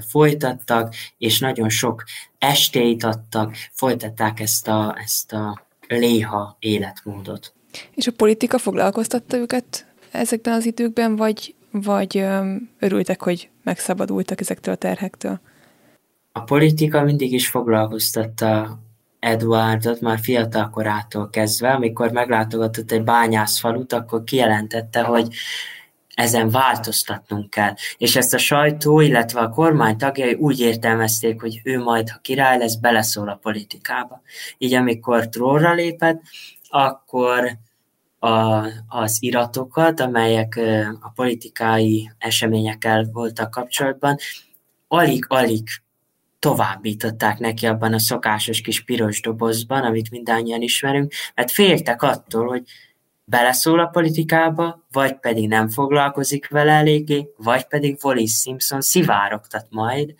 folytattak, 0.08 0.94
és 1.18 1.38
nagyon 1.38 1.68
sok 1.68 2.04
estét 2.38 3.04
adtak, 3.04 3.54
folytatták 3.72 4.40
ezt 4.40 4.68
a, 4.68 4.96
ezt 5.02 5.32
a 5.32 5.66
léha 5.88 6.56
életmódot. 6.58 7.54
És 7.94 8.06
a 8.06 8.12
politika 8.16 8.58
foglalkoztatta 8.58 9.36
őket 9.36 9.86
ezekben 10.10 10.54
az 10.54 10.66
időkben, 10.66 11.16
vagy, 11.16 11.54
vagy 11.70 12.24
örültek, 12.78 13.22
hogy 13.22 13.48
megszabadultak 13.62 14.40
ezektől 14.40 14.74
a 14.74 14.76
terhektől? 14.76 15.40
A 16.32 16.40
politika 16.40 17.02
mindig 17.02 17.32
is 17.32 17.48
foglalkoztatta 17.48 18.78
Eduardot 19.20 20.00
már 20.00 20.18
fiatal 20.18 20.70
korától 20.70 21.30
kezdve, 21.30 21.70
amikor 21.70 22.10
meglátogatott 22.10 22.90
egy 22.90 23.02
bányászfalut, 23.02 23.92
akkor 23.92 24.24
kijelentette, 24.24 25.02
hogy 25.02 25.28
ezen 26.14 26.50
változtatnunk 26.50 27.50
kell. 27.50 27.74
És 27.98 28.16
ezt 28.16 28.34
a 28.34 28.38
sajtó, 28.38 29.00
illetve 29.00 29.40
a 29.40 29.48
kormány 29.48 29.96
tagjai 29.96 30.32
úgy 30.32 30.60
értelmezték, 30.60 31.40
hogy 31.40 31.60
ő 31.64 31.78
majd, 31.78 32.10
ha 32.10 32.18
király 32.18 32.58
lesz, 32.58 32.74
beleszól 32.74 33.28
a 33.28 33.38
politikába. 33.42 34.22
Így 34.58 34.74
amikor 34.74 35.28
trónra 35.28 35.74
lépett, 35.74 36.20
akkor 36.70 37.58
a, 38.18 38.66
az 38.88 39.16
iratokat, 39.20 40.00
amelyek 40.00 40.60
a 41.00 41.10
politikai 41.14 42.10
eseményekkel 42.18 43.08
voltak 43.12 43.50
kapcsolatban, 43.50 44.16
alig-alig 44.88 45.68
továbbították 46.38 47.38
neki 47.38 47.66
abban 47.66 47.92
a 47.92 47.98
szokásos 47.98 48.60
kis 48.60 48.84
piros 48.84 49.20
dobozban, 49.20 49.82
amit 49.82 50.10
mindannyian 50.10 50.62
ismerünk, 50.62 51.12
mert 51.34 51.50
féltek 51.50 52.02
attól, 52.02 52.46
hogy 52.46 52.62
beleszól 53.24 53.80
a 53.80 53.86
politikába, 53.86 54.86
vagy 54.92 55.18
pedig 55.18 55.48
nem 55.48 55.68
foglalkozik 55.68 56.48
vele 56.48 56.72
eléggé, 56.72 57.28
vagy 57.36 57.66
pedig 57.66 57.98
Wallis 58.02 58.32
Simpson 58.32 58.80
szivárogtat 58.80 59.66
majd 59.70 60.14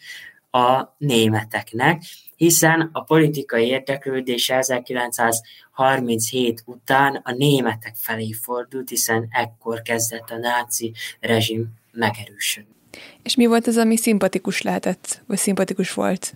a 0.50 0.82
németeknek, 0.98 2.02
hiszen 2.40 2.90
a 2.92 3.02
politikai 3.02 3.66
érdeklődés 3.66 4.50
1937 4.50 6.62
után 6.64 7.20
a 7.24 7.32
németek 7.32 7.94
felé 7.96 8.32
fordult, 8.32 8.88
hiszen 8.88 9.28
ekkor 9.30 9.82
kezdett 9.82 10.30
a 10.30 10.36
náci 10.36 10.92
rezsim 11.20 11.66
megerősödni. 11.92 12.74
És 13.22 13.36
mi 13.36 13.46
volt 13.46 13.66
az, 13.66 13.76
ami 13.76 13.96
szimpatikus 13.96 14.62
lehetett, 14.62 15.22
vagy 15.26 15.38
szimpatikus 15.38 15.92
volt 15.92 16.34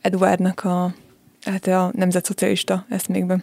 Eduardnak 0.00 0.64
a, 0.64 0.94
hát 1.44 1.66
a 1.66 1.90
nemzetszocialista 1.94 2.86
eszmékben? 2.88 3.42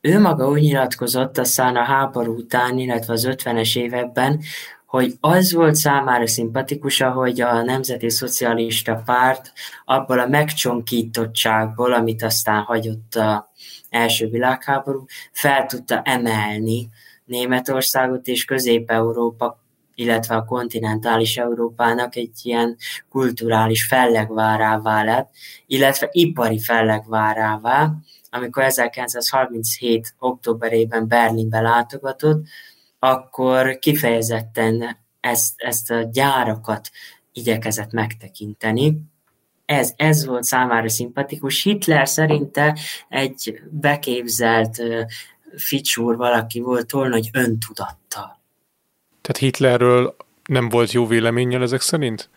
Ő 0.00 0.20
maga 0.20 0.48
úgy 0.48 0.60
nyilatkozott 0.60 1.38
aztán 1.38 1.76
a 1.76 1.82
háború 1.82 2.36
után, 2.36 2.78
illetve 2.78 3.12
az 3.12 3.28
50-es 3.30 3.78
években, 3.78 4.40
hogy 4.94 5.16
az 5.20 5.52
volt 5.52 5.74
számára 5.74 6.26
szimpatikus, 6.26 7.00
hogy 7.00 7.40
a 7.40 7.62
Nemzeti 7.62 8.10
Szocialista 8.10 9.02
Párt 9.04 9.52
abból 9.84 10.18
a 10.18 10.26
megcsonkítottságból, 10.26 11.92
amit 11.92 12.22
aztán 12.22 12.62
hagyott 12.62 13.14
a 13.14 13.50
első 13.90 14.28
világháború, 14.28 15.04
fel 15.32 15.66
tudta 15.66 16.02
emelni 16.04 16.88
Németországot 17.24 18.26
és 18.26 18.44
Közép-Európa, 18.44 19.58
illetve 19.94 20.36
a 20.36 20.44
kontinentális 20.44 21.36
Európának 21.36 22.16
egy 22.16 22.38
ilyen 22.42 22.76
kulturális 23.08 23.86
fellegvárává 23.86 25.04
lett, 25.04 25.30
illetve 25.66 26.08
ipari 26.12 26.58
fellegvárává, 26.60 27.90
amikor 28.30 28.62
1937. 28.62 30.14
októberében 30.18 31.08
Berlinbe 31.08 31.60
látogatott, 31.60 32.46
akkor 33.04 33.78
kifejezetten 33.78 34.96
ezt, 35.20 35.52
ezt 35.56 35.90
a 35.90 36.08
gyárakat 36.12 36.90
igyekezett 37.32 37.92
megtekinteni. 37.92 38.96
Ez, 39.64 39.92
ez 39.96 40.26
volt 40.26 40.42
számára 40.42 40.88
szimpatikus. 40.88 41.62
Hitler 41.62 42.08
szerinte 42.08 42.78
egy 43.08 43.60
beképzelt 43.70 44.82
ficsúr 45.56 46.16
valaki 46.16 46.60
volt, 46.60 46.86
túl 46.86 47.08
nagy 47.08 47.30
öntudattal. 47.32 48.40
Tehát 49.20 49.36
Hitlerről 49.38 50.16
nem 50.44 50.68
volt 50.68 50.92
jó 50.92 51.06
véleménnyel 51.06 51.62
ezek 51.62 51.80
szerint? 51.80 52.30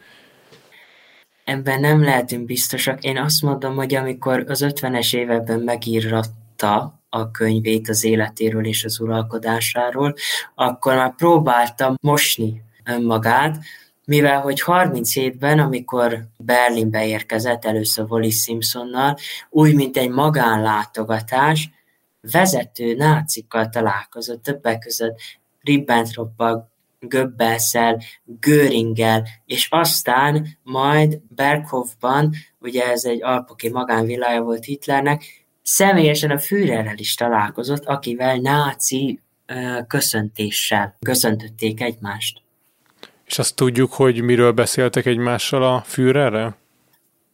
Ebben 1.44 1.80
nem 1.80 2.04
lehetünk 2.04 2.46
biztosak. 2.46 3.04
Én 3.04 3.18
azt 3.18 3.42
mondom, 3.42 3.76
hogy 3.76 3.96
amikor 3.96 4.46
az 4.48 4.66
50-es 4.68 5.16
években 5.16 5.60
megíratta 5.60 6.97
a 7.10 7.32
könyvét 7.32 7.90
az 7.90 8.04
életéről 8.04 8.66
és 8.66 8.84
az 8.84 9.00
uralkodásáról, 9.00 10.14
akkor 10.56 10.96
már 10.96 11.16
próbáltam 11.16 11.96
mosni 12.02 12.62
önmagát, 12.86 13.58
mivel 14.06 14.42
hogy 14.42 14.64
37-ben, 14.66 15.60
amikor 15.60 16.28
Berlinbe 16.38 17.08
érkezett 17.08 17.66
először 17.66 18.06
Wallis 18.10 18.42
Simpsonnal, 18.42 19.18
úgy, 19.50 19.76
mint 19.76 19.98
egy 19.98 20.10
magánlátogatás, 20.10 21.70
vezető 22.32 22.96
nácikkal 22.96 23.70
találkozott, 23.70 24.44
többek 24.44 24.80
között 24.80 25.20
Ribbentroppal, 25.62 26.70
Göbbelszel, 27.00 28.02
Göringgel, 28.24 29.28
és 29.46 29.68
aztán 29.72 30.48
majd 30.64 31.20
Berghofban, 31.36 32.34
ugye 32.60 32.84
ez 32.92 33.04
egy 33.04 33.24
alpoki 33.24 33.70
magánvilája 33.70 34.42
volt 34.42 34.64
Hitlernek, 34.64 35.47
személyesen 35.68 36.32
a 36.32 36.40
Führerrel 36.40 36.98
is 36.98 37.16
találkozott, 37.16 37.86
akivel 37.86 38.36
náci 38.36 39.20
köszöntéssel 39.88 40.98
köszöntötték 41.00 41.82
egymást. 41.82 42.42
És 43.26 43.40
azt 43.40 43.56
tudjuk, 43.56 43.94
hogy 43.94 44.22
miről 44.22 44.52
beszéltek 44.52 45.06
egymással 45.06 45.64
a 45.64 45.82
Führerrel? 45.82 46.58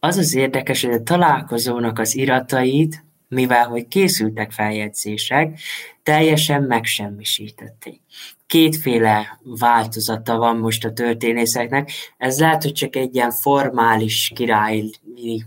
Az 0.00 0.16
az 0.16 0.34
érdekes, 0.34 0.84
hogy 0.84 0.94
a 0.94 1.02
találkozónak 1.02 1.98
az 1.98 2.16
iratait, 2.16 3.04
mivel 3.28 3.66
hogy 3.66 3.88
készültek 3.88 4.52
feljegyzések, 4.52 5.58
teljesen 6.02 6.62
megsemmisítették. 6.62 8.00
Kétféle 8.46 9.40
változata 9.42 10.36
van 10.36 10.56
most 10.56 10.84
a 10.84 10.92
történészeknek. 10.92 11.90
Ez 12.18 12.40
lehet, 12.40 12.62
hogy 12.62 12.72
csak 12.72 12.96
egy 12.96 13.14
ilyen 13.14 13.30
formális 13.30 14.32
királyi 14.34 14.92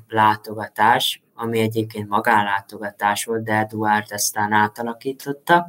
látogatás, 0.07 1.21
ami 1.37 1.59
egyébként 1.59 2.09
magánlátogatás 2.09 3.25
volt, 3.25 3.43
de 3.43 3.53
Eduard 3.53 4.11
aztán 4.11 4.51
átalakította, 4.51 5.67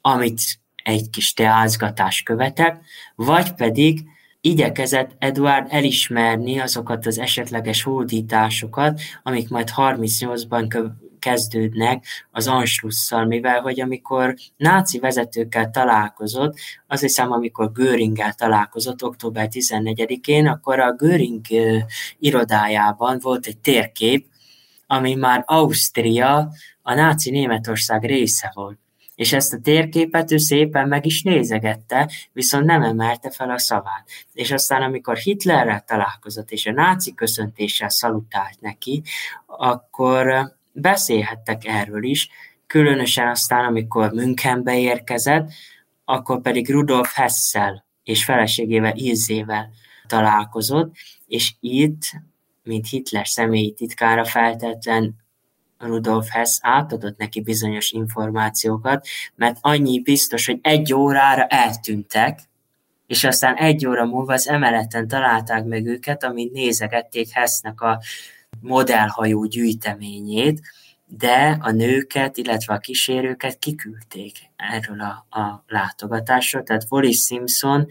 amit 0.00 0.40
egy 0.82 1.10
kis 1.10 1.32
teázgatás 1.32 2.22
követek, 2.22 2.80
vagy 3.14 3.52
pedig 3.52 4.04
igyekezett 4.40 5.10
Eduard 5.18 5.66
elismerni 5.70 6.58
azokat 6.58 7.06
az 7.06 7.18
esetleges 7.18 7.82
hódításokat, 7.82 9.00
amik 9.22 9.48
majd 9.48 9.68
38-ban 9.76 10.90
kezdődnek 11.18 12.04
az 12.30 12.46
Anschlusszal, 12.48 13.24
mivel 13.24 13.60
hogy 13.60 13.80
amikor 13.80 14.34
náci 14.56 14.98
vezetőkkel 14.98 15.70
találkozott, 15.70 16.58
azt 16.86 17.02
hiszem, 17.02 17.32
amikor 17.32 17.72
Göringgel 17.72 18.32
találkozott 18.32 19.02
október 19.02 19.48
14-én, 19.50 20.46
akkor 20.46 20.80
a 20.80 20.92
Göring 20.92 21.46
irodájában 22.18 23.18
volt 23.20 23.46
egy 23.46 23.58
térkép, 23.58 24.26
ami 24.90 25.14
már 25.14 25.42
Ausztria, 25.46 26.52
a 26.82 26.94
náci 26.94 27.30
Németország 27.30 28.04
része 28.04 28.50
volt 28.54 28.78
és 29.18 29.32
ezt 29.32 29.52
a 29.52 29.60
térképet 29.62 30.32
ő 30.32 30.36
szépen 30.36 30.88
meg 30.88 31.06
is 31.06 31.22
nézegette, 31.22 32.10
viszont 32.32 32.64
nem 32.64 32.82
emelte 32.82 33.30
fel 33.30 33.50
a 33.50 33.58
szavát. 33.58 34.08
És 34.32 34.50
aztán, 34.50 34.82
amikor 34.82 35.16
Hitlerrel 35.16 35.84
találkozott, 35.86 36.50
és 36.50 36.66
a 36.66 36.72
náci 36.72 37.14
köszöntéssel 37.14 37.88
szalutált 37.88 38.60
neki, 38.60 39.02
akkor 39.46 40.52
beszélhettek 40.72 41.64
erről 41.64 42.04
is, 42.04 42.28
különösen 42.66 43.28
aztán, 43.28 43.64
amikor 43.64 44.12
Münchenbe 44.12 44.78
érkezett, 44.78 45.50
akkor 46.04 46.40
pedig 46.40 46.70
Rudolf 46.70 47.14
Hessel 47.14 47.84
és 48.02 48.24
feleségével 48.24 48.96
Ilzével 48.96 49.70
találkozott, 50.06 50.94
és 51.26 51.54
itt, 51.60 52.02
mint 52.68 52.88
Hitler 52.88 53.26
személyi 53.26 53.72
titkára 53.72 54.24
feltetlen 54.24 55.14
Rudolf 55.78 56.28
Hess 56.28 56.58
átadott 56.60 57.18
neki 57.18 57.40
bizonyos 57.40 57.90
információkat, 57.90 59.06
mert 59.34 59.58
annyi 59.60 60.00
biztos, 60.00 60.46
hogy 60.46 60.58
egy 60.62 60.94
órára 60.94 61.46
eltűntek, 61.46 62.40
és 63.06 63.24
aztán 63.24 63.54
egy 63.54 63.86
óra 63.86 64.04
múlva 64.04 64.32
az 64.32 64.48
emeleten 64.48 65.08
találták 65.08 65.64
meg 65.64 65.86
őket, 65.86 66.24
amint 66.24 66.52
nézegették 66.52 67.30
Hessnek 67.30 67.80
a 67.80 68.00
modellhajó 68.60 69.44
gyűjteményét, 69.44 70.60
de 71.06 71.58
a 71.60 71.70
nőket, 71.70 72.36
illetve 72.36 72.74
a 72.74 72.78
kísérőket 72.78 73.58
kiküldték 73.58 74.36
erről 74.56 75.00
a, 75.00 75.38
a 75.38 75.64
látogatásról. 75.66 76.62
Tehát 76.62 76.86
Wallis 76.88 77.24
Simpson 77.24 77.86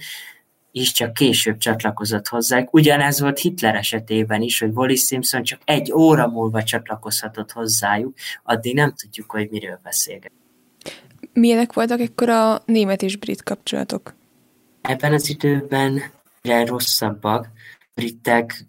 is 0.80 0.91
csak 0.91 1.13
később 1.13 1.57
csatlakozott 1.57 2.28
hozzá. 2.28 2.67
Ugyanez 2.71 3.19
volt 3.19 3.39
Hitler 3.39 3.75
esetében 3.75 4.41
is, 4.41 4.59
hogy 4.59 4.71
Wallis 4.73 5.01
Simpson 5.01 5.43
csak 5.43 5.59
egy 5.65 5.91
óra 5.91 6.28
múlva 6.28 6.63
csatlakozhatott 6.63 7.51
hozzájuk, 7.51 8.13
addig 8.43 8.75
nem 8.75 8.93
tudjuk, 8.93 9.32
hogy 9.32 9.49
miről 9.49 9.80
beszélget. 9.84 10.32
Milyenek 11.34 11.73
voltak 11.73 11.99
ekkor 11.99 12.30
a 12.30 12.61
német 12.65 13.01
és 13.01 13.17
brit 13.17 13.43
kapcsolatok? 13.43 14.15
Ebben 14.82 15.13
az 15.13 15.30
időben 15.30 16.01
egyre 16.41 16.65
rosszabbak. 16.65 17.47
Britek 17.95 18.65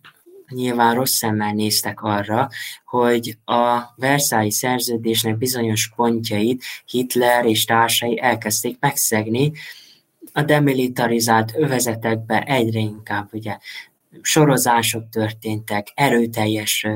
nyilván 0.49 0.95
rossz 0.95 1.17
szemmel 1.17 1.53
néztek 1.53 2.01
arra, 2.03 2.49
hogy 2.85 3.39
a 3.45 3.81
Versailles 3.97 4.55
szerződésnek 4.55 5.39
bizonyos 5.39 5.93
pontjait 5.97 6.65
Hitler 6.87 7.45
és 7.45 7.65
társai 7.65 8.21
elkezdték 8.21 8.77
megszegni, 8.81 9.53
a 10.33 10.43
demilitarizált 10.43 11.53
övezetekben 11.57 12.43
egyre 12.43 12.79
inkább 12.79 13.29
ugye 13.33 13.59
sorozások 14.23 15.09
történtek, 15.09 15.93
erőteljes 15.95 16.87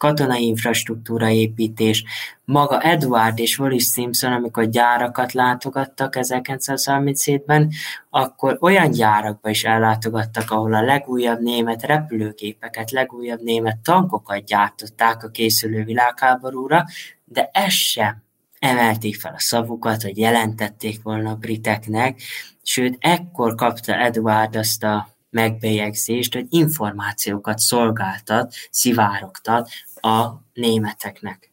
katonai 0.00 0.46
infrastruktúra 0.46 1.28
építés. 1.28 2.04
Maga 2.44 2.80
Edward 2.80 3.38
és 3.38 3.58
Wallis 3.58 3.84
Simpson, 3.84 4.32
amikor 4.32 4.68
gyárakat 4.68 5.32
látogattak 5.32 6.14
1937-ben, 6.18 7.70
akkor 8.10 8.56
olyan 8.60 8.90
gyárakba 8.90 9.50
is 9.50 9.64
ellátogattak, 9.64 10.50
ahol 10.50 10.74
a 10.74 10.82
legújabb 10.82 11.40
német 11.40 11.82
repülőgépeket, 11.82 12.90
legújabb 12.90 13.40
német 13.40 13.78
tankokat 13.78 14.44
gyártották 14.44 15.24
a 15.24 15.28
készülő 15.28 15.84
világháborúra, 15.84 16.84
de 17.24 17.50
ez 17.52 17.72
sem 17.72 18.22
emelték 18.60 19.20
fel 19.20 19.32
a 19.34 19.40
szavukat, 19.40 20.02
hogy 20.02 20.18
jelentették 20.18 21.02
volna 21.02 21.30
a 21.30 21.34
briteknek, 21.34 22.20
sőt, 22.62 22.96
ekkor 22.98 23.54
kapta 23.54 23.94
Edward 23.94 24.56
azt 24.56 24.84
a 24.84 25.08
megbélyegzést, 25.30 26.34
hogy 26.34 26.46
információkat 26.48 27.58
szolgáltat, 27.58 28.54
szivárogtat 28.70 29.68
a 29.94 30.26
németeknek. 30.52 31.50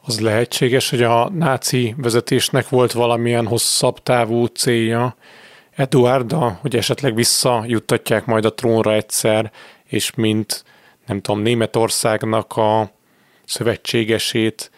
Az 0.00 0.20
lehetséges, 0.20 0.90
hogy 0.90 1.02
a 1.02 1.30
náci 1.30 1.94
vezetésnek 1.96 2.68
volt 2.68 2.92
valamilyen 2.92 3.46
hosszabb 3.46 4.02
távú 4.02 4.44
célja 4.44 5.16
Eduarda, 5.70 6.58
hogy 6.60 6.76
esetleg 6.76 7.14
visszajuttatják 7.14 8.24
majd 8.24 8.44
a 8.44 8.54
trónra 8.54 8.92
egyszer, 8.92 9.52
és 9.84 10.14
mint 10.14 10.64
nem 11.06 11.20
tudom, 11.20 11.40
Németországnak 11.40 12.56
a 12.56 12.90
szövetségesét 13.44 14.70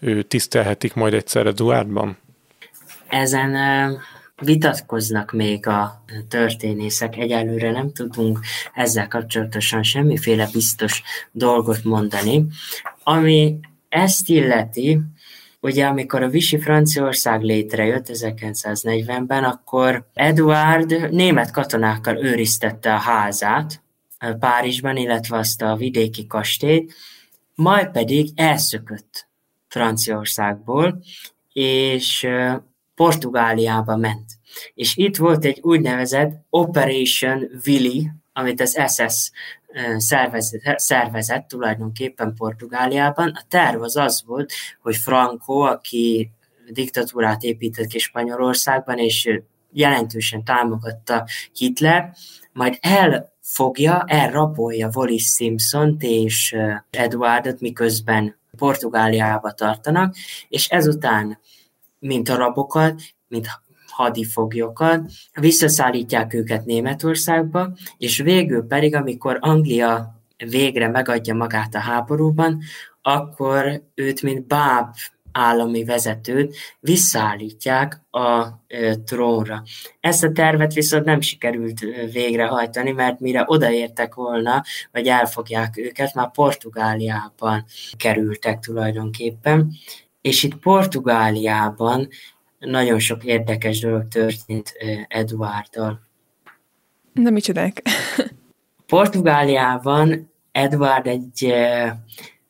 ő 0.00 0.22
tisztelhetik 0.22 0.94
majd 0.94 1.14
egyszer 1.14 1.46
Eduardban? 1.46 2.18
Ezen 3.08 3.56
vitatkoznak 4.40 5.32
még 5.32 5.66
a 5.66 6.04
történészek, 6.28 7.16
egyelőre 7.16 7.70
nem 7.70 7.92
tudunk 7.92 8.38
ezzel 8.74 9.08
kapcsolatosan 9.08 9.82
semmiféle 9.82 10.48
biztos 10.52 11.02
dolgot 11.32 11.84
mondani. 11.84 12.46
Ami 13.02 13.58
ezt 13.88 14.28
illeti, 14.28 15.00
ugye 15.60 15.86
amikor 15.86 16.22
a 16.22 16.28
Visi 16.28 16.60
Franciaország 16.60 17.42
létrejött 17.42 18.06
1940-ben, 18.12 19.44
akkor 19.44 20.08
Eduard 20.14 21.10
német 21.10 21.50
katonákkal 21.50 22.24
őriztette 22.24 22.94
a 22.94 22.98
házát 22.98 23.82
Párizsban, 24.38 24.96
illetve 24.96 25.36
azt 25.36 25.62
a 25.62 25.76
vidéki 25.76 26.26
kastélyt, 26.26 26.94
majd 27.54 27.90
pedig 27.90 28.28
elszökött 28.34 29.29
Franciaországból, 29.70 31.02
és 31.52 32.28
Portugáliába 32.94 33.96
ment. 33.96 34.30
És 34.74 34.96
itt 34.96 35.16
volt 35.16 35.44
egy 35.44 35.58
úgynevezett 35.62 36.44
Operation 36.50 37.50
Willy, 37.66 38.10
amit 38.32 38.60
az 38.60 38.80
SS 38.86 39.30
szervezett, 39.96 40.78
szervezett 40.78 41.48
tulajdonképpen 41.48 42.34
Portugáliában. 42.34 43.28
A 43.28 43.44
terv 43.48 43.82
az 43.82 43.96
az 43.96 44.22
volt, 44.26 44.52
hogy 44.80 44.96
Franco, 44.96 45.58
aki 45.60 46.30
diktatúrát 46.70 47.42
épített 47.42 47.86
ki 47.86 47.98
Spanyolországban, 47.98 48.98
és 48.98 49.40
jelentősen 49.72 50.44
támogatta 50.44 51.26
Hitler, 51.52 52.12
majd 52.52 52.78
elfogja, 52.80 54.04
elrapolja 54.06 54.90
Wallis 54.94 55.24
Simpson-t 55.24 56.02
és 56.02 56.56
Eduardot, 56.90 57.60
miközben 57.60 58.39
Portugáliába 58.56 59.50
tartanak, 59.52 60.14
és 60.48 60.68
ezután 60.68 61.38
mint 61.98 62.28
a 62.28 62.36
rabokat, 62.36 63.02
mint 63.28 63.46
hadifoglyokat, 63.86 65.10
visszaszállítják 65.40 66.34
őket 66.34 66.64
Németországba, 66.64 67.72
és 67.98 68.18
végül 68.18 68.66
pedig, 68.66 68.94
amikor 68.94 69.38
Anglia 69.40 70.20
végre 70.36 70.88
megadja 70.88 71.34
magát 71.34 71.74
a 71.74 71.78
háborúban, 71.78 72.62
akkor 73.02 73.82
őt, 73.94 74.22
mint 74.22 74.46
báb 74.46 74.94
állami 75.32 75.84
vezetőt 75.84 76.56
visszaállítják 76.80 78.00
a 78.10 78.46
trónra. 79.04 79.62
Ezt 80.00 80.24
a 80.24 80.32
tervet 80.32 80.72
viszont 80.72 81.04
nem 81.04 81.20
sikerült 81.20 81.80
végrehajtani, 82.12 82.90
mert 82.90 83.20
mire 83.20 83.44
odaértek 83.46 84.14
volna, 84.14 84.62
vagy 84.92 85.06
elfogják 85.06 85.76
őket, 85.76 86.14
már 86.14 86.30
Portugáliában 86.30 87.64
kerültek 87.96 88.58
tulajdonképpen. 88.58 89.72
És 90.20 90.42
itt 90.42 90.56
Portugáliában 90.56 92.08
nagyon 92.58 92.98
sok 92.98 93.24
érdekes 93.24 93.80
dolog 93.80 94.08
történt 94.08 94.72
Eduarddal. 95.08 96.00
Nem 97.12 97.32
micsodák. 97.32 97.82
Portugáliában 98.86 100.32
Edward 100.52 101.06
egy 101.06 101.54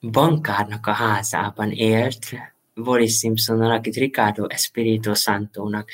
bankárnak 0.00 0.86
a 0.86 0.92
házában 0.92 1.70
élt, 1.70 2.26
Wallis 2.74 3.18
Simpsonnal, 3.18 3.70
akit 3.70 3.94
Ricardo 3.94 4.46
Espirito 4.46 5.14
Santónak 5.14 5.90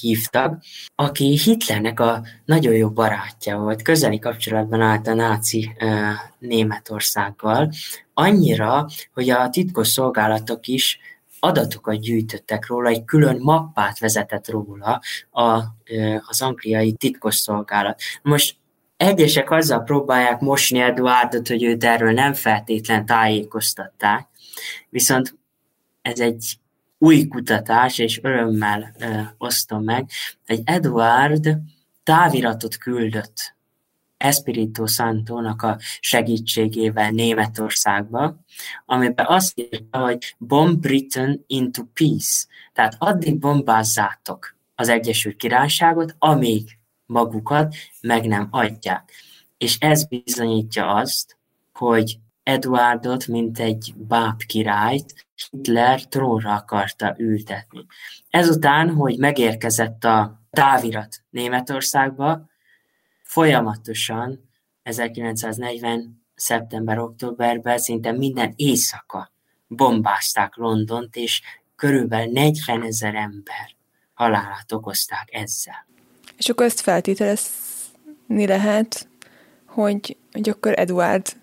hívtak, 0.00 0.62
aki 0.94 1.38
Hitlernek 1.38 2.00
a 2.00 2.22
nagyon 2.44 2.74
jó 2.74 2.90
barátja 2.90 3.58
volt, 3.58 3.82
közeli 3.82 4.18
kapcsolatban 4.18 4.80
állt 4.80 5.06
a 5.06 5.14
náci 5.14 5.72
Németországgal, 6.38 7.70
annyira, 8.14 8.86
hogy 9.14 9.30
a 9.30 9.48
titkos 9.48 9.88
szolgálatok 9.88 10.66
is 10.66 10.98
adatokat 11.40 12.00
gyűjtöttek 12.00 12.66
róla, 12.66 12.88
egy 12.88 13.04
külön 13.04 13.38
mappát 13.40 13.98
vezetett 13.98 14.48
róla 14.48 15.00
a, 15.30 15.62
az 16.26 16.42
angliai 16.42 16.92
titkosszolgálat. 16.92 18.00
Most 18.22 18.56
egyesek 18.96 19.50
azzal 19.50 19.82
próbálják 19.82 20.40
mosni 20.40 20.78
Eduardot, 20.78 21.48
hogy 21.48 21.62
őt 21.62 21.84
erről 21.84 22.12
nem 22.12 22.34
feltétlen 22.34 23.06
tájékoztatták, 23.06 24.28
viszont 24.88 25.40
ez 26.02 26.20
egy 26.20 26.58
új 26.98 27.28
kutatás, 27.28 27.98
és 27.98 28.20
örömmel 28.22 28.94
ö, 28.98 29.20
osztom 29.38 29.84
meg, 29.84 30.08
hogy 30.46 30.60
Eduard 30.64 31.58
táviratot 32.02 32.76
küldött 32.76 33.54
Espirito 34.16 34.86
Santónak 34.86 35.62
a 35.62 35.78
segítségével 36.00 37.10
Németországba, 37.10 38.36
amiben 38.86 39.26
azt 39.28 39.58
írta, 39.58 39.98
hogy 39.98 40.34
bomb 40.38 40.80
Britain 40.80 41.44
into 41.46 41.82
peace, 41.92 42.46
tehát 42.72 42.94
addig 42.98 43.38
bombázzátok 43.38 44.56
az 44.74 44.88
Egyesült 44.88 45.36
Királyságot, 45.36 46.14
amíg 46.18 46.78
magukat 47.06 47.74
meg 48.00 48.26
nem 48.26 48.48
adják. 48.50 49.12
És 49.58 49.76
ez 49.78 50.04
bizonyítja 50.04 50.94
azt, 50.94 51.36
hogy 51.72 52.18
Eduardot, 52.42 53.26
mint 53.26 53.58
egy 53.58 53.94
báb 53.96 54.42
királyt, 54.42 55.26
Hitler 55.50 56.04
trónra 56.04 56.54
akarta 56.54 57.14
ültetni. 57.18 57.86
Ezután, 58.30 58.90
hogy 58.90 59.18
megérkezett 59.18 60.04
a 60.04 60.40
távirat 60.50 61.22
Németországba, 61.30 62.50
folyamatosan 63.22 64.50
1940. 64.82 66.22
szeptember-októberben 66.34 67.78
szinte 67.78 68.12
minden 68.12 68.52
éjszaka 68.56 69.32
bombázták 69.66 70.56
Londont, 70.56 71.16
és 71.16 71.42
körülbelül 71.76 72.32
40 72.32 72.82
ezer 72.82 73.14
ember 73.14 73.74
halálát 74.14 74.72
okozták 74.72 75.28
ezzel. 75.32 75.86
És 76.36 76.48
akkor 76.48 76.66
ezt 76.66 76.80
feltételezni 76.80 78.46
lehet, 78.46 79.08
hogy, 79.66 80.16
hogy 80.32 80.48
akkor 80.48 80.78
Eduard 80.78 81.41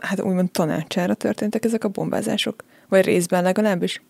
hát 0.00 0.20
úgymond 0.20 0.50
tanácsára 0.50 1.14
történtek 1.14 1.64
ezek 1.64 1.84
a 1.84 1.88
bombázások? 1.88 2.64
Vagy 2.88 3.04
részben 3.04 3.42
legalábbis? 3.42 4.02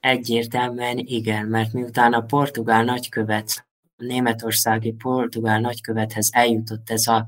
Egyértelműen 0.00 0.98
igen, 0.98 1.46
mert 1.46 1.72
miután 1.72 2.12
a 2.12 2.20
portugál 2.20 2.84
nagykövet, 2.84 3.66
a 3.96 4.04
németországi 4.04 4.92
portugál 4.92 5.60
nagykövethez 5.60 6.28
eljutott 6.32 6.90
ez 6.90 7.06
a, 7.06 7.26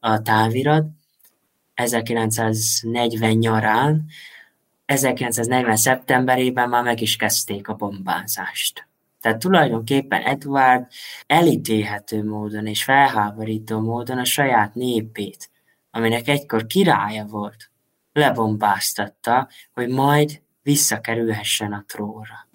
a 0.00 0.22
távirat, 0.22 0.86
1940 1.74 3.30
nyarán, 3.30 4.04
1940 4.86 5.76
szeptemberében 5.76 6.68
már 6.68 6.82
meg 6.82 7.00
is 7.00 7.16
kezdték 7.16 7.68
a 7.68 7.74
bombázást. 7.74 8.86
Tehát 9.20 9.38
tulajdonképpen 9.38 10.22
Edward 10.22 10.86
elítélhető 11.26 12.24
módon 12.24 12.66
és 12.66 12.84
felháborító 12.84 13.80
módon 13.80 14.18
a 14.18 14.24
saját 14.24 14.74
népét, 14.74 15.50
aminek 15.96 16.28
egykor 16.28 16.66
királya 16.66 17.24
volt, 17.24 17.70
lebombáztatta, 18.12 19.48
hogy 19.72 19.88
majd 19.88 20.40
visszakerülhessen 20.62 21.72
a 21.72 21.84
tróra. 21.86 22.48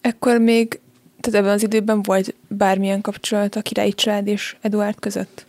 Ekkor 0.00 0.38
még, 0.38 0.80
tehát 1.20 1.40
ebben 1.40 1.54
az 1.54 1.62
időben 1.62 2.02
volt 2.02 2.34
bármilyen 2.48 3.00
kapcsolat 3.00 3.56
a 3.56 3.62
királyi 3.62 3.92
család 3.92 4.26
és 4.26 4.56
Eduard 4.60 4.98
között? 4.98 5.46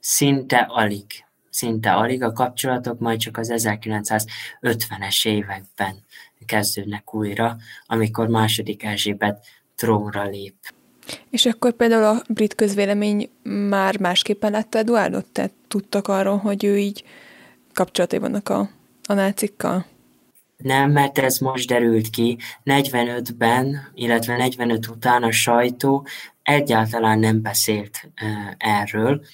Szinte 0.00 0.56
alig. 0.58 1.24
Szinte 1.50 1.92
alig. 1.92 2.22
A 2.22 2.32
kapcsolatok 2.32 2.98
majd 2.98 3.18
csak 3.18 3.36
az 3.36 3.52
1950-es 3.54 5.26
években 5.26 5.94
kezdődnek 6.46 7.14
újra, 7.14 7.56
amikor 7.86 8.28
második 8.28 8.82
Erzsébet 8.82 9.46
trónra 9.76 10.24
lép. 10.24 10.54
És 11.30 11.46
akkor 11.46 11.72
például 11.72 12.04
a 12.04 12.22
brit 12.28 12.54
közvélemény 12.54 13.30
már 13.68 13.98
másképpen 14.00 14.50
látta 14.50 14.78
Eduardot? 14.78 15.26
Tehát 15.26 15.52
tudtak 15.68 16.08
arról, 16.08 16.36
hogy 16.36 16.64
ő 16.64 16.78
így 16.78 17.04
kapcsolatai 17.72 18.18
vannak 18.18 18.48
a, 18.48 18.68
a 19.06 19.12
nácikkal? 19.12 19.86
Nem, 20.56 20.90
mert 20.90 21.18
ez 21.18 21.38
most 21.38 21.68
derült 21.68 22.10
ki. 22.10 22.38
45-ben, 22.64 23.90
illetve 23.94 24.36
45 24.36 24.86
után 24.86 25.22
a 25.22 25.30
sajtó 25.30 26.06
egyáltalán 26.42 27.18
nem 27.18 27.42
beszélt 27.42 28.10
erről. 28.58 29.24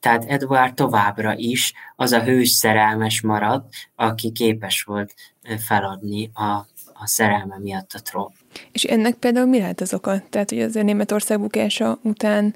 Tehát 0.00 0.24
Edward 0.24 0.74
továbbra 0.74 1.34
is 1.36 1.72
az 1.96 2.12
a 2.12 2.22
hős 2.22 2.48
szerelmes 2.48 3.20
maradt, 3.20 3.74
aki 3.94 4.32
képes 4.32 4.82
volt 4.82 5.14
feladni 5.58 6.30
a, 6.34 6.66
a 6.94 7.06
szerelme 7.06 7.58
miatt 7.58 7.92
a 7.92 8.02
trón. 8.02 8.32
És 8.72 8.84
ennek 8.84 9.14
például 9.14 9.46
mi 9.46 9.58
lehet 9.58 9.80
az 9.80 9.94
oka? 9.94 10.22
Tehát, 10.30 10.50
hogy 10.50 10.60
azért 10.60 10.86
Németország 10.86 11.40
bukása 11.40 11.98
után, 12.02 12.54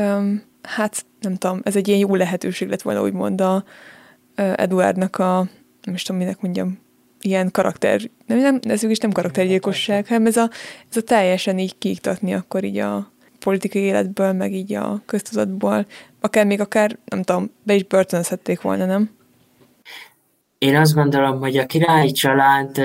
um, 0.00 0.42
hát 0.62 1.04
nem 1.20 1.34
tudom, 1.36 1.60
ez 1.64 1.76
egy 1.76 1.88
ilyen 1.88 2.00
jó 2.00 2.14
lehetőség 2.14 2.68
lett 2.68 2.82
volna, 2.82 3.02
úgymond 3.02 3.40
a 3.40 3.64
uh, 4.36 4.52
Eduardnak 4.56 5.18
a, 5.18 5.48
nem 5.82 5.94
is 5.94 6.02
tudom, 6.02 6.20
minek 6.20 6.40
mondjam, 6.40 6.78
ilyen 7.20 7.50
karakter, 7.50 8.00
nem, 8.26 8.38
nem 8.38 8.60
ez 8.62 8.82
is 8.82 8.98
nem 8.98 9.12
karaktergyilkosság, 9.12 10.06
hanem 10.06 10.26
ez 10.26 10.36
a, 10.36 10.50
ez 10.90 10.96
a 10.96 11.02
teljesen 11.02 11.58
így 11.58 11.78
kiiktatni 11.78 12.34
akkor 12.34 12.64
így 12.64 12.78
a 12.78 13.12
politikai 13.38 13.82
életből, 13.82 14.32
meg 14.32 14.52
így 14.52 14.74
a 14.74 15.02
köztudatból, 15.06 15.86
akár 16.20 16.46
még 16.46 16.60
akár, 16.60 16.98
nem 17.04 17.22
tudom, 17.22 17.50
be 17.62 17.74
is 17.74 17.84
börtönözhették 17.84 18.60
volna, 18.60 18.86
nem? 18.86 19.10
Én 20.58 20.76
azt 20.76 20.94
gondolom, 20.94 21.38
hogy 21.40 21.56
a 21.56 21.66
királyi 21.66 22.12
család 22.12 22.80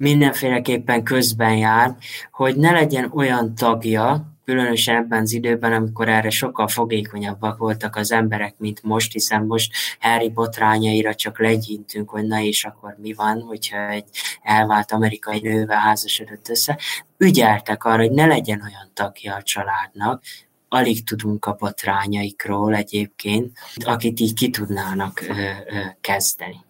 mindenféleképpen 0.00 1.02
közben 1.02 1.56
jár, 1.56 1.96
hogy 2.32 2.56
ne 2.56 2.70
legyen 2.70 3.10
olyan 3.14 3.54
tagja, 3.54 4.32
különösen 4.44 4.96
ebben 4.96 5.20
az 5.20 5.32
időben, 5.32 5.72
amikor 5.72 6.08
erre 6.08 6.30
sokkal 6.30 6.68
fogékonyabbak 6.68 7.58
voltak 7.58 7.96
az 7.96 8.12
emberek, 8.12 8.54
mint 8.58 8.82
most, 8.82 9.12
hiszen 9.12 9.44
most 9.44 9.72
Harry 10.00 10.30
botrányaira 10.30 11.14
csak 11.14 11.40
legyintünk, 11.40 12.10
hogy 12.10 12.26
na 12.26 12.40
és 12.40 12.64
akkor 12.64 12.96
mi 12.98 13.12
van, 13.12 13.40
hogyha 13.40 13.88
egy 13.88 14.08
elvált 14.42 14.92
amerikai 14.92 15.40
nővel 15.40 15.78
házasodott 15.78 16.48
össze. 16.48 16.78
Ügyeltek 17.16 17.84
arra, 17.84 18.02
hogy 18.02 18.12
ne 18.12 18.26
legyen 18.26 18.60
olyan 18.60 18.90
tagja 18.94 19.34
a 19.34 19.42
családnak, 19.42 20.22
alig 20.68 21.04
tudunk 21.04 21.44
a 21.44 21.56
botrányaikról 21.58 22.74
egyébként, 22.74 23.58
akit 23.84 24.20
így 24.20 24.34
ki 24.34 24.50
tudnának 24.50 25.20
ö, 25.20 25.32
ö, 25.32 25.80
kezdeni. 26.00 26.68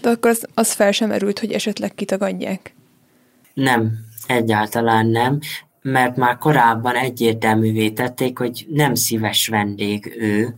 De 0.00 0.08
akkor 0.08 0.30
az, 0.30 0.46
az 0.54 0.72
fel 0.72 0.92
sem 0.92 1.10
erült, 1.10 1.38
hogy 1.38 1.52
esetleg 1.52 1.94
kitagadják? 1.94 2.74
Nem, 3.54 3.92
egyáltalán 4.26 5.06
nem, 5.06 5.38
mert 5.82 6.16
már 6.16 6.38
korábban 6.38 6.94
egyértelművé 6.94 7.90
tették, 7.90 8.38
hogy 8.38 8.66
nem 8.68 8.94
szíves 8.94 9.48
vendég 9.48 10.14
ő 10.18 10.54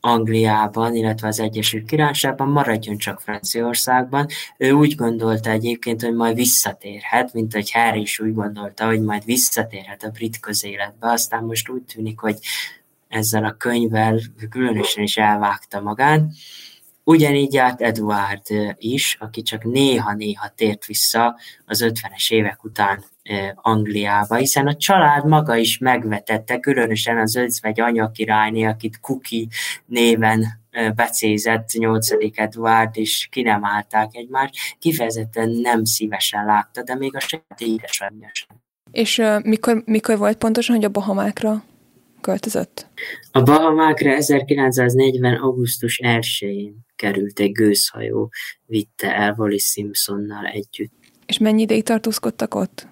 Angliában, 0.00 0.94
illetve 0.94 1.28
az 1.28 1.40
Egyesült 1.40 1.86
Királyságban, 1.86 2.48
maradjon 2.48 2.96
csak 2.96 3.20
Franciaországban. 3.20 4.26
Ő 4.56 4.70
úgy 4.70 4.94
gondolta 4.94 5.50
egyébként, 5.50 6.02
hogy 6.02 6.14
majd 6.14 6.36
visszatérhet, 6.36 7.32
mint 7.32 7.52
hogy 7.52 7.70
Harry 7.70 8.00
is 8.00 8.20
úgy 8.20 8.34
gondolta, 8.34 8.86
hogy 8.86 9.00
majd 9.00 9.24
visszatérhet 9.24 10.02
a 10.02 10.10
brit 10.10 10.40
közéletbe, 10.40 11.10
aztán 11.10 11.44
most 11.44 11.68
úgy 11.68 11.82
tűnik, 11.82 12.20
hogy 12.20 12.38
ezzel 13.08 13.44
a 13.44 13.52
könyvvel 13.52 14.20
különösen 14.50 15.02
is 15.02 15.16
elvágta 15.16 15.80
magát 15.80 16.22
Ugyanígy 17.08 17.52
járt 17.52 17.80
Eduard 17.80 18.42
is, 18.78 19.16
aki 19.20 19.42
csak 19.42 19.64
néha-néha 19.64 20.48
tért 20.48 20.84
vissza 20.84 21.38
az 21.66 21.84
50-es 21.84 22.30
évek 22.32 22.64
után 22.64 23.04
Angliába, 23.54 24.34
hiszen 24.34 24.66
a 24.66 24.76
család 24.76 25.26
maga 25.26 25.56
is 25.56 25.78
megvetette, 25.78 26.58
különösen 26.58 27.18
az 27.18 27.36
özvegy 27.36 27.80
anyakirályné, 27.80 28.64
akit 28.64 29.00
Kuki 29.00 29.48
néven 29.86 30.46
becézett 30.94 31.68
8. 31.72 32.08
Eduard, 32.34 32.96
és 32.96 33.28
ki 33.30 33.42
nem 33.42 33.64
állták 33.64 34.08
egymást, 34.12 34.54
kifejezetten 34.78 35.50
nem 35.50 35.84
szívesen 35.84 36.44
látta, 36.44 36.82
de 36.82 36.94
még 36.94 37.16
a 37.16 37.20
saját 37.20 37.60
édesanyja 37.60 38.28
sem. 38.32 38.48
És 38.92 39.18
uh, 39.18 39.42
mikor, 39.42 39.82
mikor 39.84 40.18
volt 40.18 40.36
pontosan, 40.36 40.76
hogy 40.76 40.84
a 40.84 40.88
Bahamákra 40.88 41.64
költözött? 42.28 42.86
A 43.32 43.42
Bahamákra 43.42 44.10
1940. 44.10 45.34
augusztus 45.34 46.00
1-én 46.02 46.74
került 46.96 47.38
egy 47.38 47.52
gőzhajó, 47.52 48.30
vitte 48.66 49.14
el 49.14 49.34
Wallis 49.38 49.64
Simpsonnal 49.64 50.46
együtt. 50.46 50.92
És 51.26 51.38
mennyi 51.38 51.62
ideig 51.62 51.82
tartózkodtak 51.82 52.54
ott? 52.54 52.86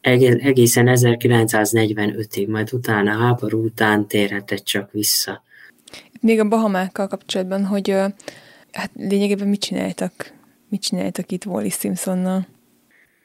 Egészen 0.00 0.86
1945-ig, 0.88 2.48
majd 2.48 2.72
utána 2.72 3.18
háború 3.18 3.64
után 3.64 4.06
térhetett 4.08 4.64
csak 4.64 4.92
vissza. 4.92 5.42
Még 6.20 6.40
a 6.40 6.48
Bahamákkal 6.48 7.06
kapcsolatban, 7.06 7.64
hogy 7.64 7.88
hát 8.72 8.90
lényegében 8.94 9.48
mit 9.48 9.60
csináltak? 9.60 10.32
Mit 10.68 10.82
csináltak 10.82 11.32
itt 11.32 11.46
Wallis 11.46 11.74
Simpsonnal? 11.74 12.46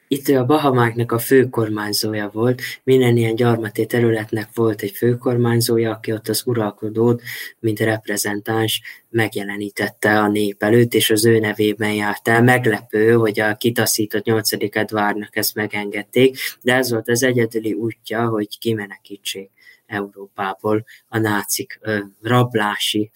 Itt 0.08 0.28
a 0.28 0.44
Bahamáknak 0.44 1.12
a 1.12 1.18
főkormányzója 1.18 2.30
volt, 2.32 2.62
minden 2.84 3.16
ilyen 3.16 3.34
gyarmati 3.34 3.86
területnek 3.86 4.48
volt 4.54 4.82
egy 4.82 4.90
főkormányzója, 4.90 5.90
aki 5.90 6.12
ott 6.12 6.28
az 6.28 6.42
uralkodót, 6.46 7.22
mint 7.58 7.80
reprezentáns 7.80 8.82
megjelenítette 9.10 10.18
a 10.18 10.28
nép 10.28 10.62
előtt, 10.62 10.94
és 10.94 11.10
az 11.10 11.26
ő 11.26 11.38
nevében 11.38 11.92
járt 11.92 12.28
el. 12.28 12.42
Meglepő, 12.42 13.12
hogy 13.12 13.40
a 13.40 13.54
kitaszított 13.54 14.24
8. 14.24 14.76
Edvárnak 14.76 15.36
ezt 15.36 15.54
megengedték, 15.54 16.36
de 16.62 16.74
ez 16.74 16.90
volt 16.90 17.08
az 17.08 17.22
egyedüli 17.22 17.72
útja, 17.72 18.28
hogy 18.28 18.58
kimenekítsék 18.58 19.50
Európából 19.86 20.84
a 21.08 21.18
nácik 21.18 21.80
rablási 22.22 23.10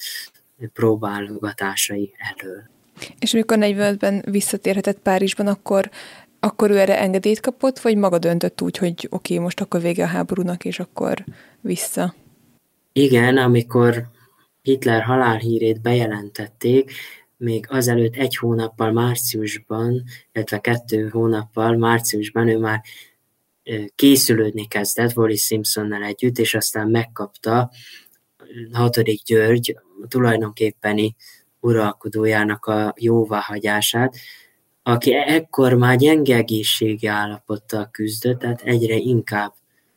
próbálgatásai 0.72 2.12
elől. 2.18 2.70
És 3.18 3.34
amikor 3.34 3.56
45-ben 3.60 4.24
visszatérhetett 4.30 4.98
Párizsban, 4.98 5.46
akkor 5.46 5.90
akkor 6.44 6.70
ő 6.70 6.78
erre 6.78 6.98
engedélyt 6.98 7.40
kapott, 7.40 7.78
vagy 7.78 7.96
maga 7.96 8.18
döntött 8.18 8.60
úgy, 8.60 8.76
hogy 8.76 9.06
oké, 9.10 9.38
most 9.38 9.60
akkor 9.60 9.80
vége 9.80 10.04
a 10.04 10.06
háborúnak, 10.06 10.64
és 10.64 10.78
akkor 10.80 11.24
vissza? 11.60 12.14
Igen, 12.92 13.36
amikor 13.36 14.06
Hitler 14.62 15.02
halálhírét 15.02 15.80
bejelentették, 15.80 16.92
még 17.36 17.66
azelőtt 17.68 18.16
egy 18.16 18.36
hónappal 18.36 18.92
márciusban, 18.92 20.02
illetve 20.32 20.58
kettő 20.58 21.08
hónappal 21.08 21.76
márciusban 21.76 22.48
ő 22.48 22.58
már 22.58 22.80
készülődni 23.94 24.68
kezdett 24.68 25.16
Wallis 25.16 25.44
Simpsonnal 25.44 26.02
együtt, 26.02 26.38
és 26.38 26.54
aztán 26.54 26.88
megkapta 26.88 27.70
6. 28.72 29.00
György 29.24 29.76
tulajdonképpeni 30.08 31.14
uralkodójának 31.60 32.66
a 32.66 32.94
jóváhagyását, 32.98 34.16
aki 34.82 35.14
ekkor 35.14 35.74
már 35.74 35.96
gyenge 35.96 36.36
egészségi 36.36 37.06
állapottal 37.06 37.88
küzdött, 37.90 38.38
tehát 38.38 38.62
egyre 38.62 38.94
inkább 38.94 39.52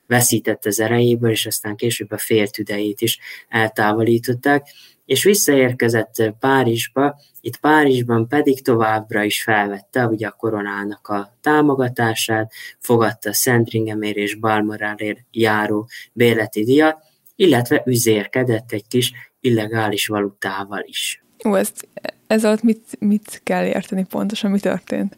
veszített 0.07 0.65
az 0.65 0.79
erejéből, 0.79 1.31
és 1.31 1.45
aztán 1.45 1.75
később 1.75 2.11
a 2.11 2.17
féltüdejét 2.17 3.01
is 3.01 3.19
eltávolították, 3.49 4.67
és 5.05 5.23
visszaérkezett 5.23 6.33
Párizsba, 6.39 7.19
itt 7.41 7.57
Párizsban 7.57 8.27
pedig 8.27 8.61
továbbra 8.61 9.23
is 9.23 9.43
felvette 9.43 10.07
ugye 10.07 10.27
a 10.27 10.31
koronának 10.31 11.07
a 11.07 11.37
támogatását, 11.41 12.51
fogadta 12.79 13.33
Szentringemér 13.33 14.17
és 14.17 14.35
Balmorálért 14.35 15.19
járó 15.31 15.87
béleti 16.13 16.63
díjat, 16.63 16.97
illetve 17.35 17.83
üzérkedett 17.85 18.71
egy 18.71 18.87
kis 18.87 19.11
illegális 19.39 20.07
valutával 20.07 20.83
is. 20.85 21.23
Ó, 21.45 21.55
ezt, 21.55 21.87
ez 22.27 22.45
alatt 22.45 22.61
mit, 22.61 22.97
mit 22.99 23.41
kell 23.43 23.65
érteni 23.65 24.05
pontosan, 24.09 24.51
mi 24.51 24.59
történt? 24.59 25.17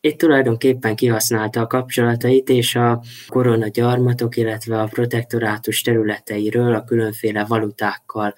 Itt 0.00 0.18
tulajdonképpen 0.18 0.96
kihasználta 0.96 1.60
a 1.60 1.66
kapcsolatait 1.66 2.48
és 2.48 2.74
a 2.74 3.02
korona 3.28 3.68
gyarmatok, 3.68 4.36
illetve 4.36 4.80
a 4.80 4.86
protektorátus 4.86 5.82
területeiről 5.82 6.74
a 6.74 6.84
különféle 6.84 7.44
valutákkal 7.44 8.34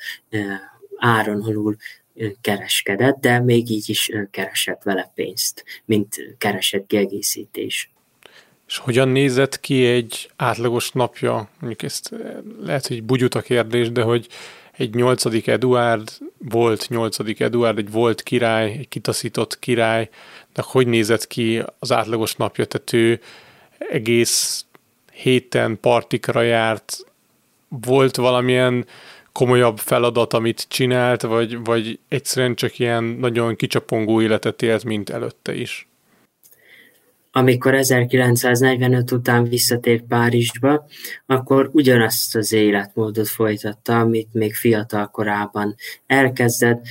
áron 0.96 1.42
alul 1.42 1.76
kereskedett, 2.40 3.20
de 3.20 3.40
még 3.40 3.70
így 3.70 3.88
is 3.88 4.10
keresett 4.30 4.82
vele 4.82 5.12
pénzt, 5.14 5.64
mint 5.84 6.36
keresett 6.38 6.86
kiegészítés. 6.86 7.90
És 8.66 8.78
hogyan 8.78 9.08
nézett 9.08 9.60
ki 9.60 9.86
egy 9.86 10.30
átlagos 10.36 10.90
napja? 10.90 11.48
Mondjuk 11.60 11.82
ezt 11.82 12.14
lehet, 12.60 12.86
hogy 12.86 13.02
bugyut 13.02 13.34
a 13.34 13.40
kérdés, 13.40 13.92
de 13.92 14.02
hogy 14.02 14.28
egy 14.80 14.94
nyolcadik 14.94 15.46
Eduard 15.46 16.10
volt 16.38 16.88
nyolcadik 16.88 17.40
Eduard, 17.40 17.78
egy 17.78 17.90
volt 17.90 18.22
király, 18.22 18.70
egy 18.70 18.88
kitaszított 18.88 19.58
király, 19.58 20.08
de 20.54 20.62
hogy 20.66 20.86
nézett 20.86 21.26
ki 21.26 21.62
az 21.78 21.92
átlagos 21.92 22.34
napja, 22.34 22.64
tehát 22.64 22.92
ő 22.92 23.20
egész 23.78 24.64
héten 25.12 25.80
partikra 25.80 26.42
járt, 26.42 26.98
volt 27.68 28.16
valamilyen 28.16 28.86
komolyabb 29.32 29.78
feladat, 29.78 30.32
amit 30.32 30.66
csinált, 30.68 31.22
vagy, 31.22 31.64
vagy 31.64 31.98
egyszerűen 32.08 32.54
csak 32.54 32.78
ilyen 32.78 33.04
nagyon 33.04 33.56
kicsapongó 33.56 34.22
életet 34.22 34.62
élt, 34.62 34.84
mint 34.84 35.10
előtte 35.10 35.54
is? 35.54 35.88
Amikor 37.32 37.74
1945 37.74 39.10
után 39.10 39.44
visszatért 39.44 40.02
Párizsba, 40.02 40.86
akkor 41.26 41.70
ugyanazt 41.72 42.36
az 42.36 42.52
életmódot 42.52 43.28
folytatta, 43.28 43.98
amit 43.98 44.32
még 44.32 44.54
fiatal 44.54 45.06
korában 45.06 45.74
elkezdett. 46.06 46.84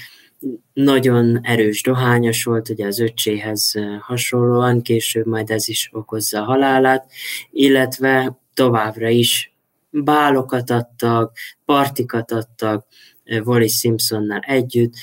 Nagyon 0.73 1.39
erős 1.41 1.81
dohányos 1.81 2.43
volt, 2.43 2.69
ugye 2.69 2.85
az 2.85 2.99
öccséhez 2.99 3.73
hasonlóan, 3.99 4.81
később 4.81 5.25
majd 5.25 5.49
ez 5.49 5.67
is 5.67 5.89
okozza 5.93 6.41
a 6.41 6.43
halálát, 6.43 7.11
illetve 7.51 8.39
továbbra 8.53 9.09
is 9.09 9.53
bálokat 9.89 10.69
adtak, 10.69 11.37
partikat 11.65 12.31
adtak 12.31 12.85
Wallis 13.43 13.77
Simpsonnal 13.77 14.39
együtt, 14.39 14.93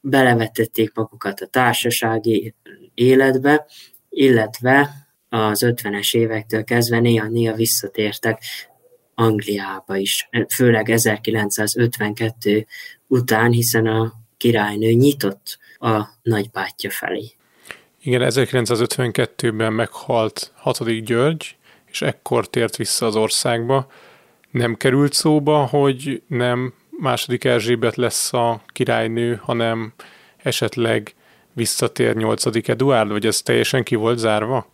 belevetették 0.00 0.94
magukat 0.94 1.40
a 1.40 1.46
társasági 1.46 2.54
életbe, 2.94 3.66
illetve 4.10 4.90
az 5.28 5.62
50-es 5.66 6.14
évektől 6.14 6.64
kezdve 6.64 7.00
néha-néha 7.00 7.54
visszatértek 7.54 8.42
Angliába 9.14 9.96
is, 9.96 10.28
főleg 10.54 10.90
1952 10.90 12.66
után, 13.06 13.50
hiszen 13.50 13.86
a 13.86 14.12
királynő 14.36 14.90
nyitott 14.90 15.58
a 15.78 16.04
nagybátyja 16.22 16.90
felé. 16.90 17.30
Igen, 18.02 18.22
1952-ben 18.24 19.72
meghalt 19.72 20.52
6. 20.54 21.04
György, 21.04 21.56
és 21.90 22.02
ekkor 22.02 22.50
tért 22.50 22.76
vissza 22.76 23.06
az 23.06 23.16
országba. 23.16 23.86
Nem 24.50 24.76
került 24.76 25.12
szóba, 25.12 25.66
hogy 25.66 26.22
nem 26.26 26.74
második 26.90 27.44
Erzsébet 27.44 27.96
lesz 27.96 28.32
a 28.32 28.62
királynő, 28.66 29.40
hanem 29.42 29.92
esetleg 30.36 31.14
visszatér 31.52 32.16
8. 32.16 32.68
Eduard, 32.68 33.10
vagy 33.10 33.26
ez 33.26 33.42
teljesen 33.42 33.82
ki 33.82 33.94
volt 33.94 34.18
zárva? 34.18 34.72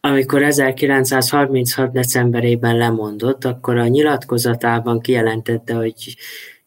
Amikor 0.00 0.42
1936. 0.42 1.92
decemberében 1.92 2.76
lemondott, 2.76 3.44
akkor 3.44 3.76
a 3.76 3.86
nyilatkozatában 3.86 5.00
kijelentette, 5.00 5.74
hogy 5.74 6.16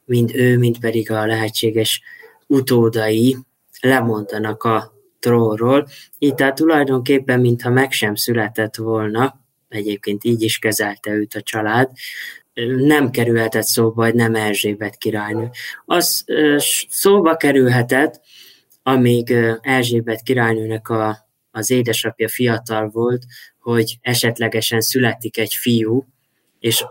mind 0.06 0.36
ő, 0.36 0.58
mind 0.58 0.80
pedig 0.80 1.12
a 1.12 1.26
lehetséges 1.26 2.02
utódai 2.48 3.38
lemondanak 3.82 4.64
a 4.64 4.94
trónról. 5.20 5.88
Így 6.18 6.36
tehát 6.36 6.56
tulajdonképpen, 6.56 7.40
mintha 7.40 7.70
meg 7.70 7.92
sem 7.92 8.16
született 8.16 8.76
volna, 8.76 9.40
egyébként 9.70 10.24
így 10.24 10.42
is 10.42 10.58
kezelte 10.58 11.12
őt 11.12 11.34
a 11.34 11.42
család, 11.42 11.90
nem 12.78 13.12
kerülhetett 13.12 13.64
szóba, 13.64 14.04
hogy 14.04 14.14
nem 14.14 14.36
Erzsébet 14.36 14.96
királynő. 14.98 15.50
Az 15.86 16.26
szóba 16.90 17.36
kerülhetett, 17.36 18.22
amíg 18.88 19.32
Erzsébet 19.62 20.22
királynőnek 20.22 20.90
a, 20.90 21.18
az 21.52 21.70
édesapja 21.70 22.30
fiatal 22.30 22.90
volt, 22.90 23.24
hogy 23.60 23.98
esetlegesen 24.02 24.82
születik 24.82 25.38
egy 25.38 25.54
fiú, 25.54 26.06
és 26.60 26.86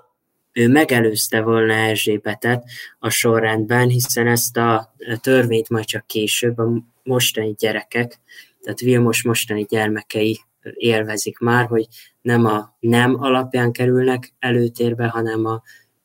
ő 0.52 0.68
megelőzte 0.68 1.40
volna 1.40 1.72
Erzsébetet 1.72 2.64
a 2.98 3.10
sorrendben, 3.10 3.88
hiszen 3.88 4.26
ezt 4.26 4.56
a 4.56 4.94
törvényt 5.20 5.68
majd 5.68 5.84
csak 5.84 6.06
később 6.06 6.58
a 6.58 6.82
mostani 7.02 7.54
gyerekek, 7.58 8.20
tehát 8.62 8.80
Vilmos 8.80 9.22
mostani 9.22 9.66
gyermekei 9.68 10.40
élvezik 10.74 11.38
már, 11.38 11.66
hogy 11.66 11.86
nem 12.20 12.44
a 12.44 12.76
nem 12.80 13.22
alapján 13.22 13.72
kerülnek 13.72 14.32
előtérbe, 14.38 15.06
hanem 15.06 15.44
az 15.44 15.60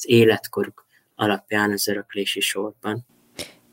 életkoruk 0.05 0.85
alapján 1.15 1.71
az 1.71 1.87
öröklési 1.87 2.39
sorban. 2.39 3.05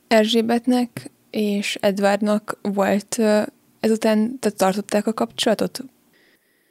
Erzsébetnek 0.08 1.10
és 1.36 1.78
Edwardnak 1.80 2.58
volt 2.62 3.18
ezután 3.80 4.38
tehát 4.38 4.56
tartották 4.56 5.06
a 5.06 5.12
kapcsolatot? 5.12 5.84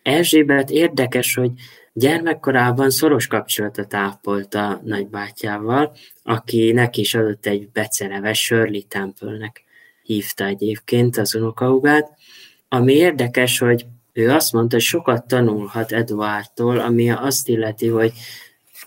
Erzsébet 0.02 0.70
érdekes, 0.70 1.36
hogy 1.36 1.52
gyermekkorában 1.94 2.90
szoros 2.90 3.28
kapcsolatot 3.28 3.94
ápolt 3.94 4.54
a 4.54 4.82
nagybátyával, 4.84 5.96
aki 6.24 6.72
neki 6.72 7.02
is 7.02 7.16
adott 7.16 7.46
egy 7.46 7.70
beceneve, 7.70 8.34
Shirley 8.34 8.82
Temple-nek 8.88 9.64
hívta 10.04 10.46
egyébként 10.46 11.18
az 11.18 11.36
unokahugát. 11.36 12.12
Ami 12.68 12.94
érdekes, 12.94 13.60
hogy 13.60 13.86
ő 14.14 14.32
azt 14.32 14.54
mondta, 14.54 14.76
hogy 14.76 14.86
sokat 14.86 15.28
tanulhat 15.28 15.92
Eduardtól, 15.92 16.80
ami 16.80 17.10
azt 17.10 17.48
illeti, 17.48 17.88
hogy, 17.88 18.14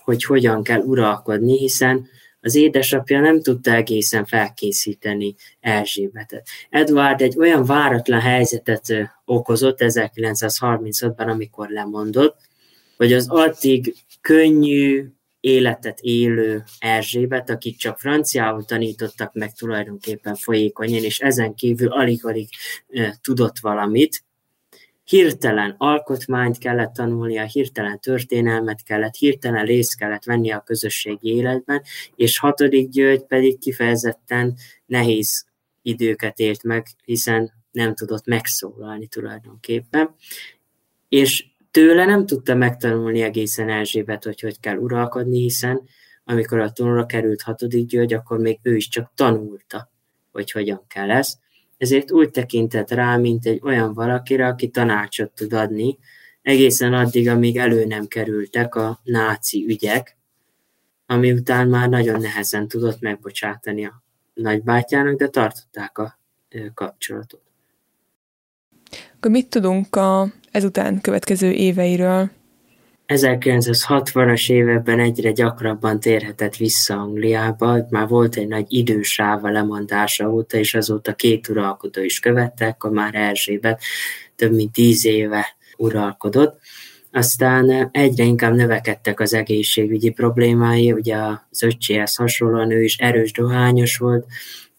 hogy 0.03 0.23
hogyan 0.23 0.63
kell 0.63 0.81
uralkodni, 0.81 1.57
hiszen 1.57 2.07
az 2.41 2.55
édesapja 2.55 3.19
nem 3.19 3.41
tudta 3.41 3.73
egészen 3.73 4.25
felkészíteni 4.25 5.35
Erzsébetet. 5.59 6.47
Edward 6.69 7.21
egy 7.21 7.37
olyan 7.37 7.65
váratlan 7.65 8.19
helyzetet 8.19 8.93
okozott 9.25 9.77
1935-ben, 9.79 11.29
amikor 11.29 11.69
lemondott, 11.69 12.37
hogy 12.97 13.13
az 13.13 13.29
addig 13.29 13.95
könnyű 14.21 15.05
életet 15.39 15.99
élő 16.01 16.63
Erzsébet, 16.79 17.49
akik 17.49 17.77
csak 17.77 17.99
franciául 17.99 18.65
tanítottak 18.65 19.33
meg 19.33 19.53
tulajdonképpen 19.53 20.35
folyékonyan, 20.35 21.03
és 21.03 21.19
ezen 21.19 21.53
kívül 21.53 21.91
alig-alig 21.91 22.47
tudott 23.21 23.59
valamit, 23.59 24.23
hirtelen 25.09 25.75
alkotmányt 25.77 26.57
kellett 26.57 26.93
tanulnia, 26.93 27.43
hirtelen 27.43 27.99
történelmet 27.99 28.83
kellett, 28.83 29.15
hirtelen 29.15 29.65
részt 29.65 29.97
kellett 29.97 30.23
venni 30.23 30.51
a 30.51 30.59
közösségi 30.59 31.29
életben, 31.35 31.81
és 32.15 32.39
hatodik 32.39 32.89
György 32.89 33.23
pedig 33.23 33.59
kifejezetten 33.59 34.55
nehéz 34.85 35.45
időket 35.81 36.39
élt 36.39 36.63
meg, 36.63 36.87
hiszen 37.05 37.51
nem 37.71 37.95
tudott 37.95 38.25
megszólalni 38.25 39.07
tulajdonképpen, 39.07 40.15
és 41.09 41.45
tőle 41.71 42.05
nem 42.05 42.25
tudta 42.25 42.55
megtanulni 42.55 43.21
egészen 43.21 43.69
Erzsébet, 43.69 44.23
hogy 44.23 44.39
hogy 44.39 44.59
kell 44.59 44.77
uralkodni, 44.77 45.41
hiszen 45.41 45.81
amikor 46.23 46.59
a 46.59 46.71
tónra 46.71 47.05
került 47.05 47.41
hatodik 47.41 47.87
György, 47.87 48.13
akkor 48.13 48.39
még 48.39 48.59
ő 48.61 48.75
is 48.75 48.87
csak 48.87 49.11
tanulta, 49.15 49.91
hogy 50.31 50.51
hogyan 50.51 50.83
kell 50.87 51.11
ezt 51.11 51.37
ezért 51.79 52.11
úgy 52.11 52.29
tekintett 52.29 52.89
rá, 52.89 53.17
mint 53.17 53.45
egy 53.45 53.59
olyan 53.63 53.93
valakire, 53.93 54.47
aki 54.47 54.69
tanácsot 54.69 55.31
tud 55.31 55.53
adni, 55.53 55.97
egészen 56.41 56.93
addig, 56.93 57.27
amíg 57.27 57.57
elő 57.57 57.85
nem 57.85 58.05
kerültek 58.05 58.75
a 58.75 58.99
náci 59.03 59.65
ügyek, 59.67 60.17
ami 61.05 61.31
után 61.31 61.67
már 61.67 61.89
nagyon 61.89 62.21
nehezen 62.21 62.67
tudott 62.67 62.99
megbocsátani 62.99 63.85
a 63.85 64.03
nagybátyának, 64.33 65.15
de 65.15 65.27
tartották 65.27 65.97
a 65.97 66.19
kapcsolatot. 66.73 67.41
Akkor 69.15 69.31
mit 69.31 69.49
tudunk 69.49 69.95
a 69.95 70.31
ezután 70.51 71.01
következő 71.01 71.51
éveiről? 71.51 72.29
1960-as 73.09 74.51
években 74.51 74.99
egyre 74.99 75.31
gyakrabban 75.31 75.99
térhetett 75.99 76.55
vissza 76.55 76.93
Angliába, 76.93 77.85
már 77.89 78.07
volt 78.07 78.35
egy 78.35 78.47
nagy 78.47 78.65
idősáv 78.67 79.43
a 79.45 79.49
lemondása 79.49 80.29
óta, 80.29 80.57
és 80.57 80.73
azóta 80.73 81.13
két 81.13 81.47
uralkodó 81.47 82.01
is 82.01 82.19
követte, 82.19 82.67
akkor 82.67 82.91
már 82.91 83.15
Erzsébet 83.15 83.81
több 84.35 84.53
mint 84.53 84.71
tíz 84.71 85.05
éve 85.05 85.55
uralkodott. 85.77 86.59
Aztán 87.11 87.89
egyre 87.91 88.23
inkább 88.23 88.55
növekedtek 88.55 89.19
az 89.19 89.33
egészségügyi 89.33 90.09
problémái, 90.09 90.91
ugye 90.91 91.17
az 91.49 91.63
öccséhez 91.63 92.15
hasonlóan 92.15 92.71
ő 92.71 92.83
is 92.83 92.97
erős 92.97 93.31
dohányos 93.31 93.97
volt, 93.97 94.25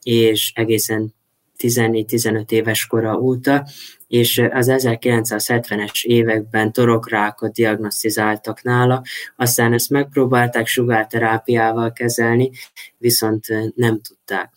és 0.03 0.53
egészen 0.55 1.14
14-15 1.59 2.51
éves 2.51 2.87
kora 2.87 3.16
óta 3.18 3.66
és 4.11 4.38
az 4.52 4.68
1970-es 4.70 6.04
években 6.04 6.72
torokrákot 6.72 7.52
diagnosztizáltak 7.52 8.62
nála, 8.62 9.02
aztán 9.36 9.72
ezt 9.72 9.90
megpróbálták 9.90 10.66
sugárterápiával 10.66 11.92
kezelni, 11.92 12.50
viszont 12.98 13.46
nem 13.74 14.00
tudták. 14.00 14.52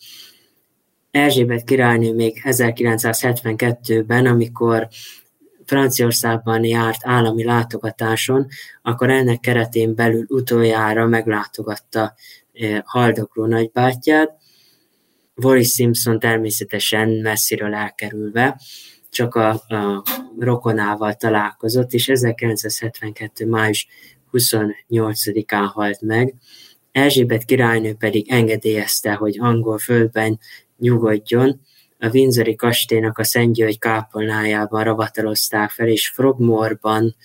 Erzsébet 1.11 1.63
királynő 1.63 2.13
még 2.13 2.41
1972-ben, 2.43 4.25
amikor 4.25 4.87
Franciaországban 5.65 6.63
járt 6.63 6.99
állami 7.01 7.43
látogatáson, 7.43 8.47
akkor 8.81 9.09
ennek 9.09 9.39
keretén 9.39 9.95
belül 9.95 10.25
utoljára 10.27 11.05
meglátogatta 11.05 12.13
haldokló 12.83 13.45
nagybátyját, 13.45 14.41
Boris 15.35 15.73
Simpson 15.73 16.19
természetesen 16.19 17.09
messziről 17.09 17.73
elkerülve, 17.73 18.59
csak 19.13 19.35
a, 19.35 19.49
a 19.49 20.03
rokonával 20.39 21.13
találkozott, 21.13 21.93
és 21.93 22.09
1972. 22.09 23.47
május 23.47 23.87
28-án 24.31 25.69
halt 25.73 26.01
meg. 26.01 26.35
Erzsébet 26.91 27.45
királynő 27.45 27.93
pedig 27.93 28.31
engedélyezte, 28.31 29.13
hogy 29.13 29.39
angol 29.39 29.77
földben 29.77 30.39
nyugodjon. 30.77 31.61
A 31.99 32.09
Windsori 32.09 32.55
kastélynak 32.55 33.17
a 33.17 33.23
Szent 33.23 33.53
György 33.53 33.79
kápolnájában 33.79 34.83
ravatalozták 34.83 35.69
fel, 35.69 35.87
és 35.87 36.07
Frogmorban, 36.07 37.15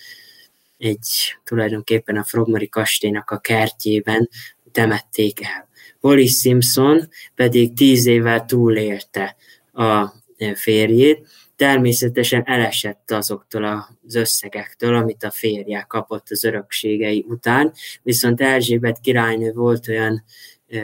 egy 0.77 1.35
tulajdonképpen 1.43 2.17
a 2.17 2.23
Frogmori 2.23 2.69
kastélynak 2.69 3.29
a 3.29 3.37
kertjében 3.37 4.29
temették 4.71 5.41
el. 5.41 5.67
Wallis 5.99 6.39
Simpson 6.39 7.09
pedig 7.35 7.73
tíz 7.73 8.05
évvel 8.05 8.45
túlélte 8.45 9.35
a 9.73 10.13
férjét, 10.55 11.27
természetesen 11.59 12.43
elesett 12.45 13.11
azoktól 13.11 13.63
az 14.05 14.15
összegektől, 14.15 14.95
amit 14.95 15.23
a 15.23 15.31
férje 15.31 15.85
kapott 15.87 16.27
az 16.29 16.43
örökségei 16.43 17.25
után, 17.27 17.73
viszont 18.01 18.41
Erzsébet 18.41 18.99
királynő 18.99 19.51
volt 19.51 19.87
olyan 19.87 20.23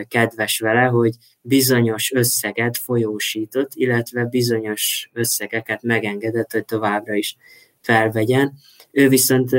kedves 0.08 0.60
vele, 0.60 0.82
hogy 0.82 1.14
bizonyos 1.42 2.12
összeget 2.12 2.78
folyósított, 2.78 3.72
illetve 3.74 4.26
bizonyos 4.26 5.10
összegeket 5.14 5.82
megengedett, 5.82 6.52
hogy 6.52 6.66
továbbra 6.66 7.14
is 7.14 7.36
felvegyen. 7.82 8.54
Ő 8.92 9.10
viszont 9.10 9.50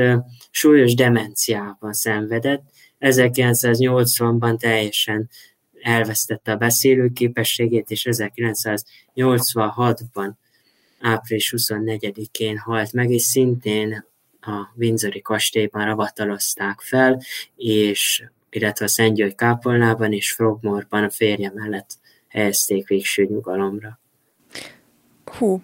súlyos 0.51 0.93
demenciában 0.93 1.93
szenvedett, 1.93 2.63
1980-ban 2.99 4.59
teljesen 4.59 5.29
elvesztette 5.81 6.51
a 6.51 6.57
beszélőképességét, 6.57 7.91
és 7.91 8.07
1986-ban 8.09 10.31
április 10.99 11.53
24-én 11.57 12.57
halt 12.57 12.93
meg, 12.93 13.09
és 13.09 13.21
szintén 13.21 14.05
a 14.41 14.73
Windsori 14.75 15.21
kastélyban 15.21 15.85
ravatalozták 15.85 16.79
fel, 16.81 17.21
és 17.55 18.23
illetve 18.49 18.85
a 18.85 18.87
Szent 18.87 19.15
György 19.15 19.35
kápolnában 19.35 20.13
és 20.13 20.31
Frogmorban 20.31 21.03
a 21.03 21.09
férje 21.09 21.51
mellett 21.55 21.89
helyezték 22.27 22.87
végső 22.87 23.23
nyugalomra. 23.23 23.99
Hú, 25.25 25.61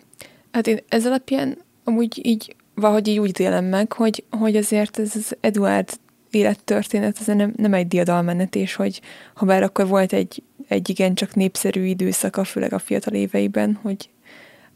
hát 0.51 0.67
én 0.67 0.79
ez 0.87 1.05
alapján 1.05 1.57
amúgy 1.83 2.25
így 2.25 2.55
valahogy 2.75 3.07
így 3.07 3.19
úgy 3.19 3.39
élem 3.39 3.65
meg, 3.65 3.93
hogy, 3.93 4.23
hogy 4.29 4.55
azért 4.55 4.99
ez 4.99 5.15
az 5.15 5.37
Eduard 5.39 5.89
élettörténet, 6.29 7.19
ez 7.19 7.25
nem, 7.25 7.53
nem 7.55 7.73
egy 7.73 7.87
diadalmenetés, 7.87 8.75
hogy 8.75 9.01
ha 9.33 9.45
bár 9.45 9.63
akkor 9.63 9.87
volt 9.87 10.13
egy, 10.13 10.43
egy 10.67 10.89
igen 10.89 11.13
csak 11.13 11.35
népszerű 11.35 11.83
időszaka, 11.83 12.43
főleg 12.43 12.73
a 12.73 12.79
fiatal 12.79 13.13
éveiben, 13.13 13.79
hogy 13.81 14.09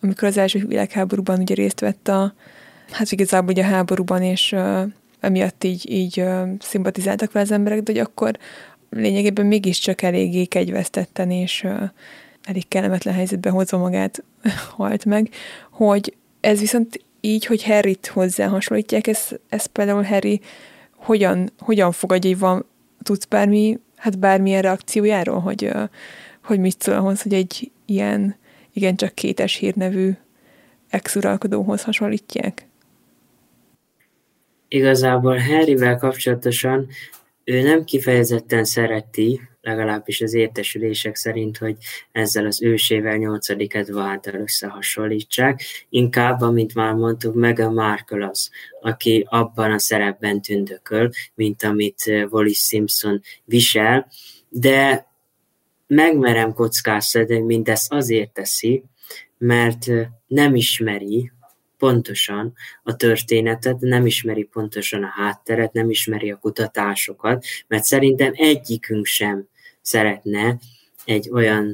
amikor 0.02 0.28
az 0.28 0.38
első 0.38 0.66
világháborúban 0.68 1.40
ugye 1.40 1.56
részt 1.56 1.80
vett 1.80 2.08
a, 2.08 2.34
hát 2.92 3.12
igazából 3.12 3.52
ugye 3.52 3.64
a 3.64 3.68
háborúban, 3.68 4.22
és 4.22 4.52
uh, 4.52 4.82
emiatt 5.20 5.64
így, 5.64 5.92
így 5.92 6.20
uh, 6.20 6.50
szimpatizáltak 6.60 7.32
vele 7.32 7.46
az 7.46 7.52
emberek, 7.52 7.82
de 7.82 7.92
hogy 7.92 8.02
akkor 8.02 8.38
lényegében 8.90 9.46
mégiscsak 9.46 10.02
eléggé 10.02 10.46
kegyvesztetten, 10.46 11.32
és 11.32 11.64
uh, 11.64 11.90
elég 12.44 12.68
kellemetlen 12.68 13.14
helyzetbe 13.14 13.50
hozva 13.50 13.78
magát 13.78 14.24
halt 14.78 15.06
meg, 15.06 15.30
hogy 15.72 16.16
ez 16.40 16.60
viszont 16.60 17.06
így, 17.22 17.46
hogy 17.46 17.64
Harryt 17.64 18.08
hozzá 18.08 18.48
hasonlítják, 18.48 19.08
ez, 19.08 19.28
ez 19.50 19.66
például 19.66 20.04
Harry 20.04 20.42
hogyan, 20.96 21.50
hogyan 21.60 21.92
fogadja, 21.92 22.30
hogy 22.30 22.40
van, 22.40 22.66
tudsz 23.04 23.26
bármi, 23.26 23.80
hát 23.96 24.20
bármilyen 24.20 24.62
reakciójáról, 24.62 25.40
hogy, 25.40 25.72
hogy 26.44 26.60
mit 26.60 26.82
szól 26.82 26.96
ahhoz, 26.96 27.22
hogy 27.22 27.34
egy 27.34 27.72
ilyen 27.86 28.36
igencsak 28.78 29.14
kétes 29.14 29.56
hírnevű 29.56 30.12
ex-uralkodóhoz 30.90 31.84
hasonlítják? 31.84 32.68
Igazából 34.68 35.38
Harryvel 35.38 35.98
kapcsolatosan 35.98 36.88
ő 37.44 37.62
nem 37.62 37.84
kifejezetten 37.84 38.64
szereti, 38.64 39.42
legalábbis 39.62 40.22
az 40.22 40.34
értesülések 40.34 41.16
szerint, 41.16 41.58
hogy 41.58 41.76
ezzel 42.12 42.46
az 42.46 42.62
ősével 42.62 43.18
8. 43.18 43.50
Edwarddal 43.50 44.34
összehasonlítsák. 44.34 45.62
Inkább, 45.90 46.42
amit 46.42 46.76
már 46.76 46.94
mondtuk, 46.94 47.36
meg 47.36 47.60
a 47.60 47.72
Markle 47.72 48.28
az, 48.28 48.50
aki 48.82 49.26
abban 49.30 49.72
a 49.72 49.80
szerepben 49.80 50.42
tündököl, 50.42 51.10
mint 51.36 51.64
amit 51.64 52.04
Wallis 52.30 52.60
Simpson 52.60 53.22
visel, 53.46 54.08
de 54.50 55.07
megmerem 55.88 56.54
kockáztatni, 56.54 57.36
hogy 57.36 57.46
mindezt 57.46 57.94
azért 57.94 58.34
teszi, 58.34 58.84
mert 59.38 59.86
nem 60.28 60.56
ismeri 60.56 61.32
pontosan 61.78 62.54
a 62.84 62.96
történetet, 62.96 63.80
nem 63.80 64.06
ismeri 64.06 64.44
pontosan 64.44 65.04
a 65.04 65.12
hátteret, 65.16 65.74
nem 65.74 65.90
ismeri 65.90 66.32
a 66.32 66.38
kutatásokat, 66.38 67.46
mert 67.68 67.84
szerintem 67.84 68.32
egyikünk 68.36 69.06
sem 69.06 69.48
szeretne 69.82 70.60
egy 71.06 71.30
olyan 71.32 71.74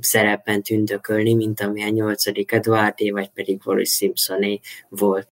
szerepen 0.00 0.62
tündökölni, 0.62 1.34
mint 1.34 1.60
ami 1.60 1.82
a 1.82 1.88
nyolcadik 1.88 2.52
Eduardé, 2.52 3.10
vagy 3.10 3.28
pedig 3.28 3.60
Wallace 3.64 3.96
Simpsoné 3.96 4.60
volt. 4.88 5.28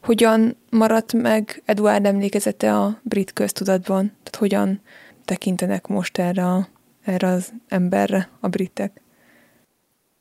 Hogyan 0.00 0.56
maradt 0.70 1.12
meg 1.12 1.62
Eduard 1.64 2.06
emlékezete 2.06 2.74
a 2.76 3.00
brit 3.02 3.32
köztudatban? 3.32 4.06
Tehát 4.06 4.36
hogyan 4.36 4.82
tekintenek 5.24 5.86
most 5.86 6.18
erre, 6.18 6.46
a, 6.46 6.68
erre 7.08 7.28
az 7.28 7.52
emberre 7.68 8.30
a 8.40 8.48
britek? 8.48 9.02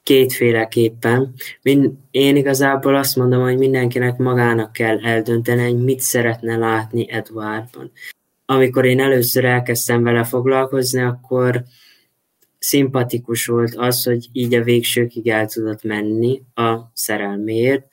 kétféleképpen. 0.07 1.33
Én 2.11 2.35
igazából 2.35 2.95
azt 2.95 3.15
mondom, 3.15 3.41
hogy 3.41 3.57
mindenkinek 3.57 4.17
magának 4.17 4.71
kell 4.71 5.05
eldönteni, 5.05 5.61
hogy 5.61 5.83
mit 5.83 5.99
szeretne 5.99 6.57
látni 6.57 7.11
Edwardban. 7.11 7.91
Amikor 8.45 8.85
én 8.85 8.99
először 8.99 9.45
elkezdtem 9.45 10.03
vele 10.03 10.23
foglalkozni, 10.23 11.01
akkor 11.01 11.63
szimpatikus 12.59 13.45
volt 13.45 13.75
az, 13.75 14.03
hogy 14.03 14.27
így 14.31 14.53
a 14.53 14.63
végsőkig 14.63 15.27
el 15.27 15.47
tudott 15.47 15.83
menni 15.83 16.41
a 16.53 16.75
szerelméért, 16.93 17.87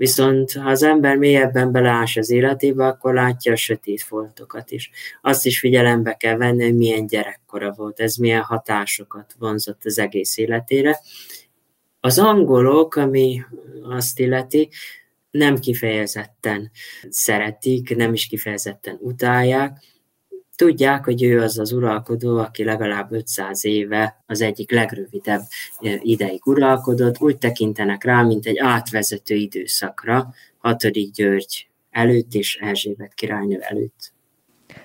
viszont 0.00 0.52
ha 0.52 0.70
az 0.70 0.82
ember 0.82 1.16
mélyebben 1.16 1.72
beleás 1.72 2.16
az 2.16 2.30
életébe, 2.30 2.86
akkor 2.86 3.14
látja 3.14 3.52
a 3.52 3.56
sötét 3.56 4.02
foltokat 4.02 4.70
is. 4.70 4.90
Azt 5.20 5.46
is 5.46 5.58
figyelembe 5.58 6.14
kell 6.14 6.36
venni, 6.36 6.64
hogy 6.64 6.76
milyen 6.76 7.06
gyerekkora 7.06 7.72
volt, 7.72 8.00
ez 8.00 8.16
milyen 8.16 8.42
hatásokat 8.42 9.34
vonzott 9.38 9.84
az 9.84 9.98
egész 9.98 10.36
életére, 10.36 11.00
az 12.00 12.18
angolok, 12.18 12.94
ami 12.94 13.42
azt 13.82 14.18
illeti, 14.18 14.68
nem 15.30 15.58
kifejezetten 15.58 16.70
szeretik, 17.08 17.96
nem 17.96 18.12
is 18.12 18.26
kifejezetten 18.26 18.98
utálják. 19.00 19.78
Tudják, 20.60 21.04
hogy 21.04 21.22
ő 21.22 21.40
az 21.40 21.58
az 21.58 21.72
uralkodó, 21.72 22.38
aki 22.38 22.64
legalább 22.64 23.12
500 23.12 23.64
éve 23.64 24.22
az 24.26 24.40
egyik 24.40 24.70
legrövidebb 24.70 25.40
ideig 26.00 26.46
uralkodott. 26.46 27.20
Úgy 27.20 27.38
tekintenek 27.38 28.04
rá, 28.04 28.22
mint 28.22 28.46
egy 28.46 28.58
átvezető 28.58 29.34
időszakra, 29.34 30.34
6. 30.58 31.12
György 31.12 31.68
előtt 31.90 32.34
és 32.34 32.58
Erzsébet 32.62 33.14
királynő 33.14 33.58
előtt. 33.60 34.12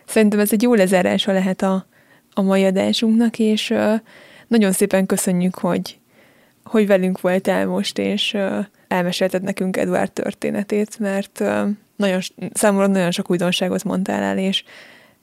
Szerintem 0.05 0.39
ez 0.39 0.53
egy 0.53 0.61
jó 0.61 0.73
lezárása 0.73 1.31
lehet 1.31 1.61
a, 1.61 1.87
a 2.33 2.41
mai 2.41 2.65
adásunknak, 2.65 3.39
és 3.39 3.73
nagyon 4.47 4.71
szépen 4.71 5.05
köszönjük, 5.05 5.55
hogy 5.55 5.99
hogy 6.63 6.87
velünk 6.87 7.21
voltál 7.21 7.65
most, 7.65 7.97
és 7.97 8.37
elmesélted 8.87 9.41
nekünk 9.41 9.77
Eduard 9.77 10.11
történetét, 10.11 10.99
mert 10.99 11.43
nagyon, 11.95 12.19
számomra 12.53 12.87
nagyon 12.87 13.11
sok 13.11 13.31
újdonságot 13.31 13.83
mondtál 13.83 14.23
el, 14.23 14.37
és 14.37 14.63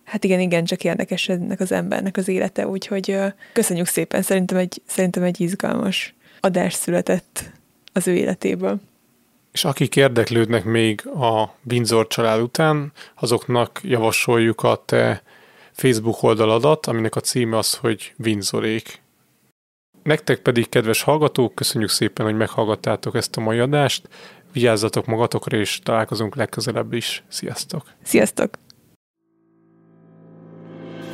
hát 0.05 0.25
igen, 0.25 0.41
igen, 0.41 0.65
csak 0.65 0.85
érdekes 0.85 1.29
ennek 1.29 1.61
az 1.61 1.73
embernek 1.73 2.17
az 2.17 2.29
élete, 2.29 2.67
úgyhogy 2.67 3.17
köszönjük 3.53 3.87
szépen, 3.87 4.23
szerintem 4.23 4.57
egy, 4.57 4.83
szerintem 4.87 5.23
egy 5.23 5.41
izgalmas 5.41 6.15
adás 6.41 6.75
született 6.75 7.51
az 7.93 8.07
ő 8.07 8.15
életéből. 8.15 8.81
És 9.53 9.65
akik 9.65 9.97
érdeklődnek 9.97 10.65
még 10.65 11.07
a 11.07 11.55
Windsor 11.71 12.07
család 12.07 12.41
után, 12.41 12.93
azoknak 13.15 13.81
javasoljuk 13.83 14.63
a 14.63 14.83
te 14.87 15.23
Facebook 15.73 16.23
oldaladat, 16.23 16.87
aminek 16.87 17.17
a 17.17 17.21
címe 17.21 17.59
az, 17.59 17.75
hogy 17.75 18.15
Windsorék. 18.19 19.01
Nektek 20.03 20.39
pedig, 20.39 20.69
kedves 20.69 21.03
hallgatók, 21.03 21.55
köszönjük 21.55 21.91
szépen, 21.91 22.27
hogy 22.27 22.37
meghallgattátok 22.37 23.15
ezt 23.15 23.37
a 23.37 23.41
mai 23.41 23.59
adást. 23.59 24.09
Vigyázzatok 24.53 25.07
magatokra, 25.07 25.57
és 25.57 25.79
találkozunk 25.83 26.35
legközelebb 26.35 26.93
is. 26.93 27.23
Sziasztok! 27.29 27.85
Sziasztok! 28.03 28.51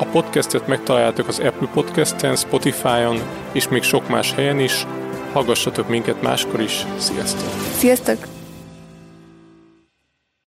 A 0.00 0.04
podcastet 0.04 0.66
megtaláljátok 0.66 1.28
az 1.28 1.38
Apple 1.38 1.68
Podcast-en, 1.72 2.36
Spotify-on 2.36 3.20
és 3.52 3.68
még 3.68 3.82
sok 3.82 4.08
más 4.08 4.32
helyen 4.32 4.58
is. 4.58 4.86
Hallgassatok 5.32 5.88
minket 5.88 6.22
máskor 6.22 6.60
is. 6.60 6.86
Sziasztok! 6.98 7.48
Sziasztok! 7.72 8.26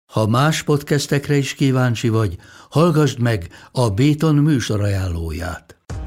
Ha 0.06 0.26
más 0.26 0.62
podcastekre 0.62 1.36
is 1.36 1.54
kíváncsi 1.54 2.08
vagy, 2.08 2.36
hallgassd 2.70 3.20
meg 3.20 3.48
a 3.72 3.88
Béton 3.88 4.34
műsor 4.34 4.80
ajánlóját. 4.80 5.79